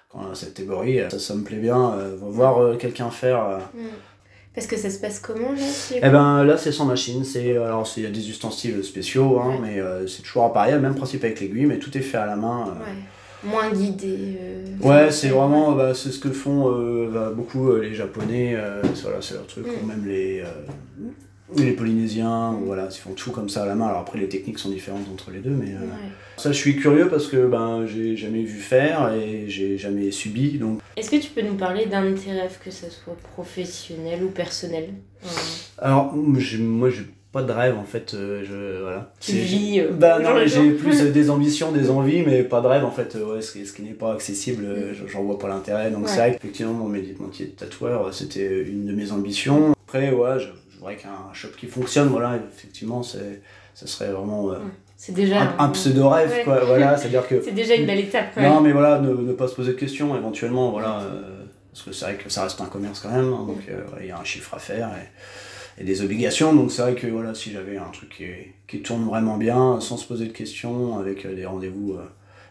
quand 0.08 0.34
cette 0.34 0.54
théorie, 0.54 1.00
ça, 1.10 1.18
ça 1.18 1.34
me 1.34 1.42
plaît 1.42 1.58
bien. 1.58 1.96
voir 2.20 2.76
quelqu'un 2.78 3.10
faire. 3.10 3.58
Mm. 3.74 3.86
Parce 4.54 4.68
que 4.68 4.76
ça 4.76 4.88
se 4.88 5.00
passe 5.00 5.18
comment 5.18 5.50
là 5.50 5.62
Eh 5.96 6.08
ben 6.10 6.44
là 6.44 6.56
c'est 6.56 6.70
sans 6.70 6.84
machine, 6.84 7.24
c'est 7.24 7.56
alors 7.56 7.92
il 7.96 8.04
y 8.04 8.06
a 8.06 8.10
des 8.10 8.30
ustensiles 8.30 8.84
spéciaux, 8.84 9.40
hein, 9.40 9.58
mais 9.60 9.80
c'est 10.06 10.22
toujours 10.22 10.52
pareil, 10.52 10.78
même 10.78 10.94
principe 10.94 11.24
avec 11.24 11.40
l'aiguille, 11.40 11.66
mais 11.66 11.78
tout 11.78 11.96
est 11.98 12.02
fait 12.02 12.18
à 12.18 12.26
la 12.26 12.36
main. 12.36 12.66
Ouais. 12.66 12.94
Moins 13.44 13.70
guidé. 13.70 14.38
ouais, 14.82 15.10
c'est 15.10 15.28
vraiment 15.28 15.72
bah, 15.72 15.94
c'est 15.94 16.10
ce 16.10 16.18
que 16.18 16.30
font 16.30 16.70
bah, 17.12 17.30
beaucoup 17.34 17.76
les 17.76 17.94
Japonais, 17.94 18.56
voilà, 19.02 19.18
c'est 19.20 19.34
leur 19.34 19.46
truc, 19.46 19.66
ou 19.66 19.84
mm. 19.84 19.88
même 19.88 20.06
les 20.06 20.42
les 21.56 21.72
Polynésiens, 21.72 22.58
voilà, 22.64 22.88
ils 22.90 22.98
font 22.98 23.12
tout 23.12 23.30
comme 23.30 23.48
ça 23.48 23.62
à 23.62 23.66
la 23.66 23.74
main. 23.74 23.86
Alors 23.86 24.00
après, 24.00 24.18
les 24.18 24.28
techniques 24.28 24.58
sont 24.58 24.70
différentes 24.70 25.06
entre 25.12 25.30
les 25.30 25.40
deux, 25.40 25.50
mais 25.50 25.74
euh, 25.74 25.86
ça, 26.36 26.52
je 26.52 26.56
suis 26.56 26.76
curieux 26.76 27.08
parce 27.08 27.26
que 27.26 27.46
ben, 27.46 27.86
j'ai 27.86 28.16
jamais 28.16 28.42
vu 28.42 28.58
faire 28.58 29.12
et 29.12 29.44
j'ai 29.48 29.78
jamais 29.78 30.10
subi. 30.10 30.58
Donc. 30.58 30.80
Est-ce 30.96 31.10
que 31.10 31.16
tu 31.16 31.30
peux 31.30 31.42
nous 31.42 31.54
parler 31.54 31.86
d'un 31.86 32.10
de 32.10 32.16
tes 32.16 32.32
rêves, 32.32 32.58
que 32.64 32.70
ce 32.70 32.90
soit 32.90 33.16
professionnel 33.34 34.24
ou 34.24 34.28
personnel? 34.28 34.90
Alors, 35.78 36.14
moi, 36.14 36.40
j'ai 36.40 37.06
pas 37.34 37.42
de 37.42 37.52
rêve 37.52 37.76
en 37.76 37.84
fait. 37.84 38.14
Euh, 38.14 38.42
je, 38.42 38.82
voilà. 38.82 39.12
Tu 39.20 39.32
vis 39.32 39.80
euh, 39.80 39.90
bah, 39.92 40.18
j'ai 40.46 40.70
plus 40.70 41.02
des 41.12 41.28
ambitions, 41.28 41.70
des 41.70 41.90
envies, 41.90 42.22
mais 42.22 42.42
pas 42.44 42.62
de 42.62 42.66
rêve 42.66 42.84
en 42.86 42.90
fait. 42.90 43.14
Ouais, 43.16 43.42
ce, 43.42 43.52
qui, 43.52 43.66
ce 43.66 43.74
qui 43.74 43.82
n'est 43.82 43.90
pas 43.90 44.14
accessible, 44.14 44.64
j'en 45.06 45.22
vois 45.22 45.38
pas 45.38 45.48
l'intérêt. 45.48 45.90
Donc 45.90 46.08
c'est 46.08 46.16
vrai 46.16 46.32
qu'effectivement, 46.32 46.72
mon 46.72 46.88
métier 46.88 47.14
de 47.14 47.50
tatoueur, 47.50 48.14
c'était 48.14 48.62
une 48.62 48.86
de 48.86 48.92
mes 48.92 49.12
ambitions. 49.12 49.74
Après, 49.86 50.10
ouais, 50.10 50.38
je, 50.38 50.48
vrai 50.84 50.96
qu'un 50.96 51.32
shop 51.32 51.48
qui 51.58 51.66
fonctionne, 51.66 52.08
voilà, 52.08 52.38
effectivement, 52.52 53.02
c'est, 53.02 53.40
ça 53.74 53.86
serait 53.86 54.12
vraiment 54.12 54.52
euh, 54.52 54.58
c'est 54.96 55.12
déjà 55.12 55.54
un, 55.58 55.68
pseudo-rêve, 55.70 56.44
quoi. 56.44 56.64
Voilà, 56.64 56.96
c'est-à-dire 56.98 57.26
que... 57.26 57.42
c'est 57.42 57.52
déjà 57.52 57.74
une 57.74 57.86
belle 57.86 58.00
étape. 58.00 58.36
Non, 58.36 58.60
mais 58.60 58.72
voilà, 58.72 59.00
ne, 59.00 59.12
ne, 59.12 59.32
pas 59.32 59.48
se 59.48 59.54
poser 59.54 59.72
de 59.72 59.78
questions, 59.78 60.16
éventuellement, 60.16 60.70
voilà, 60.70 61.00
euh, 61.00 61.44
parce 61.72 61.84
que 61.84 61.92
c'est 61.92 62.04
vrai 62.04 62.14
que 62.16 62.28
ça 62.30 62.44
reste 62.44 62.60
un 62.60 62.66
commerce 62.66 63.00
quand 63.00 63.10
même, 63.10 63.32
hein, 63.32 63.44
donc 63.46 63.60
euh, 63.68 63.82
il 64.00 64.06
y 64.06 64.10
a 64.10 64.18
un 64.18 64.24
chiffre 64.24 64.54
à 64.54 64.58
faire 64.58 64.88
et, 64.88 65.08
et 65.78 65.84
des 65.84 66.02
obligations, 66.02 66.54
donc 66.54 66.70
c'est 66.70 66.82
vrai 66.82 66.94
que 66.94 67.06
voilà, 67.06 67.34
si 67.34 67.50
j'avais 67.50 67.76
un 67.76 67.90
truc 67.90 68.10
qui, 68.16 68.24
qui, 68.68 68.82
tourne 68.82 69.04
vraiment 69.04 69.36
bien, 69.36 69.80
sans 69.80 69.96
se 69.96 70.06
poser 70.06 70.26
de 70.26 70.32
questions, 70.32 70.98
avec 70.98 71.26
des 71.26 71.46
rendez-vous 71.46 71.96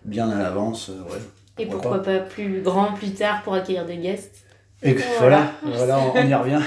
bien 0.06 0.30
à 0.30 0.38
l'avance, 0.38 0.90
ouais. 0.90 1.20
Et 1.60 1.68
pourquoi 1.68 2.02
pas? 2.02 2.18
pas 2.18 2.20
plus 2.20 2.62
grand 2.62 2.94
plus 2.94 3.12
tard 3.12 3.44
pour 3.44 3.54
accueillir 3.54 3.86
des 3.86 3.98
guests 3.98 4.44
et 4.84 4.96
voilà, 5.20 5.54
voilà, 5.64 6.00
on, 6.00 6.12
on 6.18 6.28
y 6.28 6.34
revient. 6.34 6.62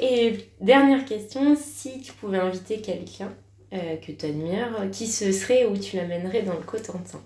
Et 0.00 0.36
dernière 0.60 1.04
question, 1.04 1.56
si 1.56 2.00
tu 2.00 2.12
pouvais 2.12 2.38
inviter 2.38 2.80
quelqu'un 2.80 3.32
euh, 3.72 3.96
que 3.96 4.12
tu 4.12 4.26
admires, 4.26 4.90
qui 4.92 5.06
ce 5.06 5.32
serait 5.32 5.66
ou 5.66 5.76
tu 5.76 5.96
l'amènerais 5.96 6.42
dans 6.42 6.54
le 6.54 6.60
Cotentin? 6.60 7.20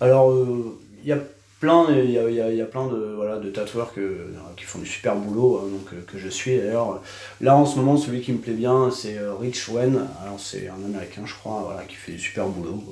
Alors, 0.00 0.32
il 0.32 0.50
euh, 0.50 1.08
y 1.08 1.12
a 1.12 1.18
plein 1.60 1.86
il 1.90 2.10
y 2.10 2.18
a, 2.18 2.28
y 2.28 2.60
a, 2.60 2.64
plein 2.66 2.86
de 2.86 3.14
voilà 3.16 3.38
de 3.38 3.48
tatoueurs 3.48 3.92
que, 3.94 4.32
qui 4.56 4.64
font 4.64 4.78
du 4.78 4.86
super 4.86 5.16
boulot 5.16 5.58
hein, 5.58 5.68
donc 5.70 5.92
euh, 5.92 6.04
que 6.06 6.18
je 6.18 6.28
suis 6.28 6.58
d'ailleurs. 6.58 7.00
Là 7.40 7.56
en 7.56 7.66
ce 7.66 7.76
moment 7.76 7.96
celui 7.96 8.20
qui 8.20 8.32
me 8.32 8.38
plaît 8.38 8.52
bien 8.52 8.90
c'est 8.90 9.18
Rich 9.40 9.68
Wen. 9.68 10.06
Alors 10.22 10.38
c'est 10.38 10.68
un 10.68 10.84
américain 10.84 11.22
je 11.24 11.34
crois 11.34 11.62
voilà 11.66 11.82
qui 11.84 11.96
fait 11.96 12.12
du 12.12 12.18
super 12.18 12.46
boulot. 12.46 12.82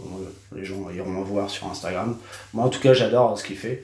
Les 0.55 0.65
gens 0.65 0.89
iront 0.95 1.19
le 1.19 1.25
voir 1.25 1.51
sur 1.51 1.67
Instagram. 1.69 2.17
Moi 2.55 2.65
en 2.65 2.69
tout 2.69 2.81
cas 2.81 2.95
j'adore 2.95 3.39
ce 3.39 3.45
qu'il 3.45 3.57
fait. 3.57 3.83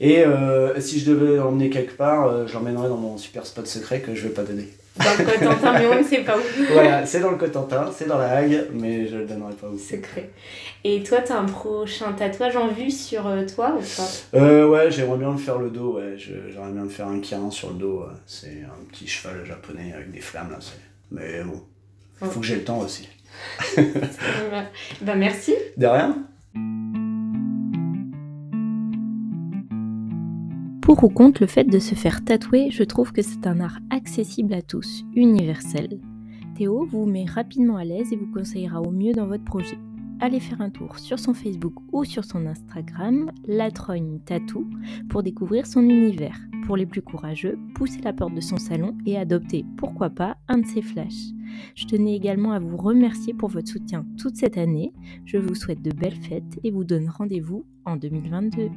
Et 0.00 0.24
euh, 0.24 0.80
si 0.80 1.00
je 1.00 1.10
devais 1.10 1.36
l'emmener 1.36 1.70
quelque 1.70 1.96
part, 1.96 2.28
euh, 2.28 2.46
je 2.46 2.54
l'emmènerais 2.54 2.88
dans 2.88 2.96
mon 2.96 3.18
super 3.18 3.46
spot 3.46 3.66
secret 3.66 4.00
que 4.00 4.14
je 4.14 4.28
vais 4.28 4.34
pas 4.34 4.44
donner. 4.44 4.68
Dans 4.98 5.18
le 5.18 5.24
Cotentin, 5.24 5.72
mais 5.78 5.86
on 5.86 5.98
ne 5.98 6.02
sait 6.02 6.22
pas 6.22 6.36
où. 6.36 6.40
voilà, 6.72 7.06
c'est 7.06 7.20
dans 7.20 7.30
le 7.30 7.36
Cotentin, 7.36 7.90
c'est 7.94 8.06
dans 8.06 8.18
la 8.18 8.30
Hague, 8.30 8.66
mais 8.72 9.06
je 9.06 9.16
le 9.16 9.26
donnerai 9.26 9.52
pas 9.54 9.68
où. 9.68 9.78
Secret. 9.78 10.30
Et 10.84 11.02
toi, 11.02 11.20
tu 11.22 11.32
as 11.32 11.38
un 11.38 11.44
prochain 11.44 12.12
tatouage 12.12 12.56
en 12.56 12.68
vue 12.68 12.90
sur 12.90 13.26
euh, 13.26 13.44
toi 13.46 13.76
ou 13.76 13.80
pas? 13.80 14.38
Euh, 14.38 14.66
Ouais, 14.68 14.90
j'aimerais 14.90 15.18
bien 15.18 15.30
me 15.30 15.38
faire 15.38 15.58
le 15.58 15.70
dos, 15.70 15.94
ouais. 15.96 16.14
J'aimerais 16.16 16.72
bien 16.72 16.82
me 16.82 16.88
faire 16.88 17.08
un 17.08 17.20
kirin 17.20 17.50
sur 17.50 17.70
le 17.70 17.76
dos. 17.76 18.04
C'est 18.26 18.62
un 18.64 18.84
petit 18.90 19.06
cheval 19.06 19.44
japonais 19.44 19.92
avec 19.94 20.10
des 20.10 20.20
flammes, 20.20 20.50
là. 20.50 20.58
Mais 21.10 21.42
bon, 21.42 21.62
il 22.22 22.28
faut 22.28 22.40
que 22.40 22.46
j'ai 22.46 22.56
le 22.56 22.64
temps 22.64 22.80
aussi. 22.80 23.08
bah, 23.76 25.14
merci. 25.14 25.54
De 25.76 25.86
rien. 25.86 26.16
Pour 30.88 31.04
ou 31.04 31.10
contre 31.10 31.42
le 31.42 31.46
fait 31.46 31.64
de 31.64 31.78
se 31.78 31.94
faire 31.94 32.24
tatouer, 32.24 32.70
je 32.70 32.82
trouve 32.82 33.12
que 33.12 33.20
c'est 33.20 33.46
un 33.46 33.60
art 33.60 33.78
accessible 33.90 34.54
à 34.54 34.62
tous, 34.62 35.04
universel. 35.14 36.00
Théo 36.56 36.86
vous 36.86 37.04
met 37.04 37.26
rapidement 37.26 37.76
à 37.76 37.84
l'aise 37.84 38.10
et 38.10 38.16
vous 38.16 38.32
conseillera 38.32 38.80
au 38.80 38.90
mieux 38.90 39.12
dans 39.12 39.26
votre 39.26 39.44
projet. 39.44 39.76
Allez 40.18 40.40
faire 40.40 40.62
un 40.62 40.70
tour 40.70 40.98
sur 40.98 41.18
son 41.18 41.34
Facebook 41.34 41.74
ou 41.92 42.04
sur 42.04 42.24
son 42.24 42.46
Instagram, 42.46 43.30
Latrogne 43.46 44.20
Tattoo, 44.24 44.64
pour 45.10 45.22
découvrir 45.22 45.66
son 45.66 45.82
univers. 45.82 46.40
Pour 46.64 46.78
les 46.78 46.86
plus 46.86 47.02
courageux, 47.02 47.58
poussez 47.74 48.00
la 48.00 48.14
porte 48.14 48.34
de 48.34 48.40
son 48.40 48.56
salon 48.56 48.96
et 49.04 49.18
adoptez, 49.18 49.66
pourquoi 49.76 50.08
pas, 50.08 50.38
un 50.48 50.56
de 50.56 50.66
ses 50.66 50.80
flashs. 50.80 51.34
Je 51.74 51.84
tenais 51.84 52.16
également 52.16 52.52
à 52.52 52.60
vous 52.60 52.78
remercier 52.78 53.34
pour 53.34 53.50
votre 53.50 53.68
soutien 53.68 54.06
toute 54.16 54.36
cette 54.36 54.56
année. 54.56 54.94
Je 55.26 55.36
vous 55.36 55.54
souhaite 55.54 55.82
de 55.82 55.92
belles 55.92 56.22
fêtes 56.22 56.58
et 56.64 56.70
vous 56.70 56.84
donne 56.84 57.10
rendez-vous 57.10 57.66
en 57.84 57.96
2022. 57.96 58.70